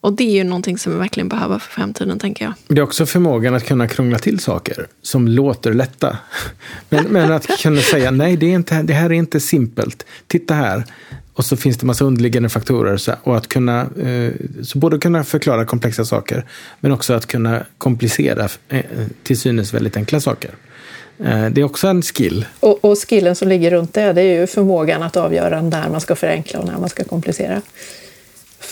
och 0.01 0.13
det 0.13 0.23
är 0.23 0.31
ju 0.31 0.43
någonting 0.43 0.77
som 0.77 0.93
vi 0.93 0.99
verkligen 0.99 1.29
behöver 1.29 1.59
för 1.59 1.71
framtiden, 1.71 2.19
tänker 2.19 2.45
jag. 2.45 2.53
Det 2.67 2.77
är 2.79 2.83
också 2.83 3.05
förmågan 3.05 3.55
att 3.55 3.65
kunna 3.65 3.87
krångla 3.87 4.19
till 4.19 4.39
saker 4.39 4.87
som 5.01 5.27
låter 5.27 5.73
lätta. 5.73 6.17
Men, 6.89 7.05
men 7.05 7.31
att 7.31 7.47
kunna 7.47 7.81
säga 7.81 8.11
nej, 8.11 8.37
det, 8.37 8.45
är 8.45 8.53
inte, 8.53 8.81
det 8.81 8.93
här 8.93 9.05
är 9.05 9.13
inte 9.13 9.39
simpelt. 9.39 10.05
Titta 10.27 10.53
här. 10.53 10.83
Och 11.35 11.45
så 11.45 11.57
finns 11.57 11.77
det 11.77 11.85
massa 11.85 12.05
underliggande 12.05 12.49
faktorer. 12.49 12.99
och 13.23 13.37
att 13.37 13.47
kunna, 13.47 13.81
eh, 13.81 14.31
så 14.63 14.77
både 14.77 14.97
kunna 14.97 15.23
förklara 15.23 15.65
komplexa 15.65 16.05
saker, 16.05 16.45
men 16.79 16.91
också 16.91 17.13
att 17.13 17.25
kunna 17.25 17.65
komplicera 17.77 18.49
eh, 18.69 18.81
till 19.23 19.39
synes 19.39 19.73
väldigt 19.73 19.97
enkla 19.97 20.19
saker. 20.19 20.51
Eh, 21.19 21.45
det 21.45 21.61
är 21.61 21.63
också 21.63 21.87
en 21.87 22.01
skill. 22.01 22.45
Och, 22.59 22.85
och 22.85 22.97
skillen 22.97 23.35
som 23.35 23.47
ligger 23.47 23.71
runt 23.71 23.93
det, 23.93 24.13
det 24.13 24.21
är 24.21 24.39
ju 24.39 24.47
förmågan 24.47 25.03
att 25.03 25.17
avgöra 25.17 25.61
när 25.61 25.89
man 25.89 26.01
ska 26.01 26.15
förenkla 26.15 26.59
och 26.59 26.65
när 26.65 26.77
man 26.77 26.89
ska 26.89 27.03
komplicera 27.03 27.61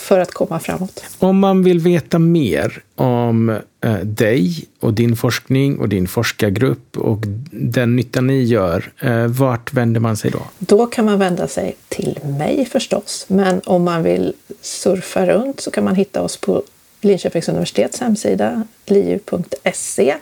för 0.04 0.20
att 0.20 0.32
komma 0.32 0.60
framåt. 0.60 1.04
Om 1.20 1.40
man 1.40 1.64
vill 1.64 1.80
veta 1.80 2.20
mer 2.20 2.84
om 2.96 3.50
eh, 3.82 3.96
dig 3.98 4.66
och 4.80 4.94
din 4.94 5.16
forskning 5.16 5.78
och 5.78 5.90
din 5.90 6.08
forskargrupp 6.08 6.98
och 6.98 7.24
den 7.52 7.96
nytta 7.96 8.22
ni 8.22 8.44
gör, 8.44 8.92
eh, 9.00 9.28
vart 9.28 9.74
vänder 9.74 10.00
man 10.00 10.18
sig 10.18 10.32
då? 10.32 10.42
Då 10.60 10.86
kan 10.86 11.06
man 11.06 11.20
vända 11.20 11.48
sig 11.48 11.76
till 11.90 12.20
mig 12.24 12.66
förstås, 12.72 13.26
men 13.28 13.62
om 13.66 13.84
man 13.84 14.04
vill 14.04 14.34
surfa 14.62 15.26
runt 15.26 15.60
så 15.60 15.72
kan 15.72 15.84
man 15.84 15.96
hitta 15.96 16.22
oss 16.22 16.38
på 16.38 16.64
Linköpings 17.02 17.50
universitets 17.50 18.00
hemsida, 18.00 18.64
liu.se 18.86 20.16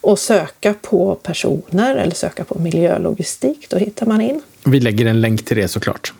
och 0.00 0.18
söka 0.18 0.74
på 0.82 1.14
personer 1.14 1.96
eller 1.96 2.14
söka 2.14 2.44
på 2.44 2.58
miljölogistik. 2.58 3.66
Då 3.70 3.76
hittar 3.76 4.06
man 4.06 4.20
in. 4.20 4.42
Vi 4.64 4.80
lägger 4.80 5.06
en 5.06 5.20
länk 5.20 5.44
till 5.44 5.56
det 5.56 5.68
såklart 5.68 6.12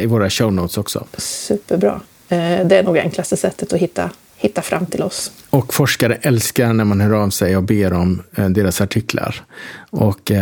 i 0.00 0.06
våra 0.06 0.30
show 0.30 0.52
notes 0.52 0.78
också. 0.78 1.06
Superbra. 1.16 2.00
Eh, 2.28 2.66
det 2.66 2.76
är 2.76 2.82
nog 2.82 2.98
enklaste 2.98 3.36
sättet 3.36 3.72
att 3.72 3.78
hitta, 3.78 4.10
hitta 4.36 4.62
fram 4.62 4.86
till 4.86 5.02
oss. 5.02 5.32
Och 5.50 5.74
forskare 5.74 6.18
älskar 6.22 6.72
när 6.72 6.84
man 6.84 7.00
hör 7.00 7.12
av 7.12 7.30
sig 7.30 7.56
och 7.56 7.62
ber 7.62 7.92
om 7.92 8.22
eh, 8.36 8.48
deras 8.48 8.80
artiklar. 8.80 9.42
Och, 9.90 10.32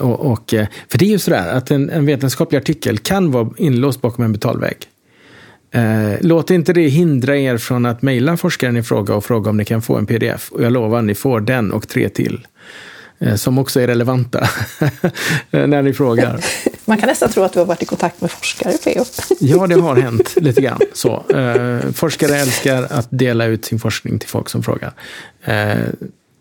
och, 0.00 0.20
och, 0.20 0.54
för 0.88 0.98
det 0.98 1.04
är 1.04 1.10
ju 1.10 1.18
sådär 1.18 1.48
att 1.48 1.70
en, 1.70 1.90
en 1.90 2.06
vetenskaplig 2.06 2.58
artikel 2.58 2.98
kan 2.98 3.30
vara 3.30 3.50
inlåst 3.56 4.00
bakom 4.00 4.24
en 4.24 4.32
betalvägg. 4.32 4.76
Eh, 5.70 6.12
låt 6.20 6.50
inte 6.50 6.72
det 6.72 6.88
hindra 6.88 7.36
er 7.36 7.58
från 7.58 7.86
att 7.86 8.02
mejla 8.02 8.36
forskaren 8.36 8.76
i 8.76 8.82
fråga 8.82 9.14
och 9.14 9.24
fråga 9.24 9.50
om 9.50 9.56
ni 9.56 9.64
kan 9.64 9.82
få 9.82 9.96
en 9.96 10.06
pdf. 10.06 10.52
Och 10.52 10.62
jag 10.62 10.72
lovar, 10.72 11.02
ni 11.02 11.14
får 11.14 11.40
den 11.40 11.72
och 11.72 11.88
tre 11.88 12.08
till. 12.08 12.46
Eh, 13.18 13.34
som 13.34 13.58
också 13.58 13.80
är 13.80 13.86
relevanta 13.86 14.48
när 15.50 15.82
ni 15.82 15.92
frågar. 15.92 16.44
Man 16.88 16.98
kan 16.98 17.08
nästan 17.08 17.28
tro 17.28 17.42
att 17.42 17.52
du 17.52 17.58
har 17.58 17.66
varit 17.66 17.82
i 17.82 17.86
kontakt 17.86 18.20
med 18.20 18.30
forskare, 18.30 18.72
P.O. 18.84 19.04
ja, 19.38 19.66
det 19.66 19.74
har 19.74 19.96
hänt 19.96 20.36
lite 20.36 20.60
grann. 20.60 20.80
Så, 20.92 21.24
eh, 21.30 21.92
forskare 21.92 22.36
älskar 22.36 22.86
att 22.90 23.06
dela 23.10 23.44
ut 23.44 23.64
sin 23.64 23.78
forskning 23.78 24.18
till 24.18 24.28
folk 24.28 24.48
som 24.48 24.62
frågar. 24.62 24.92
Eh, 25.44 25.78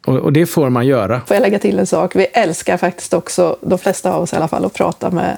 och, 0.06 0.16
och, 0.16 0.34
det 0.34 0.46
får 0.46 0.70
man 0.70 0.88
göra. 0.88 1.22
Får 1.28 1.36
jag 1.36 1.42
lägga 1.42 1.60
till 1.60 1.80
en 1.80 1.88
sak? 1.88 2.16
Vi 2.16 2.26
älskar 2.26 2.78
faktiskt 2.78 3.14
också, 3.14 3.58
de 3.62 3.80
flesta 3.80 4.14
av 4.14 4.24
oss 4.24 4.34
i 4.34 4.36
alla 4.36 4.48
fall, 4.48 4.66
att 4.66 4.74
prata 4.74 5.12
med 5.12 5.38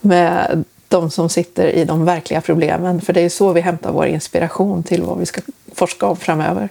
med 0.00 0.64
de 0.88 1.10
som 1.10 1.28
sitter 1.28 1.68
i 1.68 1.84
de 1.84 2.04
verkliga 2.04 2.40
problemen. 2.40 3.00
För 3.00 3.12
det 3.12 3.20
är 3.20 3.28
så 3.28 3.52
vi 3.52 3.60
hämtar 3.60 3.92
vår 3.92 4.06
inspiration 4.06 4.82
till 4.82 5.02
vad 5.02 5.18
vi 5.18 5.26
ska 5.26 5.40
forska 5.74 6.06
om 6.06 6.16
framöver. 6.16 6.68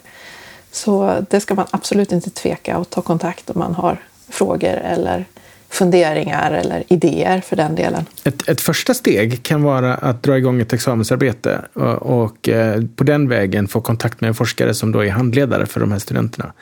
Så 0.71 1.25
det 1.29 1.39
ska 1.39 1.55
man 1.55 1.67
absolut 1.71 2.11
inte 2.11 2.29
tveka 2.29 2.77
att 2.77 2.89
ta 2.89 3.01
kontakt 3.01 3.49
om 3.49 3.59
man 3.59 3.75
har 3.75 3.97
frågor 4.29 4.73
eller 4.83 5.25
funderingar 5.71 6.51
eller 6.51 6.83
idéer 6.87 7.41
för 7.41 7.55
den 7.55 7.75
delen. 7.75 8.05
Ett, 8.23 8.49
ett 8.49 8.61
första 8.61 8.93
steg 8.93 9.43
kan 9.43 9.63
vara 9.63 9.95
att 9.95 10.23
dra 10.23 10.37
igång 10.37 10.61
ett 10.61 10.73
examensarbete 10.73 11.61
och, 11.73 12.23
och 12.23 12.49
eh, 12.49 12.81
på 12.95 13.03
den 13.03 13.29
vägen 13.29 13.67
få 13.67 13.81
kontakt 13.81 14.21
med 14.21 14.27
en 14.27 14.33
forskare 14.33 14.73
som 14.73 14.91
då 14.91 15.05
är 15.05 15.09
handledare 15.09 15.65
för 15.65 15.79
de 15.79 15.91
här 15.91 15.99
studenterna. 15.99 16.53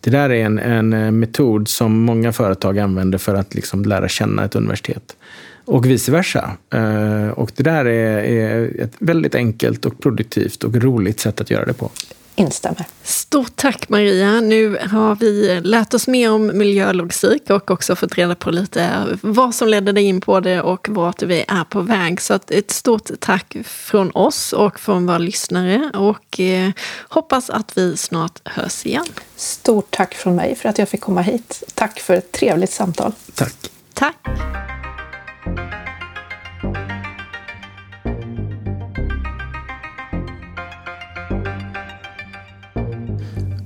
Det 0.00 0.10
där 0.10 0.30
är 0.30 0.44
en, 0.44 0.58
en 0.58 0.92
eh, 0.92 1.10
metod 1.10 1.68
som 1.68 2.00
många 2.00 2.32
företag 2.32 2.78
använder 2.78 3.18
för 3.18 3.34
att 3.34 3.54
liksom 3.54 3.84
lära 3.84 4.08
känna 4.08 4.44
ett 4.44 4.54
universitet 4.54 5.16
och 5.64 5.86
vice 5.86 6.12
versa. 6.12 6.50
Eh, 6.74 7.28
och 7.28 7.52
det 7.56 7.62
där 7.62 7.84
är 7.84 8.82
ett 8.82 8.92
väldigt 8.98 9.34
enkelt 9.34 9.86
och 9.86 10.00
produktivt 10.00 10.64
och 10.64 10.76
roligt 10.76 11.20
sätt 11.20 11.40
att 11.40 11.50
göra 11.50 11.64
det 11.64 11.72
på. 11.72 11.90
Instämmer. 12.38 12.84
Stort 13.02 13.56
tack 13.56 13.88
Maria. 13.88 14.40
Nu 14.40 14.78
har 14.90 15.14
vi 15.16 15.60
lärt 15.60 15.94
oss 15.94 16.06
mer 16.06 16.32
om 16.32 16.58
miljölogistik 16.58 17.50
och 17.50 17.70
också 17.70 17.96
fått 17.96 18.14
reda 18.14 18.34
på 18.34 18.50
lite 18.50 19.06
vad 19.22 19.54
som 19.54 19.68
ledde 19.68 19.92
dig 19.92 20.04
in 20.04 20.20
på 20.20 20.40
det 20.40 20.60
och 20.60 20.88
vart 20.88 21.22
vi 21.22 21.44
är 21.48 21.64
på 21.64 21.80
väg. 21.80 22.20
Så 22.20 22.38
ett 22.48 22.70
stort 22.70 23.10
tack 23.20 23.56
från 23.64 24.10
oss 24.10 24.52
och 24.52 24.80
från 24.80 25.06
våra 25.06 25.18
lyssnare 25.18 25.90
och 25.94 26.40
eh, 26.40 26.70
hoppas 27.08 27.50
att 27.50 27.78
vi 27.78 27.96
snart 27.96 28.40
hörs 28.44 28.86
igen. 28.86 29.06
Stort 29.36 29.90
tack 29.90 30.14
från 30.14 30.36
mig 30.36 30.54
för 30.54 30.68
att 30.68 30.78
jag 30.78 30.88
fick 30.88 31.00
komma 31.00 31.20
hit. 31.22 31.62
Tack 31.74 32.00
för 32.00 32.14
ett 32.14 32.32
trevligt 32.32 32.72
samtal. 32.72 33.12
Tack. 33.34 33.70
Tack. 33.94 34.16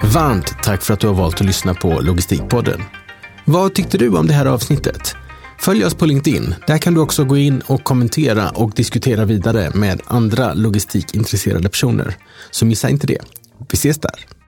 Varmt 0.05 0.63
tack 0.63 0.83
för 0.83 0.95
att 0.95 1.01
du 1.01 1.07
har 1.07 1.15
valt 1.15 1.41
att 1.41 1.47
lyssna 1.47 1.75
på 1.75 2.01
Logistikpodden. 2.01 2.83
Vad 3.45 3.75
tyckte 3.75 3.99
du 3.99 4.09
om 4.17 4.27
det 4.27 4.35
här 4.35 4.47
avsnittet? 4.47 5.15
Följ 5.61 5.85
oss 5.85 5.95
på 5.95 6.07
LinkedIn. 6.07 6.55
Där 6.67 6.79
kan 6.79 6.95
du 6.95 7.01
också 7.01 7.25
gå 7.25 7.37
in 7.37 7.63
och 7.67 7.85
kommentera 7.85 8.51
och 8.51 8.71
diskutera 8.71 9.25
vidare 9.25 9.71
med 9.75 10.01
andra 10.07 10.55
logistikintresserade 10.55 11.69
personer. 11.69 12.17
Så 12.51 12.67
missa 12.67 12.89
inte 12.89 13.07
det. 13.07 13.19
Vi 13.59 13.75
ses 13.75 13.99
där. 13.99 14.42